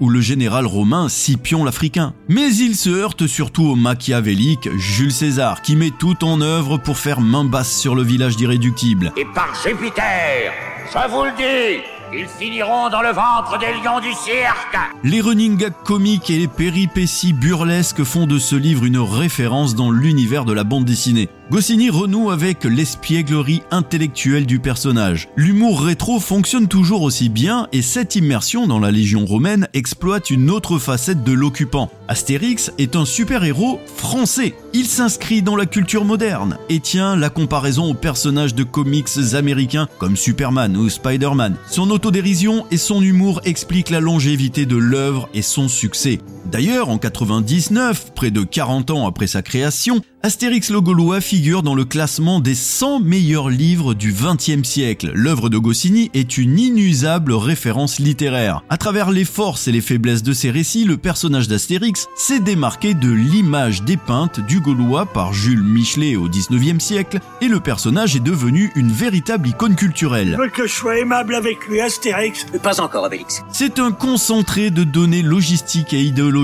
Ou 0.00 0.08
le 0.08 0.20
général 0.20 0.66
romain 0.66 1.08
Scipion 1.08 1.64
l'Africain. 1.64 2.14
Mais 2.28 2.54
il 2.54 2.76
se 2.76 2.90
heurte 2.90 3.26
surtout 3.26 3.64
au 3.64 3.76
machiavélique 3.76 4.68
Jules 4.76 5.12
César, 5.12 5.62
qui 5.62 5.76
met 5.76 5.90
tout 5.90 6.24
en 6.24 6.40
œuvre 6.40 6.78
pour 6.78 6.98
faire 6.98 7.20
main 7.20 7.44
basse 7.44 7.76
sur 7.76 7.94
le 7.94 8.02
village 8.02 8.36
d'irréductibles. 8.36 9.12
Et 9.16 9.26
par 9.34 9.48
Jupiter, 9.62 10.52
je 10.92 11.10
vous 11.10 11.24
le 11.24 11.32
dis, 11.36 11.82
ils 12.12 12.28
finiront 12.28 12.88
dans 12.88 13.02
le 13.02 13.08
ventre 13.08 13.58
des 13.58 13.72
lions 13.82 14.00
du 14.00 14.12
cirque 14.12 14.78
Les 15.02 15.20
running 15.20 15.56
gags 15.56 15.72
comiques 15.84 16.30
et 16.30 16.38
les 16.38 16.48
péripéties 16.48 17.32
burlesques 17.32 18.04
font 18.04 18.26
de 18.26 18.38
ce 18.38 18.54
livre 18.54 18.84
une 18.84 18.98
référence 18.98 19.74
dans 19.74 19.90
l'univers 19.90 20.44
de 20.44 20.52
la 20.52 20.64
bande 20.64 20.84
dessinée. 20.84 21.28
Goscinny 21.48 21.90
renoue 21.90 22.32
avec 22.32 22.64
l'espièglerie 22.64 23.62
intellectuelle 23.70 24.46
du 24.46 24.58
personnage. 24.58 25.28
L'humour 25.36 25.80
rétro 25.80 26.18
fonctionne 26.18 26.66
toujours 26.66 27.02
aussi 27.02 27.28
bien 27.28 27.68
et 27.72 27.82
cette 27.82 28.16
immersion 28.16 28.66
dans 28.66 28.80
la 28.80 28.90
Légion 28.90 29.24
romaine 29.24 29.68
exploite 29.72 30.30
une 30.30 30.50
autre 30.50 30.80
facette 30.80 31.22
de 31.22 31.30
l'occupant. 31.30 31.88
Astérix 32.08 32.72
est 32.78 32.96
un 32.96 33.04
super-héros 33.04 33.78
français. 33.94 34.56
Il 34.72 34.86
s'inscrit 34.86 35.40
dans 35.40 35.54
la 35.54 35.66
culture 35.66 36.04
moderne 36.04 36.58
et 36.68 36.80
tient 36.80 37.14
la 37.14 37.30
comparaison 37.30 37.90
aux 37.90 37.94
personnages 37.94 38.56
de 38.56 38.64
comics 38.64 39.34
américains 39.34 39.88
comme 39.98 40.16
Superman 40.16 40.76
ou 40.76 40.88
Spider-Man. 40.88 41.54
Son 41.70 41.90
autodérision 41.90 42.66
et 42.72 42.76
son 42.76 43.00
humour 43.00 43.40
expliquent 43.44 43.90
la 43.90 44.00
longévité 44.00 44.66
de 44.66 44.76
l'œuvre 44.76 45.28
et 45.32 45.42
son 45.42 45.68
succès. 45.68 46.18
D'ailleurs, 46.50 46.88
en 46.88 46.98
99, 46.98 48.12
près 48.14 48.30
de 48.30 48.42
40 48.42 48.90
ans 48.90 49.06
après 49.06 49.26
sa 49.26 49.42
création, 49.42 50.00
Astérix 50.22 50.70
le 50.70 50.80
Gaulois 50.80 51.20
figure 51.20 51.62
dans 51.62 51.74
le 51.74 51.84
classement 51.84 52.40
des 52.40 52.54
100 52.54 53.00
meilleurs 53.00 53.48
livres 53.48 53.94
du 53.94 54.12
XXe 54.12 54.66
siècle. 54.68 55.10
L'œuvre 55.14 55.48
de 55.48 55.58
Goscinny 55.58 56.10
est 56.14 56.38
une 56.38 56.58
inusable 56.58 57.32
référence 57.32 57.98
littéraire. 57.98 58.62
À 58.68 58.76
travers 58.76 59.10
les 59.10 59.24
forces 59.24 59.68
et 59.68 59.72
les 59.72 59.80
faiblesses 59.80 60.22
de 60.22 60.32
ses 60.32 60.50
récits, 60.50 60.84
le 60.84 60.96
personnage 60.96 61.48
d'Astérix 61.48 62.06
s'est 62.16 62.40
démarqué 62.40 62.94
de 62.94 63.10
l'image 63.10 63.82
dépeinte 63.82 64.40
du 64.40 64.60
Gaulois 64.60 65.06
par 65.06 65.32
Jules 65.32 65.62
Michelet 65.62 66.16
au 66.16 66.28
XIXe 66.28 66.82
siècle, 66.82 67.20
et 67.40 67.48
le 67.48 67.60
personnage 67.60 68.16
est 68.16 68.20
devenu 68.20 68.72
une 68.74 68.90
véritable 68.90 69.48
icône 69.48 69.76
culturelle. 69.76 70.32
Tu 70.36 70.42
veux 70.42 70.50
que 70.50 70.66
je 70.66 70.72
sois 70.72 70.98
aimable 70.98 71.34
avec 71.34 71.66
lui, 71.68 71.80
Astérix 71.80 72.46
Pas 72.62 72.80
encore, 72.80 73.04
Obélix. 73.04 73.42
C'est 73.52 73.78
un 73.78 73.92
concentré 73.92 74.70
de 74.70 74.84
données 74.84 75.22
logistiques 75.22 75.92
et 75.92 76.02
idéologiques. 76.02 76.35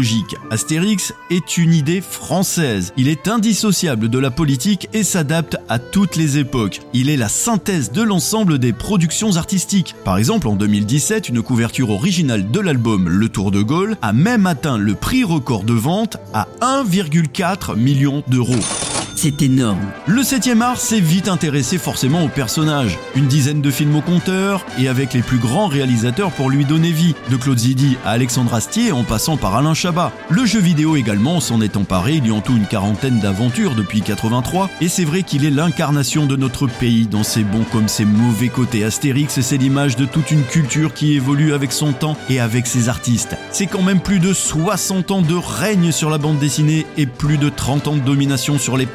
Astérix 0.50 1.12
est 1.30 1.58
une 1.58 1.74
idée 1.74 2.00
française. 2.00 2.94
Il 2.96 3.08
est 3.08 3.28
indissociable 3.28 4.08
de 4.08 4.18
la 4.18 4.30
politique 4.30 4.88
et 4.94 5.02
s'adapte 5.02 5.58
à 5.68 5.78
toutes 5.78 6.16
les 6.16 6.38
époques. 6.38 6.80
Il 6.94 7.10
est 7.10 7.16
la 7.18 7.28
synthèse 7.28 7.92
de 7.92 8.02
l'ensemble 8.02 8.58
des 8.58 8.72
productions 8.72 9.36
artistiques. 9.36 9.94
Par 10.04 10.16
exemple, 10.16 10.48
en 10.48 10.56
2017, 10.56 11.28
une 11.28 11.42
couverture 11.42 11.90
originale 11.90 12.50
de 12.50 12.60
l'album 12.60 13.08
Le 13.08 13.28
Tour 13.28 13.50
de 13.50 13.60
Gaulle 13.60 13.96
a 14.00 14.14
même 14.14 14.46
atteint 14.46 14.78
le 14.78 14.94
prix 14.94 15.24
record 15.24 15.64
de 15.64 15.74
vente 15.74 16.16
à 16.32 16.48
1,4 16.62 17.76
million 17.76 18.22
d'euros. 18.28 18.91
C'est 19.22 19.42
énorme. 19.42 19.92
Le 20.08 20.22
7e 20.22 20.62
art 20.62 20.80
s'est 20.80 20.98
vite 20.98 21.28
intéressé 21.28 21.78
forcément 21.78 22.24
aux 22.24 22.28
personnages. 22.28 22.98
Une 23.14 23.28
dizaine 23.28 23.62
de 23.62 23.70
films 23.70 23.94
au 23.94 24.00
compteur 24.00 24.66
et 24.80 24.88
avec 24.88 25.14
les 25.14 25.22
plus 25.22 25.38
grands 25.38 25.68
réalisateurs 25.68 26.32
pour 26.32 26.50
lui 26.50 26.64
donner 26.64 26.90
vie, 26.90 27.14
de 27.30 27.36
Claude 27.36 27.60
Zidi 27.60 27.96
à 28.04 28.10
Alexandre 28.10 28.52
Astier 28.52 28.90
en 28.90 29.04
passant 29.04 29.36
par 29.36 29.54
Alain 29.54 29.74
Chabat. 29.74 30.10
Le 30.28 30.44
jeu 30.44 30.58
vidéo 30.58 30.96
également 30.96 31.38
s'en 31.38 31.60
est 31.60 31.76
emparé, 31.76 32.14
il 32.14 32.26
y 32.26 32.30
a 32.32 32.34
en 32.34 32.40
tout 32.40 32.56
une 32.56 32.66
quarantaine 32.66 33.20
d'aventures 33.20 33.76
depuis 33.76 34.02
83 34.02 34.68
et 34.80 34.88
c'est 34.88 35.04
vrai 35.04 35.22
qu'il 35.22 35.44
est 35.44 35.50
l'incarnation 35.50 36.26
de 36.26 36.34
notre 36.34 36.66
pays 36.66 37.06
dans 37.06 37.22
ses 37.22 37.44
bons 37.44 37.64
comme 37.70 37.86
ses 37.86 38.04
mauvais 38.04 38.48
côtés. 38.48 38.82
Astérix 38.82 39.40
c'est 39.40 39.56
l'image 39.56 39.94
de 39.94 40.04
toute 40.04 40.32
une 40.32 40.42
culture 40.42 40.94
qui 40.94 41.14
évolue 41.14 41.54
avec 41.54 41.70
son 41.70 41.92
temps 41.92 42.16
et 42.28 42.40
avec 42.40 42.66
ses 42.66 42.88
artistes. 42.88 43.36
C'est 43.52 43.68
quand 43.68 43.82
même 43.82 44.00
plus 44.00 44.18
de 44.18 44.32
60 44.32 45.12
ans 45.12 45.22
de 45.22 45.36
règne 45.36 45.92
sur 45.92 46.10
la 46.10 46.18
bande 46.18 46.40
dessinée 46.40 46.86
et 46.96 47.06
plus 47.06 47.38
de 47.38 47.50
30 47.50 47.86
ans 47.86 47.94
de 47.94 48.00
domination 48.00 48.58
sur 48.58 48.76
les 48.76 48.86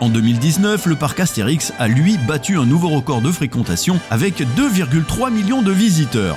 En 0.00 0.08
2019, 0.08 0.86
le 0.86 0.96
parc 0.96 1.20
Astérix 1.20 1.72
a 1.78 1.88
lui 1.88 2.18
battu 2.26 2.58
un 2.58 2.66
nouveau 2.66 2.88
record 2.88 3.20
de 3.20 3.30
fréquentation 3.30 4.00
avec 4.10 4.40
2,3 4.40 5.30
millions 5.32 5.62
de 5.62 5.72
visiteurs. 5.72 6.36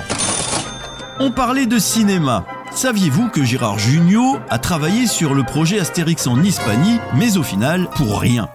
On 1.18 1.30
parlait 1.30 1.66
de 1.66 1.78
cinéma. 1.78 2.44
Saviez-vous 2.72 3.28
que 3.28 3.44
Gérard 3.44 3.78
Jugnot 3.78 4.38
a 4.48 4.58
travaillé 4.58 5.06
sur 5.06 5.34
le 5.34 5.42
projet 5.42 5.80
Astérix 5.80 6.26
en 6.26 6.42
Hispanie, 6.42 6.98
mais 7.14 7.36
au 7.36 7.42
final, 7.42 7.88
pour 7.96 8.20
rien? 8.20 8.48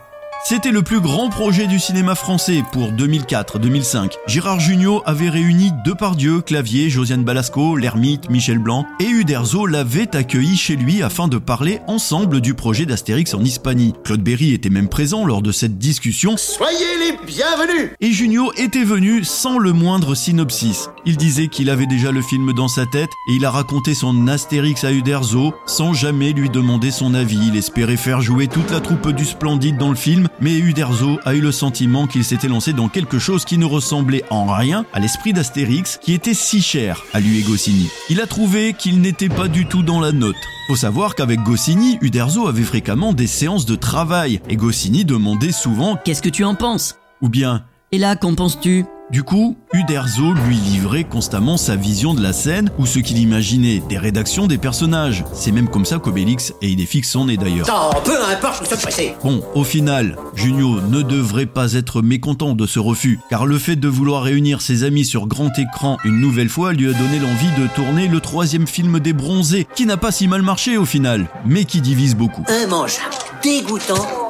C'était 0.47 0.69
le 0.69 0.83
plus 0.83 0.99
grand 0.99 1.29
projet 1.29 1.65
du 1.65 1.79
cinéma 1.79 2.13
français 2.13 2.63
pour 2.71 2.91
2004-2005. 2.91 4.11
Gérard 4.27 4.59
Jugnot 4.59 5.01
avait 5.07 5.31
réuni 5.31 5.71
Depardieu, 5.83 6.41
Clavier, 6.41 6.91
Josiane 6.91 7.23
Balasco, 7.23 7.75
L'Ermite, 7.75 8.29
Michel 8.29 8.59
Blanc 8.59 8.85
et 8.99 9.07
Uderzo 9.07 9.65
l'avait 9.65 10.15
accueilli 10.15 10.55
chez 10.55 10.75
lui 10.75 11.01
afin 11.01 11.27
de 11.27 11.39
parler 11.39 11.79
ensemble 11.87 12.41
du 12.41 12.53
projet 12.53 12.85
d'Astérix 12.85 13.33
en 13.33 13.43
Hispanie. 13.43 13.95
Claude 14.03 14.21
Berry 14.21 14.53
était 14.53 14.69
même 14.69 14.87
présent 14.87 15.25
lors 15.25 15.41
de 15.41 15.51
cette 15.51 15.79
discussion. 15.79 16.37
Soyez 16.37 16.77
les 16.99 17.25
bienvenus 17.25 17.93
Et 17.99 18.11
Jugnot 18.11 18.53
était 18.55 18.83
venu 18.83 19.23
sans 19.23 19.57
le 19.57 19.73
moindre 19.73 20.13
synopsis. 20.13 20.91
Il 21.07 21.17
disait 21.17 21.47
qu'il 21.47 21.71
avait 21.71 21.87
déjà 21.87 22.11
le 22.11 22.21
film 22.21 22.53
dans 22.53 22.67
sa 22.67 22.85
tête 22.85 23.09
et 23.31 23.33
il 23.33 23.45
a 23.45 23.49
raconté 23.49 23.95
son 23.95 24.27
Astérix 24.27 24.83
à 24.83 24.91
Uderzo 24.91 25.55
sans 25.65 25.93
jamais 25.93 26.33
lui 26.33 26.51
demander 26.51 26.91
son 26.91 27.15
avis. 27.15 27.47
Il 27.47 27.57
espérait 27.57 27.97
faire 27.97 28.21
jouer 28.21 28.47
toute 28.47 28.69
la 28.69 28.79
troupe 28.79 29.09
du 29.09 29.25
Splendide 29.25 29.79
dans 29.79 29.89
le 29.89 29.95
film 29.95 30.27
mais 30.39 30.57
Uderzo 30.57 31.19
a 31.25 31.33
eu 31.33 31.41
le 31.41 31.51
sentiment 31.51 32.07
qu'il 32.07 32.23
s'était 32.23 32.47
lancé 32.47 32.73
dans 32.73 32.89
quelque 32.89 33.19
chose 33.19 33.45
qui 33.45 33.57
ne 33.57 33.65
ressemblait 33.65 34.23
en 34.29 34.45
rien 34.45 34.85
à 34.93 34.99
l'esprit 34.99 35.33
d'Astérix 35.33 35.99
qui 36.01 36.13
était 36.13 36.33
si 36.33 36.61
cher 36.61 37.03
à 37.13 37.19
lui 37.19 37.39
et 37.39 37.43
Goscinny. 37.43 37.89
Il 38.09 38.21
a 38.21 38.27
trouvé 38.27 38.73
qu'il 38.73 39.01
n'était 39.01 39.29
pas 39.29 39.47
du 39.47 39.65
tout 39.65 39.83
dans 39.83 39.99
la 39.99 40.11
note. 40.11 40.35
Faut 40.67 40.75
savoir 40.75 41.15
qu'avec 41.15 41.41
Goscinny, 41.43 41.97
Uderzo 42.01 42.47
avait 42.47 42.63
fréquemment 42.63 43.13
des 43.13 43.27
séances 43.27 43.65
de 43.65 43.75
travail 43.75 44.41
et 44.49 44.55
Goscinny 44.55 45.05
demandait 45.05 45.51
souvent 45.51 45.97
Qu'est-ce 46.03 46.21
que 46.21 46.29
tu 46.29 46.43
en 46.43 46.55
penses? 46.55 46.95
Ou 47.21 47.29
bien 47.29 47.65
Et 47.91 47.97
là, 47.97 48.15
qu'en 48.15 48.35
penses-tu? 48.35 48.85
Du 49.11 49.23
coup, 49.23 49.55
Uderzo 49.73 50.33
lui 50.33 50.55
livrait 50.55 51.03
constamment 51.03 51.57
sa 51.57 51.75
vision 51.75 52.13
de 52.13 52.23
la 52.23 52.33
scène 52.33 52.71
ou 52.79 52.85
ce 52.85 52.99
qu'il 52.99 53.19
imaginait 53.19 53.81
des 53.87 53.97
rédactions 53.97 54.47
des 54.47 54.57
personnages. 54.57 55.23
C'est 55.33 55.51
même 55.51 55.69
comme 55.69 55.85
ça 55.85 55.99
qu'Obélix 55.99 56.53
et 56.61 56.69
Idéfix 56.69 57.09
sont 57.09 57.25
nés 57.25 57.37
d'ailleurs. 57.37 57.67
peu 58.03 58.17
importe, 58.31 58.67
je 58.69 58.91
suis 58.91 59.11
Bon, 59.23 59.43
au 59.53 59.63
final, 59.63 60.17
Junio 60.35 60.81
ne 60.81 61.01
devrait 61.01 61.45
pas 61.45 61.73
être 61.73 62.01
mécontent 62.01 62.53
de 62.55 62.65
ce 62.65 62.79
refus, 62.79 63.19
car 63.29 63.45
le 63.45 63.59
fait 63.59 63.75
de 63.75 63.87
vouloir 63.87 64.23
réunir 64.23 64.61
ses 64.61 64.83
amis 64.83 65.05
sur 65.05 65.27
grand 65.27 65.51
écran 65.57 65.97
une 66.03 66.19
nouvelle 66.19 66.49
fois 66.49 66.73
lui 66.73 66.89
a 66.89 66.93
donné 66.93 67.19
l'envie 67.19 67.61
de 67.61 67.67
tourner 67.75 68.07
le 68.07 68.19
troisième 68.19 68.67
film 68.67 68.99
des 68.99 69.13
bronzés, 69.13 69.67
qui 69.75 69.85
n'a 69.85 69.97
pas 69.97 70.11
si 70.11 70.27
mal 70.27 70.41
marché 70.41 70.77
au 70.77 70.85
final, 70.85 71.27
mais 71.45 71.65
qui 71.65 71.81
divise 71.81 72.15
beaucoup. 72.15 72.43
Immangeable, 72.63 73.15
dégoûtant, 73.43 74.24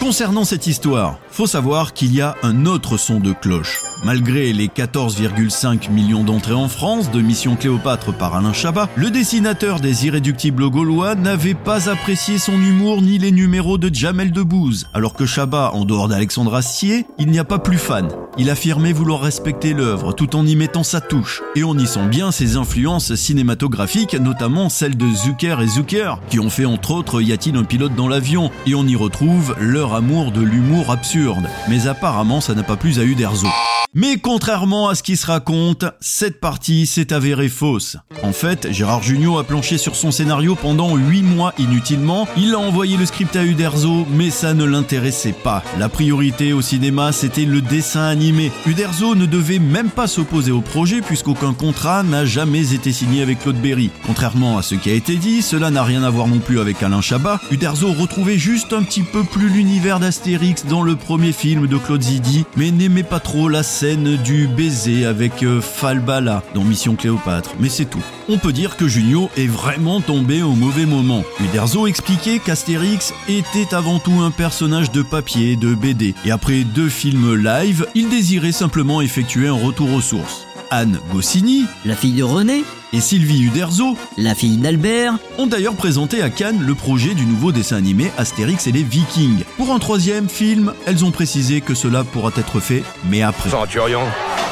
Concernant 0.00 0.44
cette 0.44 0.66
histoire, 0.66 1.18
faut 1.30 1.46
savoir 1.46 1.92
qu'il 1.92 2.14
y 2.14 2.20
a 2.20 2.34
un 2.42 2.66
autre 2.66 2.96
son 2.96 3.20
de 3.20 3.32
cloche. 3.32 3.80
Malgré 4.04 4.52
les 4.52 4.68
14,5 4.68 5.90
millions 5.90 6.24
d'entrées 6.24 6.54
en 6.54 6.68
France 6.68 7.10
de 7.10 7.20
Mission 7.20 7.54
Cléopâtre 7.54 8.12
par 8.12 8.34
Alain 8.34 8.54
Chabat, 8.54 8.88
le 8.96 9.10
dessinateur 9.10 9.78
des 9.78 10.06
Irréductibles 10.06 10.70
Gaulois 10.70 11.14
n'avait 11.14 11.54
pas 11.54 11.90
apprécié 11.90 12.38
son 12.38 12.54
humour 12.54 13.02
ni 13.02 13.18
les 13.18 13.30
numéros 13.30 13.78
de 13.78 13.94
Jamel 13.94 14.32
Debbouze, 14.32 14.86
alors 14.94 15.14
que 15.14 15.26
Chabat, 15.26 15.72
en 15.74 15.84
dehors 15.84 16.08
d'Alexandre 16.08 16.54
Astier, 16.54 17.06
il 17.18 17.28
n'y 17.28 17.38
a 17.38 17.44
pas 17.44 17.58
plus 17.58 17.78
fan. 17.78 18.08
Il 18.38 18.48
affirmait 18.48 18.92
vouloir 18.92 19.20
respecter 19.20 19.74
l'œuvre 19.74 20.12
tout 20.12 20.34
en 20.34 20.46
y 20.46 20.56
mettant 20.56 20.82
sa 20.82 21.00
touche, 21.00 21.42
et 21.54 21.62
on 21.62 21.76
y 21.76 21.86
sent 21.86 22.08
bien 22.08 22.32
ses 22.32 22.56
influences 22.56 23.14
cinématographiques, 23.14 24.14
notamment 24.14 24.70
celles 24.70 24.96
de 24.96 25.10
Zucker 25.10 25.60
et 25.60 25.68
Zucker, 25.68 26.20
qui 26.30 26.40
ont 26.40 26.50
fait 26.50 26.64
entre 26.64 26.92
autres 26.92 27.20
Y 27.20 27.54
un 27.54 27.64
pilote 27.64 27.94
dans 27.94 28.08
l'avion, 28.08 28.50
et 28.66 28.74
on 28.74 28.86
y 28.86 28.96
retrouve 28.96 29.19
leur 29.58 29.94
amour 29.94 30.32
de 30.32 30.40
l'humour 30.40 30.90
absurde. 30.90 31.48
Mais 31.68 31.86
apparemment 31.86 32.40
ça 32.40 32.54
n'a 32.54 32.62
pas 32.62 32.76
plu 32.76 32.98
à 32.98 33.04
Uderzo. 33.04 33.48
Mais 33.92 34.18
contrairement 34.18 34.88
à 34.88 34.94
ce 34.94 35.02
qui 35.02 35.16
se 35.16 35.26
raconte, 35.26 35.84
cette 35.98 36.38
partie 36.38 36.86
s'est 36.86 37.12
avérée 37.12 37.48
fausse. 37.48 37.96
En 38.22 38.32
fait, 38.32 38.70
Gérard 38.70 39.02
Jugnot 39.02 39.38
a 39.38 39.42
planché 39.42 39.78
sur 39.78 39.96
son 39.96 40.12
scénario 40.12 40.54
pendant 40.54 40.94
8 40.94 41.22
mois 41.22 41.54
inutilement. 41.58 42.28
Il 42.36 42.54
a 42.54 42.60
envoyé 42.60 42.96
le 42.96 43.04
script 43.04 43.34
à 43.34 43.44
Uderzo, 43.44 44.06
mais 44.08 44.30
ça 44.30 44.54
ne 44.54 44.64
l'intéressait 44.64 45.32
pas. 45.32 45.64
La 45.76 45.88
priorité 45.88 46.52
au 46.52 46.62
cinéma, 46.62 47.10
c'était 47.10 47.44
le 47.44 47.60
dessin 47.60 48.04
animé. 48.04 48.52
Uderzo 48.64 49.16
ne 49.16 49.26
devait 49.26 49.58
même 49.58 49.90
pas 49.90 50.06
s'opposer 50.06 50.52
au 50.52 50.60
projet 50.60 51.00
puisqu'aucun 51.00 51.52
contrat 51.52 52.04
n'a 52.04 52.24
jamais 52.24 52.72
été 52.72 52.92
signé 52.92 53.22
avec 53.22 53.40
Claude 53.40 53.60
Berry. 53.60 53.90
Contrairement 54.06 54.56
à 54.56 54.62
ce 54.62 54.76
qui 54.76 54.90
a 54.90 54.94
été 54.94 55.16
dit, 55.16 55.42
cela 55.42 55.70
n'a 55.72 55.82
rien 55.82 56.04
à 56.04 56.10
voir 56.10 56.28
non 56.28 56.38
plus 56.38 56.60
avec 56.60 56.80
Alain 56.84 57.00
Chabat. 57.00 57.40
Uderzo 57.50 57.92
retrouvait 57.92 58.38
juste 58.38 58.72
un 58.72 58.84
petit 58.84 59.02
peu 59.02 59.24
plus 59.24 59.48
l'univers 59.48 59.98
d'Astérix 59.98 60.64
dans 60.66 60.82
le 60.82 60.94
premier 60.94 61.32
film 61.32 61.66
de 61.66 61.76
Claude 61.76 62.02
Zidi, 62.02 62.44
mais 62.56 62.70
n'aimait 62.70 63.02
pas 63.02 63.18
trop 63.18 63.48
la 63.48 63.64
scène 63.80 64.16
du 64.18 64.46
baiser 64.46 65.06
avec 65.06 65.42
euh, 65.42 65.62
Falbala 65.62 66.42
dans 66.54 66.64
Mission 66.64 66.96
Cléopâtre, 66.96 67.54
mais 67.58 67.70
c'est 67.70 67.86
tout. 67.86 68.02
On 68.28 68.36
peut 68.36 68.52
dire 68.52 68.76
que 68.76 68.86
Junio 68.86 69.30
est 69.38 69.46
vraiment 69.46 70.02
tombé 70.02 70.42
au 70.42 70.52
mauvais 70.52 70.84
moment. 70.84 71.24
Uderzo 71.40 71.86
expliquait 71.86 72.40
qu'Astérix 72.40 73.14
était 73.26 73.74
avant 73.74 73.98
tout 73.98 74.20
un 74.20 74.30
personnage 74.32 74.92
de 74.92 75.00
papier, 75.00 75.56
de 75.56 75.74
BD, 75.74 76.14
et 76.26 76.30
après 76.30 76.64
deux 76.64 76.90
films 76.90 77.34
live, 77.34 77.86
il 77.94 78.10
désirait 78.10 78.52
simplement 78.52 79.00
effectuer 79.00 79.48
un 79.48 79.54
retour 79.54 79.94
aux 79.94 80.02
sources. 80.02 80.46
Anne 80.70 80.98
Goscinny, 81.10 81.64
la 81.86 81.96
fille 81.96 82.12
de 82.12 82.22
René, 82.22 82.64
et 82.92 83.00
Sylvie 83.00 83.42
Uderzo, 83.42 83.96
la 84.16 84.34
fille 84.34 84.56
d'Albert, 84.56 85.14
ont 85.38 85.46
d'ailleurs 85.46 85.76
présenté 85.76 86.22
à 86.22 86.30
Cannes 86.30 86.62
le 86.66 86.74
projet 86.74 87.14
du 87.14 87.26
nouveau 87.26 87.52
dessin 87.52 87.76
animé 87.76 88.10
Astérix 88.18 88.66
et 88.66 88.72
les 88.72 88.82
Vikings. 88.82 89.44
Pour 89.56 89.72
un 89.72 89.78
troisième 89.78 90.28
film, 90.28 90.72
elles 90.86 91.04
ont 91.04 91.10
précisé 91.10 91.60
que 91.60 91.74
cela 91.74 92.04
pourra 92.04 92.30
être 92.36 92.60
fait, 92.60 92.82
mais 93.08 93.22
après. 93.22 93.50
Centurion, 93.50 94.02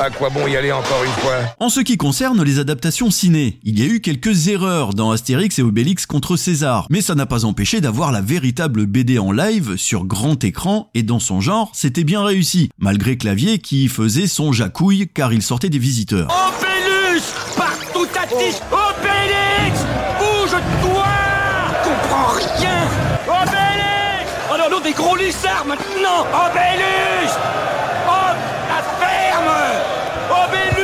à 0.01 0.11
quoi 0.11 0.31
bon 0.31 0.47
y 0.47 0.57
aller 0.57 0.73
encore 0.73 1.03
une 1.05 1.23
fois? 1.23 1.39
En 1.59 1.69
ce 1.69 1.81
qui 1.81 1.97
concerne 1.97 2.43
les 2.43 2.59
adaptations 2.59 3.11
ciné, 3.11 3.59
il 3.65 3.79
y 3.79 3.83
a 3.83 3.87
eu 3.87 4.01
quelques 4.01 4.49
erreurs 4.49 4.95
dans 4.95 5.11
Astérix 5.11 5.59
et 5.59 5.63
Obélix 5.63 6.07
contre 6.07 6.37
César, 6.37 6.87
mais 6.91 7.01
ça 7.01 7.15
n'a 7.15 7.27
pas 7.27 7.45
empêché 7.45 7.81
d'avoir 7.81 8.13
la 8.13 8.21
véritable 8.21 8.87
BD 8.87 9.19
en 9.19 9.33
live 9.33 9.77
sur 9.77 10.05
grand 10.05 10.43
écran 10.45 10.91
et 10.95 11.03
dans 11.03 11.21
son 11.21 11.41
genre, 11.41 11.71
c'était 11.75 12.05
bien 12.05 12.23
réussi, 12.23 12.71
malgré 12.79 13.17
Clavier 13.17 13.59
qui 13.59 13.89
faisait 13.89 14.27
son 14.29 14.53
jacouille 14.53 15.09
car 15.13 15.33
il 15.33 15.43
sortait 15.43 15.71
des 15.71 15.79
visiteurs. 15.79 16.29
Tige 18.29 18.61
Obélix 18.71 19.81
Bouge-toi 20.19 21.05
Comprends 21.85 22.33
rien. 22.37 22.81
Obélix. 23.27 24.31
Oh 24.53 24.57
non, 24.59 24.71
non, 24.71 24.81
des 24.81 24.93
gros 24.93 25.17
lissards 25.17 25.65
maintenant. 25.67 26.27
Obélix. 26.47 27.33
Oh, 28.07 28.33
la 28.69 28.83
ferme. 29.01 29.51
Obélix. 30.45 30.78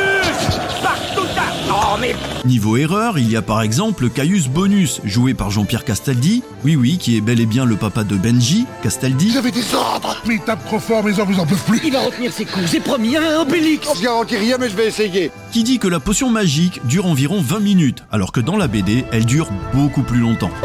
Oh, 1.95 1.99
mais... 2.01 2.15
Niveau 2.45 2.77
erreur, 2.77 3.19
il 3.19 3.31
y 3.31 3.37
a 3.37 3.43
par 3.43 3.63
exemple 3.63 4.09
Caius 4.09 4.49
Bonus, 4.49 5.01
joué 5.05 5.33
par 5.33 5.51
Jean-Pierre 5.51 5.85
Castaldi, 5.85 6.43
oui 6.65 6.75
oui, 6.75 6.99
qui 6.99 7.17
est 7.17 7.21
bel 7.21 7.41
et 7.41 7.47
bien 7.47 7.65
le 7.65 7.77
papa 7.77 8.03
de 8.03 8.17
Benji, 8.17 8.67
Castaldi. 8.83 9.31
J'avais 9.31 9.53
des 9.53 9.75
ordres 9.75 10.17
Mais 10.27 10.35
il 10.35 10.41
tape 10.41 10.65
trop 10.65 10.81
fort, 10.81 11.05
mes 11.05 11.19
hommes, 11.21 11.31
ils 11.31 11.39
en 11.39 11.47
peuvent 11.47 11.65
plus. 11.65 11.81
Il 11.85 11.93
va 11.93 12.01
retenir 12.01 12.33
ses 12.33 12.47
coups, 12.47 12.69
j'ai 12.71 12.81
promis, 12.81 13.17
hein, 13.17 13.41
Obélix. 13.41 13.89
Je 13.97 14.03
garantis 14.03 14.37
rien, 14.37 14.57
mais 14.59 14.69
je 14.69 14.77
vais 14.77 14.89
essayer. 14.89 15.31
Qui 15.53 15.63
dit 15.63 15.79
que 15.79 15.87
la 15.87 16.01
potion 16.01 16.31
magique 16.31 16.85
dure 16.85 17.07
environ 17.07 17.41
20 17.41 17.61
minutes, 17.61 18.05
alors 18.11 18.33
que 18.33 18.41
dans 18.41 18.57
la 18.57 18.67
BD, 18.67 19.05
elle 19.13 19.25
dure 19.25 19.49
beaucoup 19.73 20.03
plus 20.03 20.19
longtemps. 20.19 20.51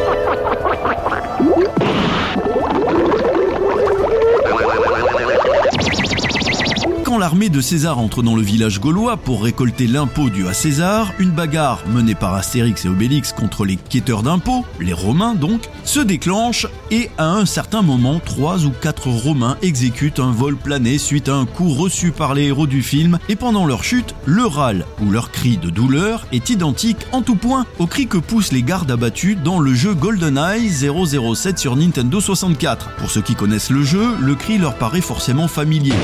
L'armée 7.19 7.49
de 7.49 7.59
César 7.59 7.99
entre 7.99 8.23
dans 8.23 8.33
le 8.33 8.41
village 8.41 8.79
gaulois 8.79 9.17
pour 9.17 9.43
récolter 9.43 9.87
l'impôt 9.87 10.29
dû 10.29 10.47
à 10.47 10.53
César, 10.53 11.11
une 11.19 11.31
bagarre 11.31 11.83
menée 11.89 12.15
par 12.15 12.33
Astérix 12.33 12.85
et 12.85 12.87
Obélix 12.87 13.33
contre 13.33 13.65
les 13.65 13.75
quêteurs 13.75 14.23
d'impôts, 14.23 14.63
les 14.79 14.93
Romains 14.93 15.35
donc, 15.35 15.69
se 15.83 15.99
déclenche 15.99 16.65
et 16.91 17.09
à 17.17 17.29
un 17.29 17.45
certain 17.45 17.81
moment, 17.81 18.21
trois 18.23 18.65
ou 18.65 18.69
quatre 18.69 19.09
Romains 19.09 19.57
exécutent 19.61 20.21
un 20.21 20.31
vol 20.31 20.55
plané 20.55 20.97
suite 20.97 21.27
à 21.27 21.35
un 21.35 21.45
coup 21.45 21.67
reçu 21.73 22.11
par 22.11 22.33
les 22.33 22.45
héros 22.45 22.67
du 22.67 22.81
film 22.81 23.19
et 23.27 23.35
pendant 23.35 23.65
leur 23.65 23.83
chute, 23.83 24.15
le 24.25 24.45
râle 24.45 24.85
ou 25.05 25.11
leur 25.11 25.29
cri 25.29 25.57
de 25.57 25.69
douleur 25.69 26.25
est 26.31 26.49
identique 26.49 27.05
en 27.11 27.21
tout 27.21 27.35
point 27.35 27.65
au 27.79 27.85
cri 27.85 28.07
que 28.07 28.17
poussent 28.17 28.53
les 28.53 28.63
gardes 28.63 28.91
abattus 28.91 29.37
dans 29.43 29.59
le 29.59 29.73
jeu 29.73 29.93
GoldenEye 29.93 30.69
007 30.69 31.59
sur 31.59 31.75
Nintendo 31.75 32.21
64. 32.21 32.95
Pour 32.95 33.11
ceux 33.11 33.21
qui 33.21 33.35
connaissent 33.35 33.71
le 33.71 33.83
jeu, 33.83 34.15
le 34.21 34.35
cri 34.35 34.57
leur 34.57 34.75
paraît 34.75 35.01
forcément 35.01 35.49
familier. 35.49 35.95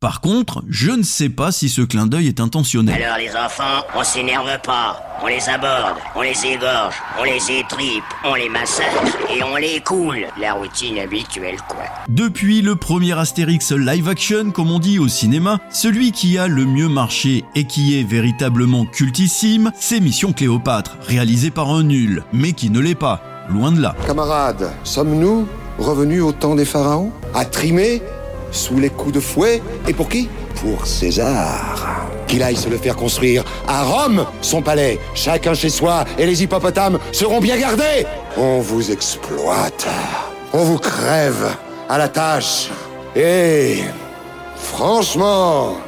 Par 0.00 0.20
contre, 0.20 0.62
je 0.68 0.92
ne 0.92 1.02
sais 1.02 1.28
pas 1.28 1.50
si 1.50 1.68
ce 1.68 1.82
clin 1.82 2.06
d'œil 2.06 2.28
est 2.28 2.38
intentionnel. 2.38 3.02
Alors 3.02 3.18
les 3.18 3.30
enfants, 3.30 3.84
on 3.96 4.04
s'énerve 4.04 4.46
pas, 4.64 5.02
on 5.20 5.26
les 5.26 5.48
aborde, 5.48 5.96
on 6.14 6.22
les 6.22 6.46
égorge, 6.46 6.94
on 7.18 7.24
les 7.24 7.58
étripe, 7.58 8.04
on 8.24 8.36
les 8.36 8.48
massacre 8.48 9.18
et 9.28 9.42
on 9.42 9.56
les 9.56 9.80
coule. 9.80 10.28
La 10.40 10.52
routine 10.52 11.00
habituelle 11.00 11.56
quoi. 11.68 11.82
Depuis 12.08 12.62
le 12.62 12.76
premier 12.76 13.18
Astérix 13.18 13.72
live 13.72 14.08
action, 14.08 14.52
comme 14.52 14.70
on 14.70 14.78
dit 14.78 15.00
au 15.00 15.08
cinéma, 15.08 15.58
celui 15.68 16.12
qui 16.12 16.38
a 16.38 16.46
le 16.46 16.64
mieux 16.64 16.88
marché 16.88 17.44
et 17.56 17.64
qui 17.64 17.98
est 17.98 18.04
véritablement 18.04 18.86
cultissime, 18.86 19.72
c'est 19.80 19.98
Mission 19.98 20.32
Cléopâtre, 20.32 20.96
réalisé 21.08 21.50
par 21.50 21.70
un 21.70 21.82
nul, 21.82 22.22
mais 22.32 22.52
qui 22.52 22.70
ne 22.70 22.78
l'est 22.78 22.94
pas, 22.94 23.20
loin 23.50 23.72
de 23.72 23.80
là. 23.80 23.96
Camarades, 24.06 24.70
sommes-nous 24.84 25.48
revenus 25.76 26.22
au 26.22 26.30
temps 26.30 26.54
des 26.54 26.64
pharaons? 26.64 27.10
À 27.34 27.44
trimer 27.44 28.00
Sous 28.50 28.78
les 28.78 28.90
coups 28.90 29.14
de 29.14 29.20
fouet 29.20 29.62
Et 29.86 29.92
pour 29.92 30.08
qui? 30.08 30.28
Pour 30.56 30.86
César. 30.86 32.06
Qu'il 32.26 32.42
aille 32.42 32.56
se 32.56 32.68
le 32.68 32.76
faire 32.76 32.96
construire 32.96 33.44
à 33.66 33.84
Rome, 33.84 34.26
son 34.42 34.60
palais. 34.60 34.98
Chacun 35.14 35.54
chez 35.54 35.70
soi 35.70 36.04
et 36.18 36.26
les 36.26 36.42
hippopotames 36.42 36.98
seront 37.12 37.40
bien 37.40 37.58
gardés. 37.58 38.06
On 38.36 38.60
vous 38.60 38.90
exploite. 38.90 39.86
On 40.52 40.64
vous 40.64 40.78
crève 40.78 41.48
à 41.88 41.98
la 41.98 42.08
tâche. 42.08 42.70
Et 43.16 43.78
franchement, 44.56 45.78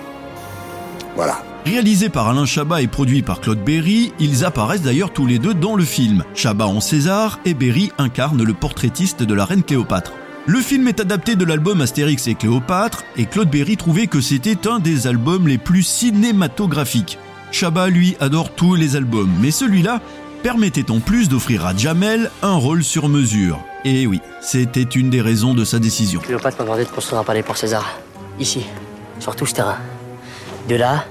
voilà. 1.15 1.43
Réalisé 1.67 2.09
par 2.09 2.29
Alain 2.29 2.47
Chabat 2.47 2.81
et 2.81 2.87
produit 2.87 3.23
par 3.23 3.41
Claude 3.41 3.63
Berry, 3.63 4.13
ils 4.19 4.45
apparaissent 4.45 4.83
d'ailleurs 4.83 5.13
tous 5.13 5.27
les 5.27 5.39
deux 5.39 5.53
dans 5.53 5.77
le 5.77 5.85
film. 5.85 6.25
Chabat 6.35 6.67
en 6.67 6.81
César 6.81 7.39
et 7.45 7.53
Berry 7.53 7.93
incarne 7.99 8.43
le 8.43 8.55
portraitiste 8.55 9.23
de 9.23 9.35
la 9.35 9.45
reine 9.45 9.63
Cléopâtre. 9.63 10.13
Le 10.47 10.61
film 10.61 10.89
est 10.89 11.01
adapté 11.01 11.37
de 11.37 11.45
l'album 11.45 11.83
Astérix 11.83 12.27
et 12.27 12.35
Cléopâtre 12.35 13.05
et 13.17 13.27
Claude 13.27 13.51
Berry 13.51 13.77
trouvait 13.77 14.07
que 14.07 14.23
c'était 14.23 14.67
un 14.67 14.79
des 14.79 15.07
albums 15.07 15.47
les 15.47 15.59
plus 15.59 15.83
cinématographiques. 15.83 17.19
Chabat 17.53 17.91
lui 17.91 18.17
adore 18.21 18.55
tous 18.55 18.75
les 18.75 18.97
albums, 18.97 19.31
mais 19.41 19.51
celui-là 19.51 20.01
permettait 20.43 20.91
en 20.91 21.01
plus 21.01 21.29
d'offrir 21.29 21.67
à 21.67 21.77
Jamel 21.77 22.31
un 22.43 22.55
rôle 22.55 22.83
sur 22.83 23.09
mesure. 23.11 23.61
Et 23.85 24.07
oui, 24.07 24.23
c'était 24.41 24.83
une 24.83 25.11
des 25.11 25.21
raisons 25.21 25.53
de 25.53 25.65
sa 25.65 25.79
décision. 25.79 26.21
Cléopâtre 26.21 26.57
m'a 26.59 26.65
demandé 26.65 26.85
de 26.85 26.89
construire 26.89 27.21
un 27.21 27.25
palais 27.25 27.43
pour 27.43 27.59
César? 27.59 27.99
Ici, 28.39 28.65
sur 29.19 29.37
tout 29.37 29.45
ce 29.45 29.55
terrain. 29.55 29.77
De 30.69 30.77
là 30.77 31.05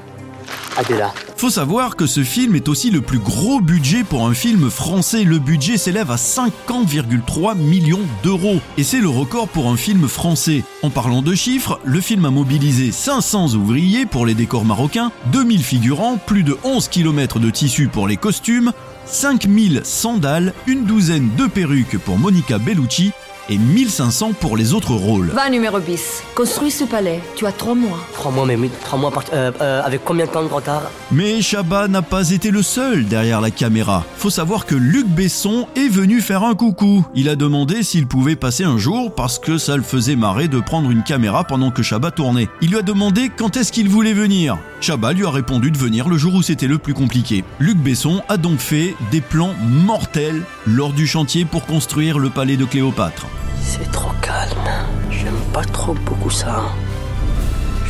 à 0.75 0.83
de 0.83 0.95
là. 0.95 1.13
Faut 1.39 1.49
savoir 1.49 1.95
que 1.95 2.05
ce 2.05 2.21
film 2.25 2.57
est 2.57 2.67
aussi 2.67 2.91
le 2.91 2.99
plus 2.99 3.17
gros 3.17 3.61
budget 3.61 4.03
pour 4.03 4.27
un 4.27 4.33
film 4.33 4.69
français. 4.69 5.23
Le 5.23 5.39
budget 5.39 5.77
s'élève 5.77 6.11
à 6.11 6.17
50,3 6.17 7.55
millions 7.57 8.05
d'euros. 8.23 8.59
Et 8.77 8.83
c'est 8.83 8.99
le 8.99 9.07
record 9.07 9.47
pour 9.47 9.69
un 9.69 9.77
film 9.77 10.09
français. 10.09 10.65
En 10.83 10.89
parlant 10.89 11.21
de 11.21 11.33
chiffres, 11.33 11.79
le 11.85 12.01
film 12.01 12.25
a 12.25 12.29
mobilisé 12.29 12.91
500 12.91 13.55
ouvriers 13.55 14.05
pour 14.05 14.25
les 14.25 14.33
décors 14.33 14.65
marocains, 14.65 15.13
2000 15.31 15.63
figurants, 15.63 16.17
plus 16.17 16.43
de 16.43 16.57
11 16.65 16.89
km 16.89 17.39
de 17.39 17.49
tissu 17.49 17.87
pour 17.87 18.09
les 18.09 18.17
costumes, 18.17 18.73
5000 19.05 19.83
sandales, 19.85 20.53
une 20.67 20.83
douzaine 20.83 21.29
de 21.37 21.47
perruques 21.47 21.99
pour 21.99 22.17
Monica 22.17 22.57
Bellucci 22.57 23.13
et 23.49 23.57
1500 23.57 24.33
pour 24.39 24.57
les 24.57 24.73
autres 24.73 24.93
rôles. 24.93 25.27
Va 25.33 25.49
numéro 25.49 25.79
bis, 25.79 26.23
construis 26.35 26.71
ce 26.71 26.83
palais, 26.83 27.19
tu 27.35 27.45
as 27.45 27.51
trois 27.51 27.75
mois. 27.75 27.97
Trois 28.13 28.31
mois, 28.31 28.45
mais 28.45 28.55
oui, 28.55 28.69
trois 28.85 28.99
mois, 28.99 29.11
par- 29.11 29.23
euh, 29.33 29.51
euh, 29.61 29.81
avec 29.83 30.03
combien 30.05 30.25
de 30.25 30.31
temps 30.31 30.43
de 30.43 30.47
retard? 30.47 30.83
Mais 31.11 31.41
Chabat 31.41 31.87
n'a 31.87 32.01
pas 32.01 32.29
été 32.31 32.51
le 32.51 32.61
seul 32.63 33.05
derrière 33.05 33.41
la 33.41 33.51
caméra. 33.51 34.03
Faut 34.17 34.29
savoir 34.29 34.65
que 34.65 34.75
Luc 34.75 35.07
Besson 35.07 35.67
est 35.75 35.89
venu 35.89 36.21
faire 36.21 36.43
un 36.43 36.55
coucou. 36.55 37.05
Il 37.15 37.29
a 37.29 37.35
demandé 37.35 37.83
s'il 37.83 38.07
pouvait 38.07 38.35
passer 38.35 38.63
un 38.63 38.77
jour 38.77 39.13
parce 39.15 39.39
que 39.39 39.57
ça 39.57 39.75
le 39.77 39.83
faisait 39.83 40.15
marrer 40.15 40.47
de 40.47 40.59
prendre 40.59 40.91
une 40.91 41.03
caméra 41.03 41.43
pendant 41.43 41.71
que 41.71 41.81
Chabat 41.83 42.11
tournait. 42.11 42.47
Il 42.61 42.69
lui 42.69 42.77
a 42.77 42.81
demandé 42.83 43.29
quand 43.35 43.57
est-ce 43.57 43.71
qu'il 43.71 43.89
voulait 43.89 44.13
venir. 44.13 44.57
Chabat 44.81 45.13
lui 45.13 45.25
a 45.25 45.29
répondu 45.31 45.71
de 45.71 45.77
venir 45.77 46.07
le 46.07 46.17
jour 46.17 46.35
où 46.35 46.41
c'était 46.41 46.67
le 46.67 46.77
plus 46.77 46.93
compliqué. 46.93 47.43
Luc 47.59 47.77
Besson 47.77 48.21
a 48.29 48.37
donc 48.37 48.59
fait 48.59 48.95
des 49.11 49.21
plans 49.21 49.53
mortels 49.61 50.43
lors 50.65 50.93
du 50.93 51.07
chantier 51.07 51.45
pour 51.45 51.65
construire 51.65 52.19
le 52.19 52.29
palais 52.29 52.57
de 52.57 52.65
Cléopâtre. 52.65 53.25
C'est 53.71 53.91
trop 53.91 54.09
calme. 54.19 54.67
J'aime 55.11 55.39
pas 55.53 55.63
trop 55.63 55.93
beaucoup 55.93 56.31
ça. 56.31 56.63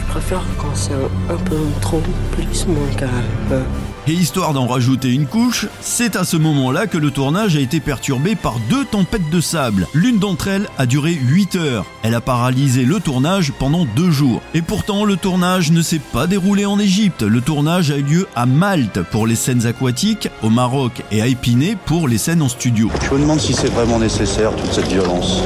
Je 0.09 0.13
préfère 0.13 0.41
quand 0.57 0.73
c'est 0.73 0.93
un, 0.93 1.33
un 1.35 1.37
peu 1.37 1.55
trop 1.81 2.01
plus 2.31 2.65
moins 2.65 2.89
calme. 2.97 3.63
Et 4.07 4.13
histoire 4.13 4.53
d'en 4.53 4.65
rajouter 4.65 5.13
une 5.13 5.27
couche, 5.27 5.67
c'est 5.81 6.15
à 6.15 6.23
ce 6.23 6.35
moment-là 6.35 6.87
que 6.87 6.97
le 6.97 7.11
tournage 7.11 7.55
a 7.55 7.59
été 7.59 7.79
perturbé 7.79 8.33
par 8.33 8.55
deux 8.71 8.83
tempêtes 8.85 9.29
de 9.29 9.39
sable. 9.39 9.87
L'une 9.93 10.17
d'entre 10.17 10.47
elles 10.47 10.67
a 10.79 10.87
duré 10.87 11.13
8 11.13 11.55
heures. 11.57 11.85
Elle 12.01 12.15
a 12.15 12.21
paralysé 12.21 12.85
le 12.85 12.99
tournage 12.99 13.53
pendant 13.59 13.85
deux 13.85 14.09
jours. 14.09 14.41
Et 14.55 14.63
pourtant, 14.63 15.05
le 15.05 15.15
tournage 15.15 15.71
ne 15.71 15.83
s'est 15.83 16.01
pas 16.11 16.25
déroulé 16.25 16.65
en 16.65 16.79
Égypte. 16.79 17.21
Le 17.21 17.41
tournage 17.41 17.91
a 17.91 17.97
eu 17.97 18.01
lieu 18.03 18.27
à 18.35 18.47
Malte 18.47 19.03
pour 19.11 19.27
les 19.27 19.35
scènes 19.35 19.67
aquatiques, 19.67 20.27
au 20.41 20.49
Maroc 20.49 21.03
et 21.11 21.21
à 21.21 21.27
Épinay 21.27 21.77
pour 21.85 22.07
les 22.07 22.17
scènes 22.17 22.41
en 22.41 22.49
studio. 22.49 22.89
Je 23.03 23.13
me 23.13 23.19
demande 23.19 23.39
si 23.39 23.53
c'est 23.53 23.71
vraiment 23.71 23.99
nécessaire, 23.99 24.55
toute 24.55 24.73
cette 24.73 24.87
violence. 24.87 25.43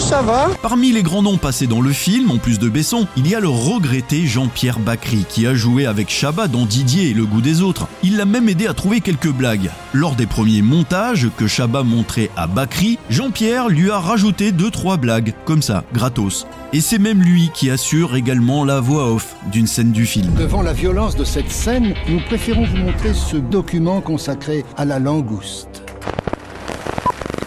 Non, 0.00 0.06
ça 0.06 0.22
va. 0.22 0.48
Parmi 0.62 0.92
les 0.92 1.02
grands 1.02 1.20
noms 1.20 1.36
passés 1.36 1.66
dans 1.66 1.82
le 1.82 1.92
film, 1.92 2.30
en 2.30 2.38
plus 2.38 2.58
de 2.58 2.70
Besson, 2.70 3.06
il 3.18 3.28
y 3.28 3.34
a 3.34 3.40
le 3.40 3.48
regretté 3.48 4.26
Jean-Pierre 4.26 4.78
Bacry, 4.78 5.26
qui 5.28 5.46
a 5.46 5.54
joué 5.54 5.84
avec 5.84 6.08
Chabat 6.08 6.48
dans 6.48 6.64
Didier 6.64 7.10
et 7.10 7.14
le 7.14 7.26
goût 7.26 7.42
des 7.42 7.60
autres. 7.60 7.86
Il 8.02 8.16
l'a 8.16 8.24
même 8.24 8.48
aidé 8.48 8.66
à 8.66 8.72
trouver 8.72 9.02
quelques 9.02 9.30
blagues. 9.30 9.70
Lors 9.92 10.14
des 10.14 10.24
premiers 10.24 10.62
montages 10.62 11.28
que 11.36 11.46
Chabat 11.46 11.82
montrait 11.82 12.30
à 12.34 12.46
Bacry, 12.46 12.98
Jean-Pierre 13.10 13.68
lui 13.68 13.90
a 13.90 13.98
rajouté 13.98 14.52
deux 14.52 14.70
trois 14.70 14.96
blagues, 14.96 15.34
comme 15.44 15.60
ça, 15.60 15.84
gratos. 15.92 16.46
Et 16.72 16.80
c'est 16.80 16.98
même 16.98 17.22
lui 17.22 17.50
qui 17.52 17.68
assure 17.68 18.16
également 18.16 18.64
la 18.64 18.80
voix 18.80 19.12
off 19.12 19.36
d'une 19.52 19.66
scène 19.66 19.92
du 19.92 20.06
film. 20.06 20.32
Devant 20.34 20.62
la 20.62 20.72
violence 20.72 21.14
de 21.14 21.24
cette 21.24 21.50
scène, 21.50 21.94
nous 22.08 22.20
préférons 22.20 22.64
vous 22.64 22.78
montrer 22.78 23.12
ce 23.12 23.36
document 23.36 24.00
consacré 24.00 24.64
à 24.78 24.86
la 24.86 24.98
langouste. 24.98 25.82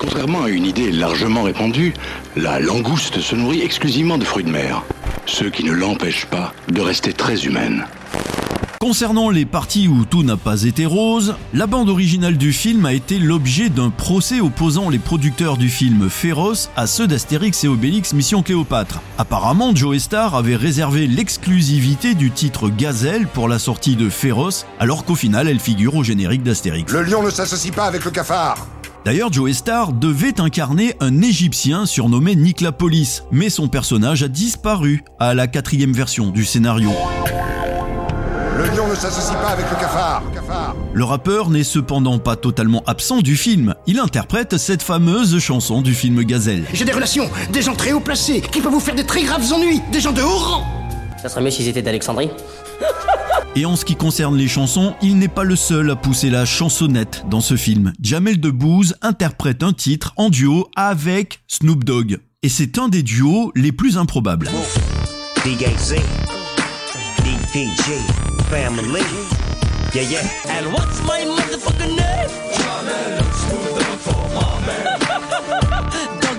Contrairement 0.03 0.43
à 0.43 0.49
une 0.49 0.65
idée 0.65 0.91
largement 0.91 1.43
répandue, 1.43 1.93
la 2.35 2.59
langouste 2.59 3.21
se 3.21 3.37
nourrit 3.37 3.61
exclusivement 3.61 4.17
de 4.17 4.25
fruits 4.25 4.43
de 4.43 4.49
mer, 4.49 4.83
ce 5.25 5.45
qui 5.45 5.63
ne 5.63 5.71
l'empêche 5.71 6.25
pas 6.25 6.53
de 6.67 6.81
rester 6.81 7.13
très 7.13 7.45
humaine. 7.45 7.85
Concernant 8.81 9.29
les 9.29 9.45
parties 9.45 9.87
où 9.87 10.03
tout 10.03 10.23
n'a 10.23 10.35
pas 10.35 10.63
été 10.63 10.85
rose, 10.85 11.35
la 11.53 11.67
bande 11.67 11.87
originale 11.87 12.35
du 12.35 12.51
film 12.51 12.85
a 12.85 12.91
été 12.91 13.17
l'objet 13.17 13.69
d'un 13.69 13.91
procès 13.91 14.41
opposant 14.41 14.89
les 14.89 14.99
producteurs 14.99 15.55
du 15.55 15.69
film 15.69 16.09
Féroce 16.09 16.69
à 16.75 16.85
ceux 16.85 17.07
d'Astérix 17.07 17.63
et 17.63 17.69
Obélix 17.69 18.11
Mission 18.11 18.43
Cléopâtre. 18.43 18.99
Apparemment, 19.17 19.73
Joe 19.73 19.99
Star 19.99 20.35
avait 20.35 20.57
réservé 20.57 21.07
l'exclusivité 21.07 22.13
du 22.13 22.29
titre 22.29 22.67
Gazelle 22.67 23.25
pour 23.25 23.47
la 23.47 23.57
sortie 23.57 23.95
de 23.95 24.09
Féroce, 24.09 24.65
alors 24.79 25.05
qu'au 25.05 25.15
final 25.15 25.47
elle 25.47 25.61
figure 25.61 25.95
au 25.95 26.03
générique 26.03 26.43
d'Astérix. 26.43 26.91
Le 26.91 27.03
lion 27.03 27.23
ne 27.23 27.29
s'associe 27.29 27.73
pas 27.73 27.85
avec 27.85 28.03
le 28.03 28.11
cafard. 28.11 28.67
D'ailleurs, 29.05 29.33
Joe 29.33 29.51
Star 29.51 29.91
devait 29.91 30.39
incarner 30.39 30.95
un 31.01 31.21
Égyptien 31.21 31.85
surnommé 31.85 32.37
Niklapolis, 32.37 33.23
mais 33.31 33.49
son 33.49 33.67
personnage 33.67 34.23
a 34.23 34.29
disparu 34.29 35.03
à 35.19 35.33
la 35.33 35.47
quatrième 35.47 35.91
version 35.91 36.29
du 36.29 36.45
scénario. 36.45 36.89
Le 38.57 38.63
lion 38.77 38.87
ne 38.87 38.95
s'associe 38.95 39.37
pas 39.41 39.49
avec 39.49 39.65
le 39.69 39.75
cafard. 39.75 40.23
Le 40.93 41.03
rappeur 41.03 41.49
n'est 41.49 41.65
cependant 41.65 42.17
pas 42.17 42.37
totalement 42.37 42.81
absent 42.87 43.19
du 43.19 43.35
film. 43.35 43.75
Il 43.87 43.99
interprète 43.99 44.57
cette 44.57 44.81
fameuse 44.81 45.37
chanson 45.39 45.81
du 45.81 45.93
film 45.93 46.23
Gazelle. 46.23 46.63
J'ai 46.73 46.85
des 46.85 46.93
relations, 46.93 47.29
des 47.51 47.61
gens 47.61 47.75
très 47.75 47.91
haut 47.91 47.99
placés, 47.99 48.39
qui 48.39 48.61
peuvent 48.61 48.71
vous 48.71 48.79
faire 48.79 48.95
de 48.95 49.01
très 49.01 49.23
graves 49.23 49.51
ennuis, 49.51 49.81
des 49.91 49.99
gens 49.99 50.13
de 50.13 50.21
haut 50.21 50.37
rang. 50.37 50.65
Ça 51.21 51.27
serait 51.27 51.41
mieux 51.41 51.51
s'ils 51.51 51.67
étaient 51.67 51.81
d'Alexandrie. 51.81 52.29
Et 53.55 53.65
en 53.65 53.75
ce 53.75 53.85
qui 53.85 53.95
concerne 53.95 54.35
les 54.35 54.47
chansons, 54.47 54.95
il 55.03 55.19
n'est 55.19 55.27
pas 55.27 55.43
le 55.43 55.55
seul 55.55 55.91
à 55.91 55.95
pousser 55.95 56.31
la 56.31 56.43
chansonnette 56.43 57.23
dans 57.29 57.41
ce 57.41 57.55
film. 57.55 57.93
Jamel 58.01 58.39
Debbouze 58.39 58.95
interprète 59.03 59.61
un 59.61 59.73
titre 59.73 60.11
en 60.17 60.31
duo 60.31 60.71
avec 60.75 61.43
Snoop 61.47 61.83
Dogg. 61.83 62.17
Et 62.41 62.49
c'est 62.49 62.79
un 62.79 62.89
des 62.89 63.03
duos 63.03 63.51
les 63.55 63.71
plus 63.71 63.97
improbables. 63.97 64.49
DJZ, 65.45 65.95
DPJ, 67.19 67.91
family. 68.49 69.03
Yeah, 69.93 70.01
yeah. 70.09 70.21
And 70.49 70.73
what's 70.73 70.99
my 71.03 71.23
motherfucking 71.23 71.95
name? 71.95 72.43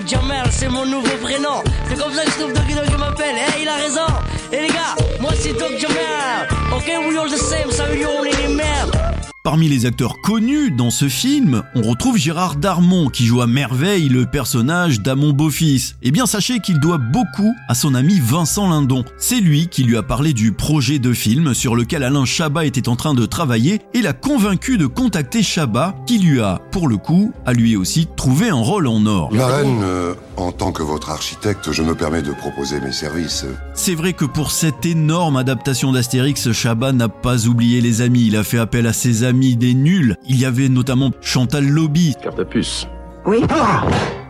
Jamel, 0.07 0.45
c'est 0.51 0.69
mon 0.69 0.85
nouveau 0.85 1.17
prénom. 1.21 1.63
C'est 1.89 1.97
comme 1.97 2.13
ça 2.13 2.23
que 2.25 2.31
Snoop 2.31 2.53
Doggy 2.53 2.73
Dogg 2.75 2.99
m'appelle. 2.99 3.35
Eh, 3.37 3.61
il 3.61 3.67
a 3.67 3.75
raison. 3.75 4.05
Et 4.51 4.61
les 4.61 4.67
gars, 4.67 4.95
moi 5.19 5.31
c'est 5.35 5.53
Doc 5.53 5.71
Jamel. 5.79 6.47
Ok, 6.75 6.91
we 7.07 7.17
all 7.17 7.29
the 7.29 7.37
same, 7.37 7.71
ça 7.71 7.85
veut 7.85 7.97
on 8.07 8.23
est 8.23 8.37
les 8.37 8.53
mêmes. 8.53 9.14
Parmi 9.45 9.69
les 9.69 9.85
acteurs 9.85 10.21
connus 10.21 10.71
dans 10.71 10.89
ce 10.89 11.07
film, 11.07 11.61
on 11.75 11.83
retrouve 11.83 12.17
Gérard 12.17 12.55
Darmon 12.55 13.09
qui 13.09 13.27
joue 13.27 13.41
à 13.41 13.47
merveille 13.47 14.09
le 14.09 14.25
personnage 14.25 15.01
d'Amon 15.01 15.33
Beaufils. 15.33 15.93
Eh 16.01 16.09
bien 16.09 16.25
sachez 16.25 16.61
qu'il 16.61 16.79
doit 16.79 16.97
beaucoup 16.97 17.53
à 17.67 17.75
son 17.75 17.93
ami 17.93 18.19
Vincent 18.19 18.67
Lindon. 18.67 19.05
C'est 19.19 19.39
lui 19.39 19.67
qui 19.67 19.83
lui 19.83 19.97
a 19.97 20.01
parlé 20.01 20.33
du 20.33 20.51
projet 20.51 20.97
de 20.97 21.13
film 21.13 21.53
sur 21.53 21.75
lequel 21.75 22.01
Alain 22.01 22.25
Chabat 22.25 22.65
était 22.65 22.89
en 22.89 22.95
train 22.95 23.13
de 23.13 23.27
travailler 23.27 23.81
et 23.93 24.01
l'a 24.01 24.13
convaincu 24.13 24.79
de 24.79 24.87
contacter 24.87 25.43
Chabat 25.43 25.93
qui 26.07 26.17
lui 26.17 26.41
a, 26.41 26.59
pour 26.71 26.87
le 26.87 26.97
coup, 26.97 27.31
à 27.45 27.53
lui 27.53 27.75
aussi 27.75 28.07
trouvé 28.15 28.49
un 28.49 28.55
rôle 28.55 28.87
en 28.87 29.05
or. 29.05 29.29
La 29.31 29.45
reine, 29.45 29.81
euh, 29.83 30.15
en 30.37 30.53
tant 30.53 30.71
que 30.71 30.81
votre 30.81 31.11
architecte, 31.11 31.71
je 31.71 31.83
me 31.83 31.93
permets 31.93 32.23
de 32.23 32.31
proposer 32.31 32.79
mes 32.79 32.91
services. 32.91 33.45
C'est 33.75 33.93
vrai 33.93 34.13
que 34.13 34.25
pour 34.25 34.49
cette 34.49 34.87
énorme 34.87 35.37
adaptation 35.37 35.91
d'Astérix, 35.91 36.51
Chabat 36.51 36.93
n'a 36.93 37.09
pas 37.09 37.45
oublié 37.45 37.79
les 37.79 38.01
amis. 38.01 38.25
Il 38.25 38.37
a 38.37 38.43
fait 38.43 38.57
appel 38.57 38.87
à 38.87 38.93
ses 38.93 39.23
amis 39.23 39.34
des 39.35 39.73
nuls. 39.73 40.15
Il 40.27 40.39
y 40.39 40.45
avait 40.45 40.69
notamment 40.69 41.11
Chantal 41.21 41.67
Lobby. 41.67 42.15
Cartapus. 42.21 42.87
Oui 43.25 43.41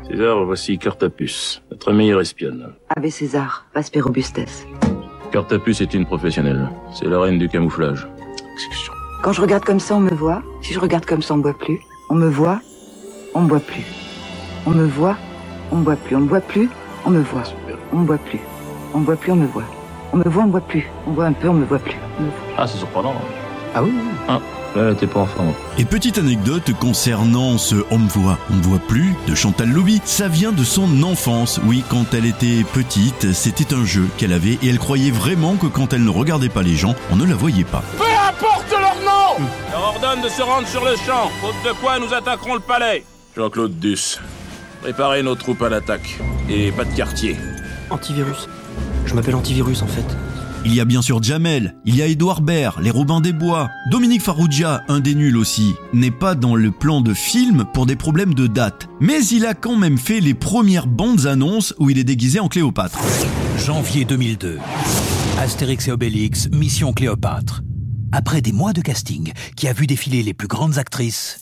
César, 0.10 0.46
voici 0.46 0.78
Cartapus, 0.78 1.62
notre 1.72 1.92
meilleure 1.92 2.22
espionne. 2.22 2.74
Ave 2.96 3.10
César, 3.10 3.66
Vasper 3.74 4.02
Robustes. 4.02 4.68
Cartapus 5.32 5.82
est 5.82 5.94
une 5.94 6.06
professionnelle. 6.06 6.70
C'est 6.94 7.08
la 7.08 7.20
reine 7.20 7.40
du 7.40 7.50
camouflage. 7.50 8.08
Quand 9.24 9.34
je 9.34 9.42
regarde 9.42 9.64
comme 9.66 9.80
ça, 9.80 9.96
on 9.96 10.00
me 10.00 10.12
voit. 10.14 10.44
Si 10.62 10.74
je 10.74 10.80
regarde 10.80 11.06
comme 11.06 11.22
ça, 11.22 11.34
on 11.34 11.38
me 11.38 11.44
voit 11.44 11.58
plus. 11.58 11.80
On 12.10 12.16
me 12.16 12.30
voit, 12.30 12.62
on 13.34 13.42
me 13.42 13.50
voit 13.50 13.60
plus. 13.60 13.84
On 14.66 14.72
me 14.72 14.86
voit, 14.86 15.18
on 15.72 15.78
me 15.78 15.84
voit 15.84 15.96
plus. 15.96 16.16
On 16.16 16.20
me 16.20 16.28
voit 16.28 16.42
plus, 16.42 16.70
on 17.06 17.10
me 17.10 17.22
voit. 17.22 17.44
On 17.92 17.98
me 18.00 18.06
voit 18.06 18.18
plus. 18.18 18.40
On 18.94 19.00
me 19.00 19.06
voit 19.06 19.16
plus, 19.16 19.32
on 19.32 19.36
me 19.36 19.48
voit. 19.48 19.64
On 20.14 20.18
me 20.18 20.24
voit, 20.30 20.44
on 20.44 20.48
me 20.48 20.52
voit 20.52 20.62
plus. 20.62 20.88
On 21.08 21.12
voit 21.12 21.26
un 21.26 21.34
peu, 21.34 21.50
on 21.50 21.54
me 21.54 21.66
voit 21.66 21.80
plus. 21.80 21.98
On 22.20 22.24
me 22.24 22.28
voit. 22.30 22.56
Ah, 22.58 22.68
c'est 22.68 22.78
surprenant. 22.78 23.16
Ah 23.74 23.84
oui 23.84 23.92
Ah, 24.30 24.40
là, 24.76 24.94
pas 24.94 25.20
en 25.20 25.26
forme. 25.26 25.54
Et 25.78 25.86
petite 25.86 26.18
anecdote 26.18 26.72
concernant 26.80 27.58
ce 27.58 27.76
On 27.92 28.00
me 28.00 28.10
voit, 28.10 28.38
on 28.50 28.56
me 28.56 28.62
voit 28.62 28.80
plus 28.80 29.14
de 29.28 29.36
Chantal 29.36 29.70
Lobby, 29.70 30.02
ça 30.06 30.28
vient 30.28 30.52
de 30.52 30.64
son 30.64 31.04
enfance. 31.04 31.60
Oui, 31.66 31.84
quand 31.90 32.14
elle 32.14 32.26
était 32.26 32.64
petite, 32.74 33.34
c'était 33.34 33.74
un 33.74 33.86
jeu 33.86 34.08
qu'elle 34.18 34.34
avait 34.34 34.58
et 34.62 34.70
elle 34.70 34.80
croyait 34.80 35.12
vraiment 35.12 35.56
que 35.56 35.68
quand 35.68 35.94
elle 35.94 36.04
ne 36.04 36.10
regardait 36.10 36.50
pas 36.50 36.64
les 36.64 36.76
gens, 36.76 36.96
on 37.12 37.16
ne 37.16 37.26
la 37.26 37.36
voyait 37.36 37.64
pas. 37.64 37.84
Peu 37.98 38.04
importe 38.04 38.72
leur 38.72 38.96
nom 39.04 39.46
leur 39.72 39.82
ordonne 39.82 40.22
de 40.22 40.30
se 40.30 40.42
rendre 40.42 40.68
sur 40.68 40.84
le 40.84 40.96
champ, 40.96 41.30
faute 41.42 41.56
de 41.66 41.72
quoi 41.82 42.00
nous 42.00 42.14
attaquerons 42.14 42.56
le 42.56 42.60
palais. 42.60 43.04
Jean-Claude 43.36 43.80
Duss. 43.80 44.20
Préparez 44.82 45.24
nos 45.24 45.36
troupes 45.36 45.62
à 45.62 45.70
l'attaque. 45.70 46.20
Et 46.50 46.72
pas 46.72 46.86
de 46.86 46.96
quartier. 46.96 47.36
Antivirus. 47.90 48.48
Je 49.06 49.14
m'appelle 49.14 49.36
Antivirus 49.36 49.82
en 49.82 49.88
fait. 49.88 50.06
Il 50.68 50.74
y 50.74 50.80
a 50.80 50.86
bien 50.86 51.04
sûr 51.04 51.22
Jamel, 51.22 51.76
il 51.86 51.96
y 51.96 52.02
a 52.02 52.08
Édouard 52.08 52.42
Baird, 52.42 52.82
les 52.82 52.90
Robins 52.90 53.22
des 53.22 53.34
Bois. 53.34 53.70
Dominique 53.92 54.24
Farrugia, 54.24 54.84
un 54.88 55.00
des 55.00 55.14
nuls 55.14 55.38
aussi, 55.38 55.76
n'est 55.94 56.10
pas 56.10 56.34
dans 56.34 56.56
le 56.56 56.72
plan 56.72 57.02
de 57.02 57.14
film 57.14 57.66
pour 57.72 57.86
des 57.86 57.96
problèmes 57.96 58.34
de 58.34 58.48
date. 58.48 58.88
Mais 59.00 59.24
il 59.28 59.46
a 59.46 59.54
quand 59.54 59.76
même 59.76 60.00
fait 60.00 60.20
les 60.20 60.34
premières 60.34 60.88
bandes 60.88 61.28
annonces 61.28 61.76
où 61.78 61.92
il 61.92 62.00
est 62.00 62.04
déguisé 62.04 62.40
en 62.40 62.48
Cléopâtre. 62.48 62.98
Janvier 63.64 64.06
2002. 64.06 64.58
Astérix 65.38 65.88
et 65.88 65.92
Obélix, 65.92 66.50
Mission 66.52 66.94
Cléopâtre. 66.94 67.62
Après 68.12 68.42
des 68.42 68.52
mois 68.52 68.74
de 68.74 68.82
casting 68.82 69.34
qui 69.56 69.68
a 69.68 69.74
vu 69.74 69.86
défiler 69.86 70.24
les 70.24 70.34
plus 70.34 70.48
grandes 70.48 70.80
actrices, 70.80 71.40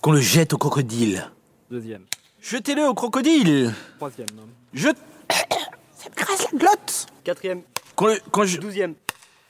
Qu'on 0.00 0.12
le 0.12 0.20
jette 0.20 0.54
au 0.54 0.58
crocodile. 0.58 1.30
Deuxième. 1.70 2.02
Jetez-le 2.40 2.88
au 2.88 2.94
crocodile. 2.94 3.74
Troisième. 3.96 4.28
Je. 4.72 4.88
Ça 5.28 6.08
me 6.08 6.16
grasse 6.16 6.46
la 6.52 6.58
glotte. 6.58 7.06
Quatrième. 7.24 7.60
Le. 8.00 8.20
Qu'on 8.30 8.44
je... 8.44 8.58
Douzième. 8.58 8.94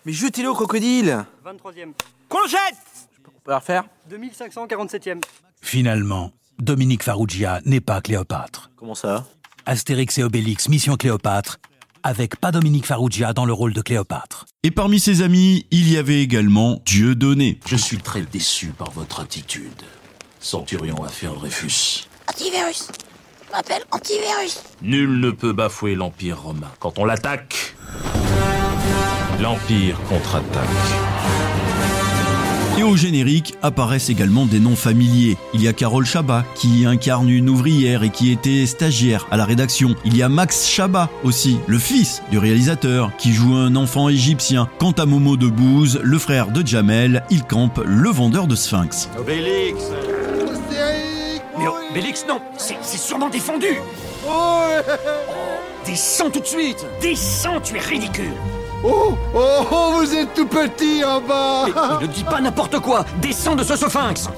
Mais 0.04 0.12
jetez-le 0.12 0.48
au 0.50 0.54
crocodile. 0.54 1.24
Vingt-troisième. 1.44 1.92
Qu'on 2.28 2.40
le 2.42 2.48
jette 2.48 2.59
On 3.26 3.40
peut 3.44 3.50
la 3.50 3.59
refaire 3.59 3.85
2547e. 4.11 5.20
finalement, 5.61 6.32
Dominique 6.59 7.02
Farrugia 7.02 7.61
n'est 7.64 7.80
pas 7.80 8.00
Cléopâtre. 8.00 8.70
Comment 8.76 8.94
ça? 8.94 9.26
Astérix 9.66 10.16
et 10.18 10.22
Obélix, 10.22 10.68
Mission 10.68 10.96
Cléopâtre, 10.96 11.59
avec 12.02 12.37
pas 12.37 12.52
Dominique 12.52 12.87
Farrugia 12.87 13.32
dans 13.32 13.44
le 13.44 13.52
rôle 13.52 13.72
de 13.72 13.82
Cléopâtre. 13.82 14.46
Et 14.62 14.70
parmi 14.70 15.00
ses 15.00 15.22
amis, 15.22 15.66
il 15.72 15.90
y 15.92 15.96
avait 15.96 16.20
également 16.22 16.80
Dieudonné. 16.87 17.59
Je 17.66 17.76
suis 17.76 17.98
très 17.98 18.22
déçu 18.22 18.68
par 18.68 18.90
votre 18.92 19.20
attitude. 19.20 19.82
Centurion 20.40 21.02
a 21.02 21.09
fait 21.09 21.26
un 21.26 21.32
Dreyfus. 21.35 22.06
Antivirus. 22.28 22.88
Je 23.46 23.52
m'appelle 23.52 23.82
Antivirus. 23.90 24.62
Nul 24.82 25.20
ne 25.20 25.30
peut 25.30 25.52
bafouer 25.52 25.94
l'Empire 25.94 26.42
romain. 26.42 26.70
Quand 26.80 26.98
on 26.98 27.04
l'attaque, 27.04 27.76
l'Empire 29.40 29.98
contre-attaque. 30.09 30.66
Et 32.78 32.82
au 32.82 32.94
générique 32.94 33.54
apparaissent 33.62 34.11
également 34.11 34.44
des 34.44 34.61
noms 34.61 34.76
familiers. 34.76 35.38
Il 35.54 35.62
y 35.62 35.68
a 35.68 35.72
Carole 35.72 36.04
Chabat 36.04 36.44
qui 36.54 36.85
incarne 36.85 37.30
une 37.30 37.48
ouvrière 37.48 38.02
et 38.02 38.11
qui 38.11 38.30
était 38.30 38.66
stagiaire 38.66 39.26
à 39.30 39.38
la 39.38 39.46
rédaction. 39.46 39.94
Il 40.04 40.14
y 40.14 40.22
a 40.22 40.28
Max 40.28 40.68
Chabat 40.68 41.09
aussi, 41.24 41.59
le 41.66 41.78
fils 41.78 42.22
du 42.30 42.37
réalisateur, 42.37 43.12
qui 43.16 43.32
joue 43.32 43.54
un 43.54 43.76
enfant 43.76 44.11
égyptien. 44.11 44.68
Quant 44.78 44.92
à 44.92 45.06
Momo 45.06 45.38
de 45.38 45.46
Bouze, 45.46 46.00
le 46.02 46.18
frère 46.18 46.48
de 46.48 46.66
Jamel, 46.66 47.24
il 47.30 47.44
campe 47.44 47.80
le 47.82 48.11
vendeur 48.11 48.46
de 48.46 48.54
Sphinx. 48.54 49.09
Obélix 49.18 49.85
Obélix, 51.96 52.26
non 52.28 52.42
C'est 52.59 52.98
sûrement 52.98 53.30
défendu. 53.30 53.68
Oh 54.28 54.64
Descends 55.87 56.28
tout 56.28 56.40
de 56.40 56.46
suite. 56.46 56.85
Descends, 57.00 57.59
tu 57.62 57.74
es 57.76 57.80
ridicule. 57.80 58.35
Oh 58.85 59.14
Oh 59.35 59.66
Oh 59.72 59.92
Vous 59.96 60.14
êtes 60.14 60.35
tout 60.35 60.46
petit 60.46 61.02
en 61.02 61.22
bas. 61.22 61.64
Mais 61.98 62.06
ne 62.06 62.12
dis 62.12 62.24
pas 62.24 62.42
n'importe 62.42 62.80
quoi. 62.80 63.06
Descends 63.22 63.56
de 63.56 63.64
ce 63.64 63.76
sphinx 63.76 64.28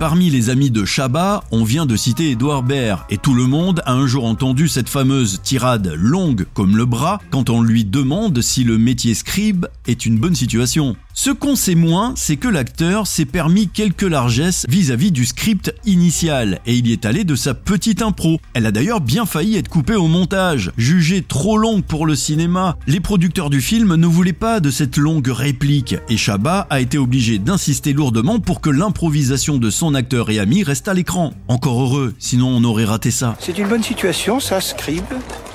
Parmi 0.00 0.28
les 0.30 0.50
amis 0.50 0.72
de 0.72 0.84
Chabat, 0.84 1.44
on 1.52 1.62
vient 1.62 1.86
de 1.86 1.96
citer 1.96 2.30
Édouard 2.30 2.62
Baird, 2.62 3.00
et 3.10 3.18
tout 3.18 3.34
le 3.34 3.46
monde 3.46 3.82
a 3.84 3.92
un 3.92 4.06
jour 4.06 4.26
entendu 4.26 4.68
cette 4.68 4.88
fameuse 4.88 5.40
tirade 5.42 5.92
longue 5.96 6.46
comme 6.54 6.76
le 6.76 6.86
bras 6.86 7.20
quand 7.30 7.50
on 7.50 7.62
lui 7.62 7.84
demande 7.84 8.40
si 8.40 8.62
le 8.62 8.78
métier 8.78 9.14
scribe 9.14 9.66
est 9.86 10.06
une 10.06 10.18
bonne 10.18 10.36
situation. 10.36 10.96
Ce 11.20 11.30
qu'on 11.30 11.56
sait 11.56 11.74
moins, 11.74 12.12
c'est 12.14 12.36
que 12.36 12.46
l'acteur 12.46 13.08
s'est 13.08 13.24
permis 13.24 13.66
quelques 13.66 14.02
largesses 14.02 14.64
vis-à-vis 14.68 15.10
du 15.10 15.26
script 15.26 15.74
initial, 15.84 16.60
et 16.64 16.74
il 16.74 16.86
y 16.86 16.92
est 16.92 17.04
allé 17.04 17.24
de 17.24 17.34
sa 17.34 17.54
petite 17.54 18.02
impro. 18.02 18.38
Elle 18.54 18.66
a 18.66 18.70
d'ailleurs 18.70 19.00
bien 19.00 19.26
failli 19.26 19.56
être 19.56 19.68
coupée 19.68 19.96
au 19.96 20.06
montage. 20.06 20.70
Jugée 20.76 21.22
trop 21.22 21.58
longue 21.58 21.82
pour 21.82 22.06
le 22.06 22.14
cinéma, 22.14 22.76
les 22.86 23.00
producteurs 23.00 23.50
du 23.50 23.60
film 23.60 23.96
ne 23.96 24.06
voulaient 24.06 24.32
pas 24.32 24.60
de 24.60 24.70
cette 24.70 24.96
longue 24.96 25.26
réplique, 25.26 25.96
et 26.08 26.16
Chabat 26.16 26.68
a 26.70 26.78
été 26.78 26.98
obligé 26.98 27.38
d'insister 27.38 27.94
lourdement 27.94 28.38
pour 28.38 28.60
que 28.60 28.70
l'improvisation 28.70 29.58
de 29.58 29.70
son 29.70 29.96
acteur 29.96 30.30
et 30.30 30.38
ami 30.38 30.62
reste 30.62 30.86
à 30.86 30.94
l'écran. 30.94 31.34
Encore 31.48 31.82
heureux, 31.82 32.14
sinon 32.20 32.46
on 32.46 32.62
aurait 32.62 32.84
raté 32.84 33.10
ça. 33.10 33.36
C'est 33.40 33.58
une 33.58 33.66
bonne 33.66 33.82
situation, 33.82 34.38
ça, 34.38 34.60
Scribe. 34.60 35.02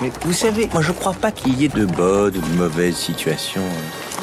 Mais 0.02 0.12
vous 0.26 0.34
savez, 0.34 0.68
moi 0.74 0.82
je 0.82 0.92
crois 0.92 1.14
pas 1.14 1.32
qu'il 1.32 1.58
y 1.58 1.64
ait 1.64 1.70
de 1.70 1.86
bonnes 1.86 2.36
ou 2.36 2.42
de 2.42 2.58
mauvaises 2.58 2.98
situations. 2.98 3.62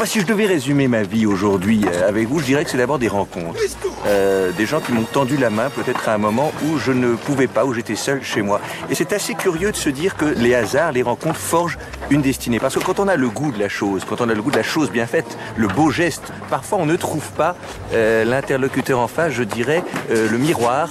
Moi, 0.01 0.07
si 0.07 0.19
je 0.19 0.25
devais 0.25 0.47
résumer 0.47 0.89
ma 0.89 1.03
vie 1.03 1.27
aujourd'hui 1.31 1.85
euh, 1.87 2.09
avec 2.09 2.29
vous, 2.29 2.41
je 2.41 2.45
dirais 2.45 2.65
que 2.65 2.71
c'est 2.71 2.79
d'abord 2.79 2.99
des 2.99 3.09
rencontres. 3.09 3.59
Euh, 4.07 4.51
des 4.53 4.67
gens 4.67 4.81
qui 4.81 4.93
m'ont 4.93 5.05
tendu 5.05 5.37
la 5.37 5.51
main 5.51 5.71
peut-être 5.71 6.09
à 6.09 6.15
un 6.15 6.19
moment 6.19 6.53
où 6.65 6.79
je 6.79 6.93
ne 6.93 7.15
pouvais 7.15 7.47
pas, 7.47 7.65
où 7.65 7.73
j'étais 7.73 7.97
seul 7.97 8.23
chez 8.23 8.43
moi. 8.43 8.61
Et 8.91 8.95
c'est 8.95 9.13
assez 9.13 9.35
curieux 9.35 9.73
de 9.73 9.77
se 9.77 9.89
dire 9.89 10.17
que 10.17 10.25
les 10.25 10.55
hasards, 10.55 10.93
les 10.93 11.03
rencontres 11.03 11.39
forgent 11.39 11.79
une 12.11 12.23
destinée. 12.23 12.59
Parce 12.59 12.75
que 12.75 12.81
quand 12.81 12.99
on 13.01 13.09
a 13.09 13.17
le 13.17 13.29
goût 13.29 13.53
de 13.53 13.59
la 13.59 13.69
chose, 13.69 14.05
quand 14.09 14.21
on 14.21 14.29
a 14.29 14.35
le 14.35 14.43
goût 14.43 14.51
de 14.51 14.57
la 14.57 14.63
chose 14.63 14.91
bien 14.91 15.07
faite, 15.07 15.39
le 15.57 15.69
beau 15.69 15.91
geste, 15.91 16.33
parfois 16.49 16.79
on 16.79 16.87
ne 16.87 16.97
trouve 16.97 17.31
pas 17.33 17.57
euh, 17.93 18.25
l'interlocuteur 18.25 18.99
en 18.99 19.09
face, 19.09 19.33
je 19.33 19.43
dirais, 19.43 19.83
le 20.11 20.37
miroir 20.39 20.91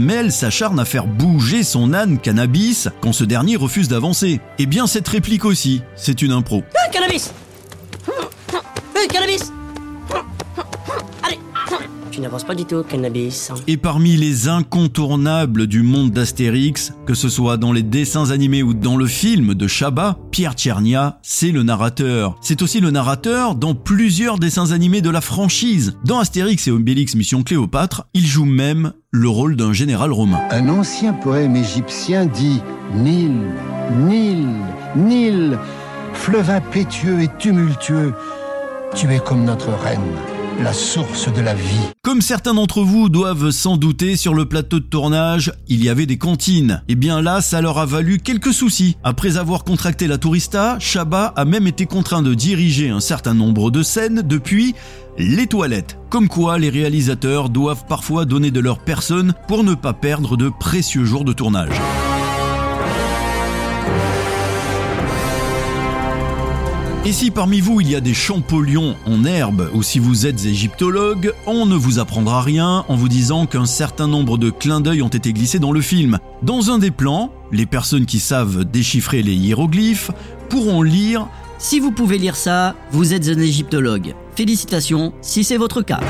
Jamel 0.01 0.31
s'acharne 0.31 0.79
à 0.79 0.85
faire 0.85 1.05
bouger 1.05 1.61
son 1.63 1.93
âne 1.93 2.17
cannabis 2.17 2.89
quand 3.01 3.13
ce 3.13 3.23
dernier 3.23 3.55
refuse 3.55 3.87
d'avancer. 3.87 4.41
Eh 4.57 4.65
bien 4.65 4.87
cette 4.87 5.07
réplique 5.07 5.45
aussi, 5.45 5.83
c'est 5.95 6.23
une 6.23 6.31
impro. 6.31 6.63
Ah, 6.75 6.89
cannabis 6.89 7.31
Euh, 8.09 9.07
Cannabis 9.13 9.51
Pas 12.29 12.55
du 12.55 12.65
tout, 12.65 12.83
cannabis. 12.83 13.51
Et 13.67 13.77
parmi 13.77 14.15
les 14.15 14.47
incontournables 14.47 15.67
du 15.67 15.81
monde 15.81 16.11
d'Astérix, 16.11 16.93
que 17.05 17.13
ce 17.13 17.29
soit 17.29 17.57
dans 17.57 17.71
les 17.71 17.83
dessins 17.83 18.31
animés 18.31 18.63
ou 18.63 18.73
dans 18.73 18.97
le 18.97 19.05
film 19.05 19.53
de 19.53 19.67
Chabat, 19.67 20.17
Pierre 20.31 20.53
Tchernia, 20.53 21.19
c'est 21.21 21.51
le 21.51 21.63
narrateur. 21.63 22.35
C'est 22.41 22.61
aussi 22.61 22.79
le 22.79 22.91
narrateur 22.91 23.55
dans 23.55 23.75
plusieurs 23.75 24.39
dessins 24.39 24.71
animés 24.71 25.01
de 25.01 25.09
la 25.09 25.21
franchise. 25.21 25.97
Dans 26.03 26.19
Astérix 26.19 26.67
et 26.67 26.71
Obélix 26.71 27.15
Mission 27.15 27.43
Cléopâtre, 27.43 28.07
il 28.13 28.25
joue 28.25 28.45
même 28.45 28.93
le 29.11 29.29
rôle 29.29 29.55
d'un 29.55 29.73
général 29.73 30.11
romain. 30.11 30.39
Un 30.51 30.69
ancien 30.69 31.13
poème 31.13 31.55
égyptien 31.55 32.25
dit 32.25 32.61
Nil, 32.93 33.33
Nil, 34.07 34.47
Nil, 34.95 35.57
fleuve 36.13 36.49
impétueux 36.49 37.21
et 37.21 37.29
tumultueux, 37.39 38.13
tu 38.95 39.11
es 39.13 39.19
comme 39.19 39.45
notre 39.45 39.69
reine, 39.69 40.01
la 40.59 40.73
source 40.73 41.31
de 41.33 41.41
la 41.41 41.53
vie. 41.53 41.79
Comme 42.03 42.21
certains 42.21 42.53
d'entre 42.53 42.81
vous 42.81 43.09
doivent 43.09 43.51
s'en 43.51 43.77
douter, 43.77 44.15
sur 44.15 44.33
le 44.33 44.45
plateau 44.45 44.79
de 44.79 44.85
tournage, 44.85 45.51
il 45.67 45.83
y 45.83 45.89
avait 45.89 46.05
des 46.05 46.17
cantines. 46.17 46.83
Et 46.87 46.95
bien 46.95 47.21
là, 47.21 47.41
ça 47.41 47.61
leur 47.61 47.77
a 47.77 47.85
valu 47.85 48.17
quelques 48.19 48.53
soucis. 48.53 48.97
Après 49.03 49.37
avoir 49.37 49.63
contracté 49.63 50.07
la 50.07 50.17
tourista, 50.17 50.77
Chabat 50.79 51.33
a 51.35 51.45
même 51.45 51.67
été 51.67 51.85
contraint 51.85 52.21
de 52.21 52.33
diriger 52.33 52.89
un 52.89 52.99
certain 52.99 53.33
nombre 53.33 53.71
de 53.71 53.83
scènes 53.83 54.21
depuis 54.23 54.75
les 55.17 55.47
toilettes. 55.47 55.97
Comme 56.09 56.27
quoi, 56.27 56.57
les 56.57 56.69
réalisateurs 56.69 57.49
doivent 57.49 57.85
parfois 57.87 58.25
donner 58.25 58.51
de 58.51 58.59
leur 58.59 58.79
personne 58.79 59.33
pour 59.47 59.63
ne 59.63 59.73
pas 59.73 59.93
perdre 59.93 60.37
de 60.37 60.49
précieux 60.49 61.05
jours 61.05 61.25
de 61.25 61.33
tournage. 61.33 61.79
Et 67.03 67.13
si 67.13 67.31
parmi 67.31 67.61
vous 67.61 67.81
il 67.81 67.89
y 67.89 67.95
a 67.95 67.99
des 67.99 68.13
champollions 68.13 68.95
en 69.07 69.25
herbe 69.25 69.71
ou 69.73 69.81
si 69.81 69.97
vous 69.97 70.27
êtes 70.27 70.45
égyptologue, 70.45 71.33
on 71.47 71.65
ne 71.65 71.75
vous 71.75 71.97
apprendra 71.97 72.43
rien 72.43 72.85
en 72.87 72.95
vous 72.95 73.07
disant 73.07 73.47
qu'un 73.47 73.65
certain 73.65 74.07
nombre 74.07 74.37
de 74.37 74.51
clins 74.51 74.81
d'œil 74.81 75.01
ont 75.01 75.07
été 75.07 75.33
glissés 75.33 75.57
dans 75.57 75.71
le 75.71 75.81
film. 75.81 76.19
Dans 76.43 76.69
un 76.69 76.77
des 76.77 76.91
plans, 76.91 77.33
les 77.51 77.65
personnes 77.65 78.05
qui 78.05 78.19
savent 78.19 78.65
déchiffrer 78.65 79.23
les 79.23 79.33
hiéroglyphes 79.33 80.11
pourront 80.47 80.83
lire 80.83 81.27
Si 81.57 81.79
vous 81.79 81.91
pouvez 81.91 82.19
lire 82.19 82.35
ça, 82.35 82.75
vous 82.91 83.15
êtes 83.15 83.27
un 83.29 83.39
égyptologue. 83.39 84.13
Félicitations 84.35 85.11
si 85.21 85.43
c'est 85.43 85.57
votre 85.57 85.81
cas. 85.81 86.01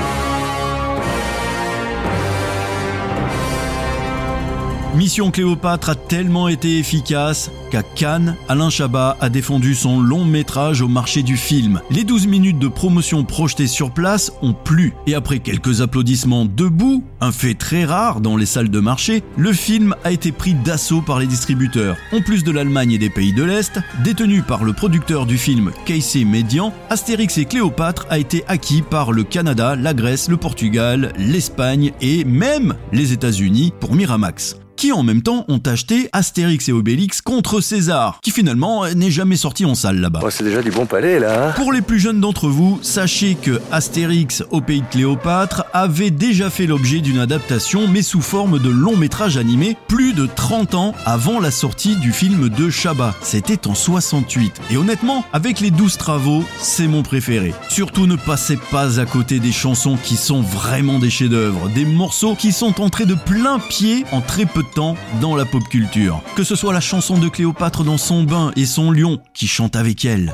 Mission 4.93 5.31
Cléopâtre 5.31 5.89
a 5.89 5.95
tellement 5.95 6.49
été 6.49 6.77
efficace 6.77 7.49
qu'à 7.71 7.81
Cannes, 7.81 8.35
Alain 8.49 8.69
Chabat 8.69 9.15
a 9.21 9.29
défendu 9.29 9.73
son 9.73 10.01
long 10.01 10.25
métrage 10.25 10.81
au 10.81 10.89
marché 10.89 11.23
du 11.23 11.37
film. 11.37 11.79
Les 11.89 12.03
12 12.03 12.27
minutes 12.27 12.59
de 12.59 12.67
promotion 12.67 13.23
projetées 13.23 13.67
sur 13.67 13.91
place 13.91 14.33
ont 14.41 14.51
plu 14.51 14.93
et 15.07 15.15
après 15.15 15.39
quelques 15.39 15.79
applaudissements 15.79 16.43
debout, 16.43 17.05
un 17.21 17.31
fait 17.31 17.53
très 17.53 17.85
rare 17.85 18.19
dans 18.19 18.35
les 18.35 18.45
salles 18.45 18.69
de 18.69 18.79
marché, 18.81 19.23
le 19.37 19.53
film 19.53 19.95
a 20.03 20.11
été 20.11 20.33
pris 20.33 20.55
d'assaut 20.55 21.01
par 21.01 21.19
les 21.19 21.27
distributeurs. 21.27 21.95
En 22.11 22.19
plus 22.19 22.43
de 22.43 22.51
l'Allemagne 22.51 22.91
et 22.91 22.97
des 22.97 23.09
pays 23.09 23.33
de 23.33 23.43
l'Est, 23.43 23.79
détenu 24.03 24.41
par 24.41 24.65
le 24.65 24.73
producteur 24.73 25.25
du 25.25 25.37
film 25.37 25.71
Casey 25.85 26.25
Median, 26.25 26.73
Astérix 26.89 27.37
et 27.37 27.45
Cléopâtre 27.45 28.07
a 28.09 28.19
été 28.19 28.43
acquis 28.49 28.81
par 28.81 29.13
le 29.13 29.23
Canada, 29.23 29.77
la 29.77 29.93
Grèce, 29.93 30.27
le 30.27 30.35
Portugal, 30.35 31.13
l'Espagne 31.17 31.93
et 32.01 32.25
même 32.25 32.75
les 32.91 33.13
États-Unis 33.13 33.71
pour 33.79 33.95
Miramax 33.95 34.57
qui 34.81 34.91
en 34.91 35.03
même 35.03 35.21
temps 35.21 35.45
ont 35.47 35.61
acheté 35.67 36.09
Astérix 36.11 36.67
et 36.67 36.71
Obélix 36.71 37.21
contre 37.21 37.61
César, 37.61 38.17
qui 38.23 38.31
finalement 38.31 38.87
n'est 38.95 39.11
jamais 39.11 39.35
sorti 39.35 39.63
en 39.63 39.75
salle 39.75 39.97
là-bas. 39.99 40.21
c'est 40.31 40.43
déjà 40.43 40.63
du 40.63 40.71
bon 40.71 40.87
palais 40.87 41.19
là. 41.19 41.49
hein. 41.49 41.51
Pour 41.55 41.71
les 41.71 41.81
plus 41.83 41.99
jeunes 41.99 42.19
d'entre 42.19 42.47
vous, 42.47 42.79
sachez 42.81 43.35
que 43.35 43.61
Astérix 43.71 44.43
au 44.49 44.59
pays 44.59 44.81
de 44.81 44.87
Cléopâtre 44.87 45.65
avait 45.71 46.09
déjà 46.09 46.49
fait 46.49 46.65
l'objet 46.65 46.97
d'une 46.99 47.19
adaptation 47.19 47.87
mais 47.87 48.01
sous 48.01 48.23
forme 48.23 48.57
de 48.57 48.69
long 48.71 48.97
métrage 48.97 49.37
animé 49.37 49.77
plus 49.87 50.13
de 50.13 50.25
30 50.25 50.73
ans 50.73 50.95
avant 51.05 51.39
la 51.39 51.51
sortie 51.51 51.95
du 51.97 52.11
film 52.11 52.49
de 52.49 52.71
Chabat. 52.71 53.13
C'était 53.21 53.67
en 53.67 53.75
68. 53.75 54.61
Et 54.71 54.77
honnêtement, 54.77 55.23
avec 55.31 55.59
les 55.59 55.69
12 55.69 55.97
travaux, 55.97 56.43
c'est 56.57 56.87
mon 56.87 57.03
préféré. 57.03 57.53
Surtout 57.69 58.07
ne 58.07 58.15
passez 58.15 58.57
pas 58.71 58.99
à 58.99 59.05
côté 59.05 59.37
des 59.37 59.51
chansons 59.51 59.95
qui 60.03 60.15
sont 60.15 60.41
vraiment 60.41 60.97
des 60.97 61.11
chefs-d'œuvre, 61.11 61.69
des 61.69 61.85
morceaux 61.85 62.33
qui 62.33 62.51
sont 62.51 62.81
entrés 62.81 63.05
de 63.05 63.13
plein 63.13 63.59
pied 63.59 64.05
en 64.11 64.21
très 64.21 64.47
peu 64.47 64.63
de 64.63 64.70
temps 64.73 64.95
dans 65.21 65.35
la 65.35 65.45
pop 65.45 65.63
culture. 65.69 66.21
Que 66.35 66.43
ce 66.43 66.55
soit 66.55 66.73
la 66.73 66.81
chanson 66.81 67.17
de 67.17 67.29
Cléopâtre 67.29 67.83
dans 67.83 67.97
son 67.97 68.23
bain 68.23 68.51
et 68.55 68.65
son 68.65 68.91
lion 68.91 69.19
qui 69.33 69.47
chante 69.47 69.75
avec 69.75 70.05
elle. 70.05 70.33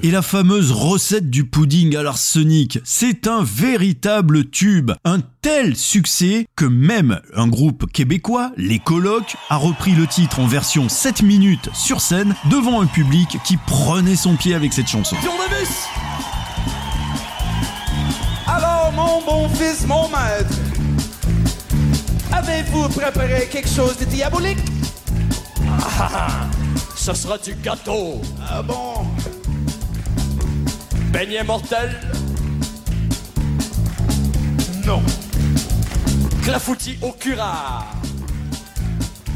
Et 0.03 0.11
la 0.11 0.23
fameuse 0.23 0.73
recette 0.73 1.31
du 1.31 1.45
pudding 1.45 1.97
à 1.97 2.03
l'arsenic, 2.03 2.79
c'est 2.85 3.27
un 3.27 3.43
véritable 3.43 4.51
tube, 4.51 4.93
un 5.05 5.21
tel 5.41 5.77
succès 5.77 6.47
que 6.57 6.65
même 6.65 7.21
un 7.35 7.49
groupe 7.49 7.91
québécois, 7.91 8.53
les 8.57 8.79
Colocs, 8.79 9.37
a 9.49 9.57
repris 9.57 9.93
le 9.93 10.07
titre 10.07 10.41
en 10.41 10.47
version 10.47 10.89
7 10.89 11.23
minutes 11.23 11.71
sur 11.75 12.01
scène 12.01 12.35
devant 12.51 12.81
un 12.81 12.87
public 12.87 13.39
qui 13.45 13.57
prenait 13.57 14.17
son 14.17 14.37
pied 14.37 14.55
avec 14.55 14.73
cette 14.73 14.89
chanson. 14.89 15.17
Alors, 18.47 18.93
mon 18.93 19.23
bon 19.25 19.49
fils, 19.49 19.87
mon 19.87 20.09
maître, 20.09 20.55
avez-vous 22.33 22.89
préparé 22.91 23.49
quelque 23.51 23.69
chose 23.69 23.97
de 23.99 24.05
diabolique? 24.05 24.59
Ah, 25.69 26.11
ah, 26.13 26.31
ce 26.95 27.15
sera 27.15 27.39
du 27.39 27.55
gâteau. 27.55 28.21
Ah 28.49 28.63
bon? 28.63 29.07
Beignet 31.13 31.45
mortel. 31.45 31.91
Non. 34.85 35.03
Clafoutis 36.43 36.99
au 37.03 37.13
curare. 37.13 37.87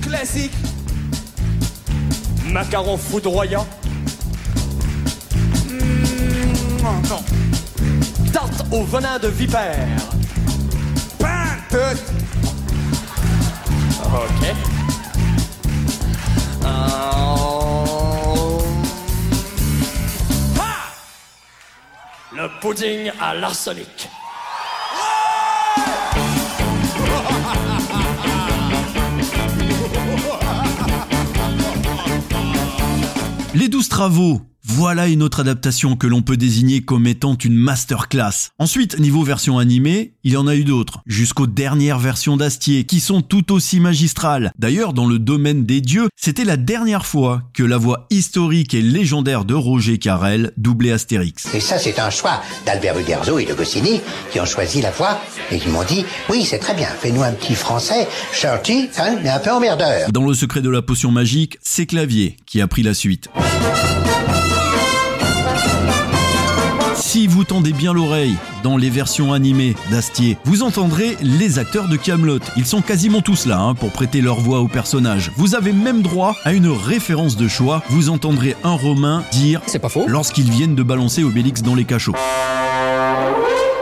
Classique. 0.03 0.53
Macaron 2.47 2.97
foudroyant. 2.97 3.67
Mm, 5.69 7.09
non. 7.09 7.23
Tarte 8.33 8.65
au 8.73 8.85
venin 8.85 9.19
de 9.19 9.29
vipère. 9.29 9.89
Pain 11.19 11.57
tout. 11.69 12.01
Ok. 14.03 14.55
Euh, 16.65 17.70
Le 22.41 22.49
pudding 22.59 23.13
à 23.21 23.35
l'arsenic. 23.35 24.09
Les 33.55 33.69
douze 33.69 33.91
travaux. 33.91 34.41
Voilà 34.75 35.09
une 35.09 35.25
autre 35.25 35.41
adaptation 35.41 35.97
que 35.97 36.07
l'on 36.07 36.23
peut 36.23 36.37
désigner 36.37 36.81
comme 36.81 37.09
étant 37.09 37.35
une 37.35 37.57
masterclass. 37.57 38.51
Ensuite, 38.61 39.01
niveau 39.01 39.25
version 39.25 39.59
animée, 39.59 40.13
il 40.23 40.33
y 40.33 40.37
en 40.37 40.47
a 40.47 40.55
eu 40.55 40.63
d'autres, 40.63 41.01
jusqu'aux 41.07 41.49
dernières 41.49 41.99
versions 41.99 42.37
d'Astier, 42.37 42.85
qui 42.85 43.01
sont 43.01 43.21
tout 43.21 43.53
aussi 43.53 43.81
magistrales. 43.81 44.53
D'ailleurs, 44.61 44.93
dans 44.93 45.09
le 45.09 45.19
domaine 45.19 45.65
des 45.65 45.81
dieux, 45.81 46.09
c'était 46.15 46.45
la 46.45 46.57
dernière 46.57 47.05
fois 47.05 47.43
que 47.53 47.65
la 47.65 47.79
voix 47.79 48.07
historique 48.11 48.73
et 48.73 48.81
légendaire 48.81 49.45
de 49.45 49.55
Roger 49.55 49.99
Carrel 49.99 50.53
doublait 50.57 50.93
Astérix. 50.93 51.53
Et 51.53 51.61
ça, 51.61 51.77
c'est 51.77 51.99
un 51.99 52.11
choix 52.11 52.41
d'Albert 52.65 52.97
Uderzo 52.97 53.41
et 53.41 53.47
de 53.47 53.55
Goscinny 53.55 54.01
qui 54.31 54.39
ont 54.39 54.47
choisi 54.47 54.81
la 54.81 54.93
voix 54.93 55.21
et 55.51 55.59
qui 55.59 55.69
m'ont 55.69 55.85
dit 55.85 56.05
Oui, 56.29 56.45
c'est 56.45 56.61
très 56.61 56.75
bien, 56.75 56.89
fais-nous 56.89 57.25
un 57.25 57.33
petit 57.33 57.57
français, 57.57 58.07
shirty, 58.33 58.89
hein, 58.99 59.17
mais 59.25 59.31
un 59.31 59.41
peu 59.41 59.51
emmerdeur. 59.51 60.13
Dans 60.13 60.25
le 60.25 60.35
secret 60.35 60.63
de 60.63 60.71
la 60.71 60.81
potion 60.81 61.11
magique, 61.11 61.59
c'est 61.61 61.87
Clavier 61.87 62.37
qui 62.47 62.61
a 62.61 62.69
pris 62.69 62.85
la 62.85 62.95
suite. 62.95 63.29
Si 67.11 67.27
vous 67.27 67.43
tendez 67.43 67.73
bien 67.73 67.93
l'oreille 67.93 68.37
dans 68.63 68.77
les 68.77 68.89
versions 68.89 69.33
animées 69.33 69.75
d'Astier, 69.91 70.39
vous 70.45 70.63
entendrez 70.63 71.17
les 71.21 71.59
acteurs 71.59 71.89
de 71.89 71.97
Camelot. 71.97 72.39
Ils 72.57 72.67
sont 72.67 72.83
quasiment 72.83 73.21
tous 73.21 73.47
là 73.47 73.59
hein, 73.59 73.75
pour 73.75 73.91
prêter 73.91 74.21
leur 74.21 74.39
voix 74.39 74.61
aux 74.61 74.69
personnages. 74.69 75.33
Vous 75.35 75.57
avez 75.57 75.73
même 75.73 76.03
droit 76.03 76.37
à 76.45 76.53
une 76.53 76.69
référence 76.69 77.37
de 77.37 77.49
choix. 77.49 77.83
Vous 77.89 78.11
entendrez 78.11 78.55
un 78.63 78.75
Romain 78.75 79.25
dire 79.33 79.61
C'est 79.67 79.81
pas 79.81 79.89
faux 79.89 80.05
lorsqu'ils 80.07 80.53
viennent 80.53 80.77
de 80.77 80.85
balancer 80.85 81.25
Obélix 81.25 81.63
dans 81.63 81.75
les 81.75 81.85
cachots. 81.85 82.15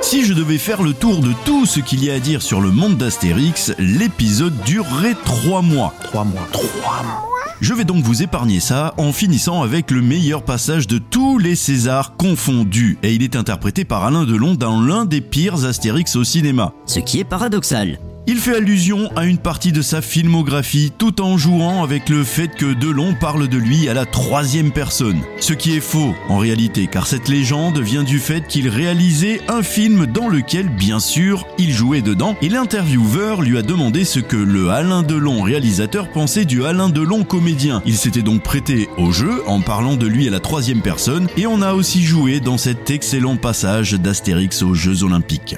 Si 0.01 0.25
je 0.25 0.33
devais 0.33 0.57
faire 0.57 0.83
le 0.83 0.95
tour 0.95 1.21
de 1.21 1.35
tout 1.45 1.67
ce 1.67 1.81
qu'il 1.81 2.03
y 2.03 2.11
a 2.11 2.15
à 2.15 2.21
dire 2.21 2.41
sur 2.41 2.63
le 2.63 2.71
monde 2.71 2.97
d'Astérix, 2.97 3.75
l'épisode 3.79 4.59
durerait 4.65 5.17
3 5.23 5.61
mois. 5.61 5.93
3 6.03 6.25
mois. 6.25 6.49
3 6.51 7.03
mois. 7.03 7.38
Je 7.61 7.75
vais 7.75 7.85
donc 7.85 8.05
vous 8.05 8.23
épargner 8.23 8.61
ça 8.61 8.95
en 8.99 9.13
finissant 9.13 9.63
avec 9.63 9.91
le 9.91 10.01
meilleur 10.01 10.45
passage 10.45 10.87
de 10.87 10.99
tous 10.99 11.39
les 11.39 11.57
Césars 11.57 12.17
confondus. 12.17 12.99
Et 13.03 13.15
il 13.15 13.25
est 13.25 13.35
interprété 13.35 13.85
par 13.85 14.05
Alain 14.05 14.25
Delon 14.25 14.55
dans 14.55 14.81
l'un 14.81 15.05
des 15.05 15.21
pires 15.21 15.65
Astérix 15.65 16.15
au 16.15 16.23
cinéma. 16.23 16.73
Ce 16.87 17.01
qui 17.01 17.19
est 17.19 17.25
paradoxal. 17.25 17.99
Il 18.31 18.37
fait 18.37 18.57
allusion 18.57 19.11
à 19.17 19.25
une 19.25 19.39
partie 19.39 19.73
de 19.73 19.81
sa 19.81 20.03
filmographie 20.03 20.93
tout 20.99 21.23
en 21.23 21.39
jouant 21.39 21.83
avec 21.83 22.11
le 22.11 22.25
fait 22.25 22.49
que 22.49 22.75
Delon 22.75 23.15
parle 23.15 23.49
de 23.49 23.57
lui 23.57 23.89
à 23.89 23.95
la 23.95 24.05
troisième 24.05 24.71
personne. 24.71 25.23
Ce 25.41 25.55
qui 25.55 25.75
est 25.75 25.81
faux 25.81 26.15
en 26.29 26.37
réalité 26.37 26.89
car 26.89 27.07
cette 27.07 27.29
légende 27.29 27.79
vient 27.79 28.03
du 28.03 28.19
fait 28.19 28.47
qu'il 28.47 28.69
réalisait 28.69 29.41
un 29.49 29.63
film 29.63 30.05
dans 30.05 30.29
lequel 30.29 30.69
bien 30.69 31.01
sûr 31.01 31.47
il 31.57 31.73
jouait 31.73 32.03
dedans 32.03 32.37
et 32.43 32.51
l'intervieweur 32.51 33.41
lui 33.41 33.57
a 33.57 33.63
demandé 33.63 34.05
ce 34.05 34.21
que 34.21 34.37
le 34.37 34.69
Alain 34.69 35.03
Delon 35.03 35.41
réalisateur 35.41 36.11
pensait 36.11 36.45
du 36.45 36.67
Alain 36.67 36.91
Delon 36.91 37.25
comédien. 37.25 37.83
Il 37.87 37.97
s'était 37.97 38.21
donc 38.21 38.43
prêté 38.43 38.91
au 38.99 39.11
jeu 39.11 39.43
en 39.47 39.63
parlant 39.63 39.97
de 39.97 40.07
lui 40.07 40.29
à 40.29 40.31
la 40.31 40.41
troisième 40.41 40.83
personne 40.83 41.29
et 41.39 41.47
on 41.47 41.63
a 41.63 41.73
aussi 41.73 42.03
joué 42.03 42.41
dans 42.41 42.59
cet 42.59 42.91
excellent 42.91 43.39
passage 43.39 43.95
d'Astérix 43.95 44.63
aux 44.63 44.75
Jeux 44.75 45.03
Olympiques. 45.03 45.57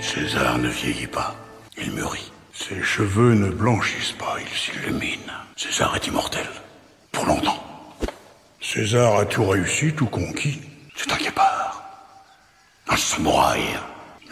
César 0.00 0.60
ne 0.60 0.68
vieillit 0.68 1.08
pas. 1.08 1.41
Il 1.78 1.92
mûrit. 1.92 2.32
Ses 2.52 2.82
cheveux 2.82 3.34
ne 3.34 3.50
blanchissent 3.50 4.12
pas, 4.12 4.36
ils 4.40 4.56
s'illuminent. 4.56 5.32
César 5.56 5.96
est 5.96 6.06
immortel. 6.06 6.46
Pour 7.10 7.26
longtemps. 7.26 7.62
César 8.60 9.16
a 9.16 9.24
tout 9.24 9.46
réussi, 9.46 9.92
tout 9.92 10.06
conquis. 10.06 10.60
C'est 10.96 11.12
un 11.12 11.16
guépard. 11.16 11.82
Un 12.88 12.96
samouraï. 12.96 13.62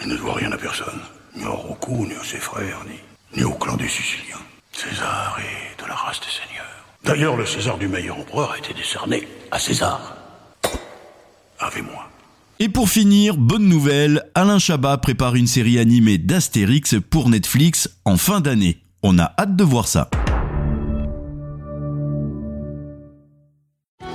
Il 0.03 0.09
ne 0.09 0.17
doit 0.17 0.35
rien 0.35 0.53
à 0.53 0.57
personne. 0.57 1.01
Ni 1.35 1.45
au 1.45 1.55
Roku, 1.55 2.07
ni 2.07 2.15
à 2.15 2.25
ses 2.25 2.39
frères, 2.39 2.81
ni, 2.87 3.01
ni 3.37 3.45
au 3.45 3.53
clan 3.55 3.77
des 3.77 3.89
Siciliens. 3.89 4.37
César 4.73 5.39
est 5.41 5.83
de 5.83 5.89
la 5.89 5.95
race 5.95 6.21
des 6.21 6.27
seigneurs. 6.27 6.85
D'ailleurs, 7.05 7.37
le 7.37 7.47
César 7.47 7.79
du 7.79 7.89
meilleur 7.89 8.19
empereur 8.19 8.53
a 8.53 8.59
été 8.59 8.75
décerné 8.75 9.27
à 9.51 9.59
César. 9.59 10.17
Avec 11.59 11.83
moi. 11.85 12.10
Et 12.63 12.69
pour 12.69 12.91
finir, 12.91 13.39
bonne 13.39 13.67
nouvelle, 13.67 14.23
Alain 14.35 14.59
Chabat 14.59 14.99
prépare 14.99 15.35
une 15.35 15.47
série 15.47 15.79
animée 15.79 16.19
d'Astérix 16.19 16.97
pour 17.09 17.31
Netflix 17.31 17.89
en 18.05 18.19
fin 18.19 18.43
d'année. 18.43 18.83
On 19.03 19.19
a 19.19 19.33
hâte 19.39 19.57
de 19.57 19.65
voir 19.65 19.89
ça. 19.89 20.11